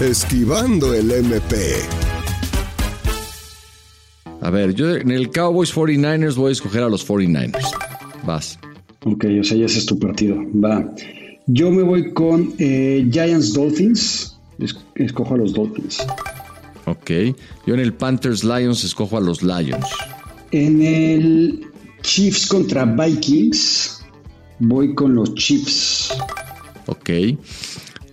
Esquivando 0.00 0.92
el 0.92 1.10
MP. 1.10 1.56
A 4.40 4.50
ver, 4.50 4.74
yo 4.74 4.94
en 4.94 5.10
el 5.10 5.30
Cowboys 5.30 5.74
49ers 5.74 6.34
voy 6.34 6.50
a 6.50 6.52
escoger 6.52 6.82
a 6.82 6.88
los 6.88 7.08
49ers. 7.08 7.70
Vas. 8.26 8.58
Ok, 9.04 9.24
o 9.40 9.44
sea, 9.44 9.56
ya 9.56 9.66
ese 9.66 9.78
es 9.78 9.86
tu 9.86 9.98
partido. 9.98 10.36
Va. 10.52 10.94
Yo 11.46 11.70
me 11.70 11.82
voy 11.82 12.12
con 12.12 12.54
eh, 12.58 13.06
Giants 13.10 13.54
Dolphins 13.54 14.33
escojo 14.94 15.34
a 15.34 15.38
los 15.38 15.52
Dolphins. 15.52 16.04
Ok. 16.86 17.10
Yo 17.66 17.74
en 17.74 17.80
el 17.80 17.94
Panthers 17.94 18.44
Lions 18.44 18.84
escojo 18.84 19.16
a 19.16 19.20
los 19.20 19.42
Lions. 19.42 19.86
En 20.50 20.82
el 20.82 21.66
Chiefs 22.02 22.46
contra 22.46 22.84
Vikings 22.84 24.04
voy 24.60 24.94
con 24.94 25.14
los 25.14 25.34
Chiefs. 25.34 26.14
Ok. 26.86 27.10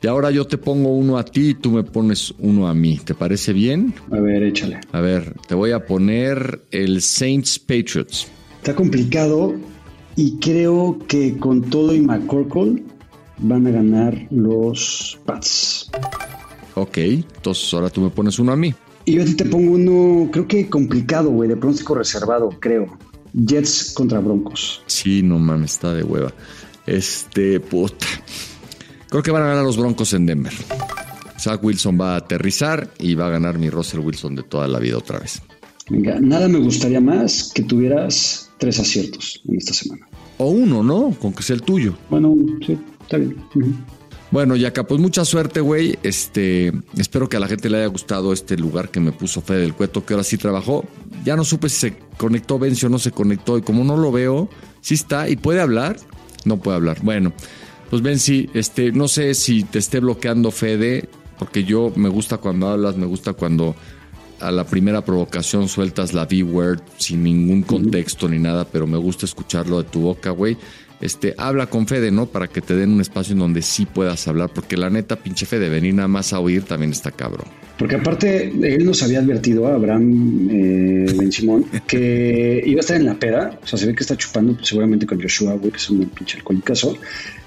Y 0.03 0.07
ahora 0.07 0.31
yo 0.31 0.47
te 0.47 0.57
pongo 0.57 0.95
uno 0.95 1.17
a 1.17 1.25
ti 1.25 1.49
y 1.49 1.53
tú 1.53 1.71
me 1.71 1.83
pones 1.83 2.33
uno 2.39 2.67
a 2.67 2.73
mí. 2.73 2.99
¿Te 3.03 3.13
parece 3.13 3.53
bien? 3.53 3.93
A 4.11 4.19
ver, 4.19 4.41
échale. 4.41 4.79
A 4.91 5.01
ver, 5.01 5.35
te 5.47 5.53
voy 5.53 5.71
a 5.71 5.85
poner 5.85 6.63
el 6.71 7.01
Saints 7.01 7.59
Patriots. 7.59 8.27
Está 8.57 8.75
complicado 8.75 9.53
y 10.15 10.37
creo 10.39 10.97
que 11.07 11.37
con 11.37 11.61
todo 11.61 11.93
y 11.93 11.99
McCorkle 11.99 12.83
van 13.37 13.67
a 13.67 13.71
ganar 13.71 14.27
los 14.31 15.19
Pats. 15.25 15.91
Ok, 16.75 16.97
entonces 16.97 17.73
ahora 17.73 17.89
tú 17.89 18.01
me 18.01 18.09
pones 18.09 18.39
uno 18.39 18.51
a 18.51 18.55
mí. 18.55 18.73
Y 19.05 19.13
yo 19.13 19.23
a 19.23 19.25
ti 19.25 19.35
te 19.35 19.45
pongo 19.45 19.71
uno, 19.73 20.29
creo 20.31 20.47
que 20.47 20.69
complicado, 20.69 21.29
güey, 21.29 21.49
de 21.49 21.57
pronóstico 21.57 21.95
reservado, 21.95 22.49
creo. 22.59 22.97
Jets 23.33 23.93
contra 23.93 24.19
Broncos. 24.19 24.83
Sí, 24.85 25.23
no 25.23 25.39
mames, 25.39 25.73
está 25.73 25.93
de 25.93 26.03
hueva. 26.03 26.33
Este, 26.85 27.59
puta. 27.59 28.05
Creo 29.09 29.23
que 29.23 29.31
van 29.31 29.43
a 29.43 29.47
ganar 29.47 29.63
los 29.63 29.77
Broncos 29.77 30.13
en 30.13 30.25
Denver. 30.25 30.53
Zach 31.39 31.63
Wilson 31.63 31.99
va 31.99 32.13
a 32.13 32.17
aterrizar 32.17 32.89
y 32.99 33.15
va 33.15 33.27
a 33.27 33.29
ganar 33.31 33.57
mi 33.57 33.69
Russell 33.69 33.99
Wilson 33.99 34.35
de 34.35 34.43
toda 34.43 34.67
la 34.67 34.79
vida 34.79 34.97
otra 34.97 35.19
vez. 35.19 35.41
Venga, 35.89 36.19
nada 36.19 36.47
me 36.47 36.59
gustaría 36.59 37.01
más 37.01 37.51
que 37.53 37.63
tuvieras 37.63 38.51
tres 38.57 38.79
aciertos 38.79 39.41
en 39.47 39.57
esta 39.57 39.73
semana. 39.73 40.07
O 40.37 40.51
uno, 40.51 40.83
¿no? 40.83 41.15
Con 41.19 41.33
que 41.33 41.43
sea 41.43 41.55
el 41.55 41.63
tuyo. 41.63 41.95
Bueno, 42.09 42.35
sí, 42.65 42.77
está 43.01 43.17
bien. 43.17 43.35
Bueno, 44.31 44.55
Yaka, 44.55 44.85
pues 44.85 45.01
mucha 45.01 45.25
suerte, 45.25 45.59
güey. 45.59 45.99
Este, 46.03 46.71
espero 46.97 47.27
que 47.27 47.35
a 47.35 47.39
la 47.41 47.49
gente 47.49 47.69
le 47.69 47.79
haya 47.79 47.87
gustado 47.87 48.31
este 48.31 48.55
lugar 48.55 48.89
que 48.89 49.01
me 49.01 49.11
puso 49.11 49.41
Fede 49.41 49.59
del 49.59 49.73
Cueto, 49.73 50.05
que 50.05 50.13
ahora 50.13 50.23
sí 50.23 50.37
trabajó. 50.37 50.85
Ya 51.25 51.35
no 51.35 51.43
supe 51.43 51.67
si 51.67 51.75
se 51.75 51.97
conectó 52.15 52.57
Vencio 52.57 52.87
o 52.87 52.91
no 52.91 52.97
se 52.97 53.11
conectó, 53.11 53.57
y 53.57 53.61
como 53.61 53.83
no 53.83 53.97
lo 53.97 54.09
veo, 54.09 54.49
sí 54.79 54.93
está, 54.93 55.27
y 55.27 55.35
puede 55.35 55.59
hablar. 55.59 55.97
No 56.45 56.57
puede 56.57 56.77
hablar. 56.77 56.99
Bueno, 57.03 57.33
pues 57.89 58.01
Benzi, 58.01 58.49
este, 58.53 58.93
no 58.93 59.09
sé 59.09 59.33
si 59.33 59.63
te 59.63 59.79
esté 59.79 59.99
bloqueando 59.99 60.49
Fede, 60.49 61.09
porque 61.37 61.65
yo 61.65 61.91
me 61.97 62.07
gusta 62.07 62.37
cuando 62.37 62.69
hablas, 62.69 62.95
me 62.95 63.05
gusta 63.05 63.33
cuando 63.33 63.75
a 64.39 64.49
la 64.49 64.63
primera 64.63 65.03
provocación 65.03 65.67
sueltas 65.67 66.13
la 66.13 66.23
V-word 66.23 66.79
sin 66.97 67.21
ningún 67.23 67.63
contexto 67.63 68.29
ni 68.29 68.39
nada, 68.39 68.63
pero 68.63 68.87
me 68.87 68.97
gusta 68.97 69.25
escucharlo 69.25 69.83
de 69.83 69.89
tu 69.89 69.99
boca, 69.99 70.29
güey 70.31 70.57
este, 71.01 71.33
habla 71.37 71.67
con 71.67 71.87
Fede, 71.87 72.11
¿no? 72.11 72.27
Para 72.27 72.47
que 72.47 72.61
te 72.61 72.75
den 72.75 72.91
un 72.91 73.01
espacio 73.01 73.33
en 73.33 73.39
donde 73.39 73.61
sí 73.61 73.85
puedas 73.85 74.27
hablar, 74.27 74.51
porque 74.53 74.77
la 74.77 74.89
neta, 74.89 75.15
pinche 75.15 75.45
Fede, 75.45 75.69
venir 75.69 75.95
nada 75.95 76.07
más 76.07 76.31
a 76.33 76.39
oír 76.39 76.63
también 76.63 76.91
está 76.91 77.11
cabrón. 77.11 77.47
Porque 77.77 77.95
aparte, 77.95 78.53
él 78.61 78.85
nos 78.85 79.01
había 79.01 79.19
advertido 79.19 79.67
a 79.67 79.73
Abraham 79.73 80.47
eh, 80.51 81.13
Ben 81.17 81.31
Simón 81.31 81.65
que 81.87 82.61
iba 82.65 82.77
a 82.77 82.81
estar 82.81 82.97
en 82.97 83.07
la 83.07 83.15
peda, 83.15 83.59
o 83.63 83.67
sea, 83.67 83.79
se 83.79 83.87
ve 83.87 83.95
que 83.95 84.03
está 84.03 84.15
chupando 84.15 84.53
pues, 84.53 84.67
seguramente 84.67 85.07
con 85.07 85.19
Joshua, 85.19 85.55
güey, 85.55 85.71
que 85.71 85.77
es 85.77 85.89
un 85.89 86.05
pinche 86.09 86.37
alcohólicazo. 86.37 86.97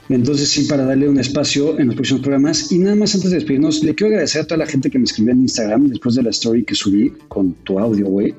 Entonces, 0.08 0.48
sí, 0.48 0.64
para 0.64 0.84
darle 0.84 1.08
un 1.08 1.18
espacio 1.18 1.78
en 1.78 1.86
los 1.86 1.94
próximos 1.94 2.22
programas. 2.22 2.70
Y 2.72 2.78
nada 2.78 2.96
más 2.96 3.14
antes 3.14 3.30
de 3.30 3.36
despedirnos, 3.36 3.82
le 3.82 3.94
quiero 3.94 4.12
agradecer 4.12 4.42
a 4.42 4.46
toda 4.46 4.58
la 4.58 4.66
gente 4.66 4.90
que 4.90 4.98
me 4.98 5.04
escribió 5.04 5.32
en 5.32 5.42
Instagram 5.42 5.88
después 5.88 6.14
de 6.16 6.22
la 6.22 6.30
story 6.30 6.64
que 6.64 6.74
subí 6.74 7.12
con 7.28 7.54
tu 7.64 7.78
audio, 7.78 8.06
güey, 8.06 8.34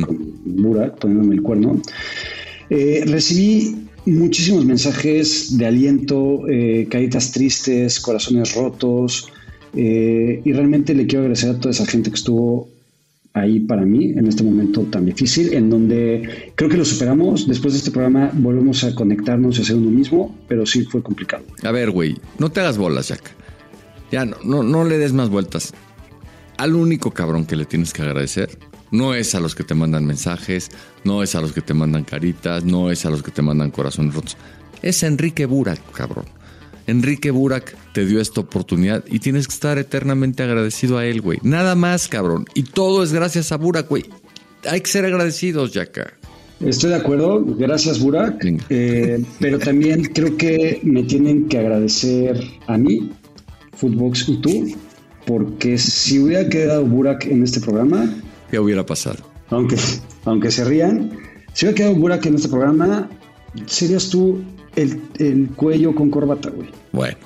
con 0.00 0.32
Burak 0.44 0.98
poniéndome 0.98 1.34
el 1.34 1.42
cuerno. 1.42 1.82
Eh, 2.70 3.04
recibí 3.06 3.86
muchísimos 4.06 4.64
mensajes 4.64 5.58
de 5.58 5.66
aliento, 5.66 6.48
eh, 6.48 6.86
caritas 6.90 7.32
tristes, 7.32 8.00
corazones 8.00 8.54
rotos. 8.54 9.28
Eh, 9.74 10.40
y 10.44 10.52
realmente 10.52 10.94
le 10.94 11.06
quiero 11.06 11.24
agradecer 11.24 11.50
a 11.50 11.58
toda 11.58 11.70
esa 11.70 11.86
gente 11.86 12.10
que 12.10 12.16
estuvo 12.16 12.68
ahí 13.34 13.60
para 13.60 13.82
mí 13.82 14.12
en 14.16 14.26
este 14.26 14.42
momento 14.42 14.82
tan 14.84 15.04
difícil, 15.04 15.52
en 15.52 15.68
donde 15.68 16.52
creo 16.54 16.70
que 16.70 16.78
lo 16.78 16.84
superamos. 16.84 17.46
Después 17.46 17.74
de 17.74 17.78
este 17.78 17.90
programa 17.90 18.30
volvemos 18.32 18.82
a 18.84 18.94
conectarnos 18.94 19.58
y 19.58 19.62
a 19.62 19.64
ser 19.64 19.76
uno 19.76 19.90
mismo, 19.90 20.34
pero 20.48 20.64
sí 20.64 20.84
fue 20.84 21.02
complicado. 21.02 21.44
A 21.62 21.72
ver, 21.72 21.90
güey, 21.90 22.16
no 22.38 22.50
te 22.50 22.60
hagas 22.60 22.78
bolas, 22.78 23.08
Jack. 23.08 23.34
Ya 24.10 24.24
no, 24.24 24.62
no 24.62 24.84
le 24.84 24.98
des 24.98 25.12
más 25.12 25.28
vueltas. 25.28 25.74
Al 26.56 26.74
único 26.74 27.10
cabrón 27.10 27.44
que 27.44 27.56
le 27.56 27.66
tienes 27.66 27.92
que 27.92 28.02
agradecer 28.02 28.48
no 28.90 29.14
es 29.14 29.34
a 29.34 29.40
los 29.40 29.54
que 29.54 29.64
te 29.64 29.74
mandan 29.74 30.06
mensajes, 30.06 30.70
no 31.04 31.22
es 31.22 31.34
a 31.34 31.40
los 31.40 31.52
que 31.52 31.60
te 31.60 31.74
mandan 31.74 32.04
caritas, 32.04 32.64
no 32.64 32.90
es 32.90 33.04
a 33.06 33.10
los 33.10 33.22
que 33.22 33.30
te 33.30 33.42
mandan 33.42 33.70
corazones 33.70 34.14
rotos. 34.14 34.36
Es 34.82 35.02
Enrique 35.02 35.46
Burak, 35.46 35.80
cabrón. 35.92 36.26
Enrique 36.86 37.30
Burak 37.30 37.76
te 37.92 38.06
dio 38.06 38.20
esta 38.20 38.40
oportunidad 38.40 39.04
y 39.08 39.18
tienes 39.18 39.48
que 39.48 39.54
estar 39.54 39.78
eternamente 39.78 40.42
agradecido 40.42 40.98
a 40.98 41.06
él, 41.06 41.20
güey. 41.20 41.38
Nada 41.42 41.74
más, 41.74 42.08
cabrón. 42.08 42.44
Y 42.54 42.62
todo 42.62 43.02
es 43.02 43.12
gracias 43.12 43.50
a 43.50 43.56
Burak, 43.56 43.88
güey. 43.88 44.04
Hay 44.68 44.80
que 44.80 44.90
ser 44.90 45.04
agradecidos, 45.04 45.72
Yaka. 45.72 46.12
Estoy 46.60 46.90
de 46.90 46.96
acuerdo, 46.96 47.44
gracias 47.44 48.00
Burak, 48.00 48.42
eh, 48.70 49.22
pero 49.38 49.58
también 49.58 50.04
creo 50.04 50.38
que 50.38 50.80
me 50.84 51.02
tienen 51.02 51.48
que 51.48 51.58
agradecer 51.58 52.42
a 52.66 52.78
mí, 52.78 53.10
Footbox 53.74 54.26
y 54.30 54.40
tú, 54.40 54.74
porque 55.26 55.76
si 55.76 56.18
hubiera 56.18 56.48
quedado 56.48 56.86
Burak 56.86 57.26
en 57.26 57.42
este 57.42 57.60
programa... 57.60 58.10
¿Qué 58.50 58.58
hubiera 58.58 58.84
pasado? 58.86 59.18
Aunque, 59.50 59.76
aunque 60.24 60.50
se 60.50 60.64
rían, 60.64 61.12
si 61.52 61.66
hubiera 61.66 61.76
quedado 61.76 61.94
Burak 61.94 62.26
en 62.26 62.34
este 62.36 62.48
programa, 62.48 63.08
serías 63.66 64.08
tú 64.08 64.42
el, 64.74 65.00
el 65.18 65.48
cuello 65.50 65.94
con 65.94 66.10
corbata, 66.10 66.50
güey. 66.50 66.70
Bueno, 66.92 67.16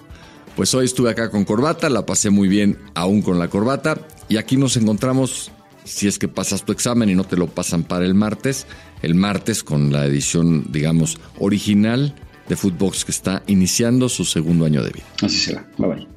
pues 0.56 0.74
hoy 0.74 0.84
estuve 0.84 1.10
acá 1.10 1.30
con 1.30 1.44
corbata, 1.44 1.88
la 1.88 2.06
pasé 2.06 2.30
muy 2.30 2.48
bien 2.48 2.78
aún 2.94 3.22
con 3.22 3.38
la 3.38 3.48
corbata 3.48 3.98
y 4.28 4.36
aquí 4.36 4.56
nos 4.56 4.76
encontramos 4.76 5.50
si 5.84 6.06
es 6.06 6.18
que 6.18 6.28
pasas 6.28 6.64
tu 6.64 6.72
examen 6.72 7.08
y 7.08 7.14
no 7.14 7.24
te 7.24 7.36
lo 7.36 7.46
pasan 7.48 7.82
para 7.82 8.04
el 8.04 8.14
martes, 8.14 8.66
el 9.02 9.14
martes 9.14 9.64
con 9.64 9.92
la 9.92 10.06
edición, 10.06 10.66
digamos, 10.70 11.18
original 11.38 12.14
de 12.48 12.56
Footbox 12.56 13.04
que 13.04 13.12
está 13.12 13.42
iniciando 13.46 14.08
su 14.08 14.24
segundo 14.24 14.66
año 14.66 14.82
de 14.82 14.90
vida. 14.90 15.06
Así 15.22 15.36
será. 15.36 15.66
Bye 15.78 15.88
bye. 15.88 16.08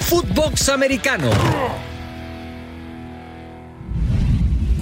Footbox 0.00 0.68
Americano. 0.68 1.30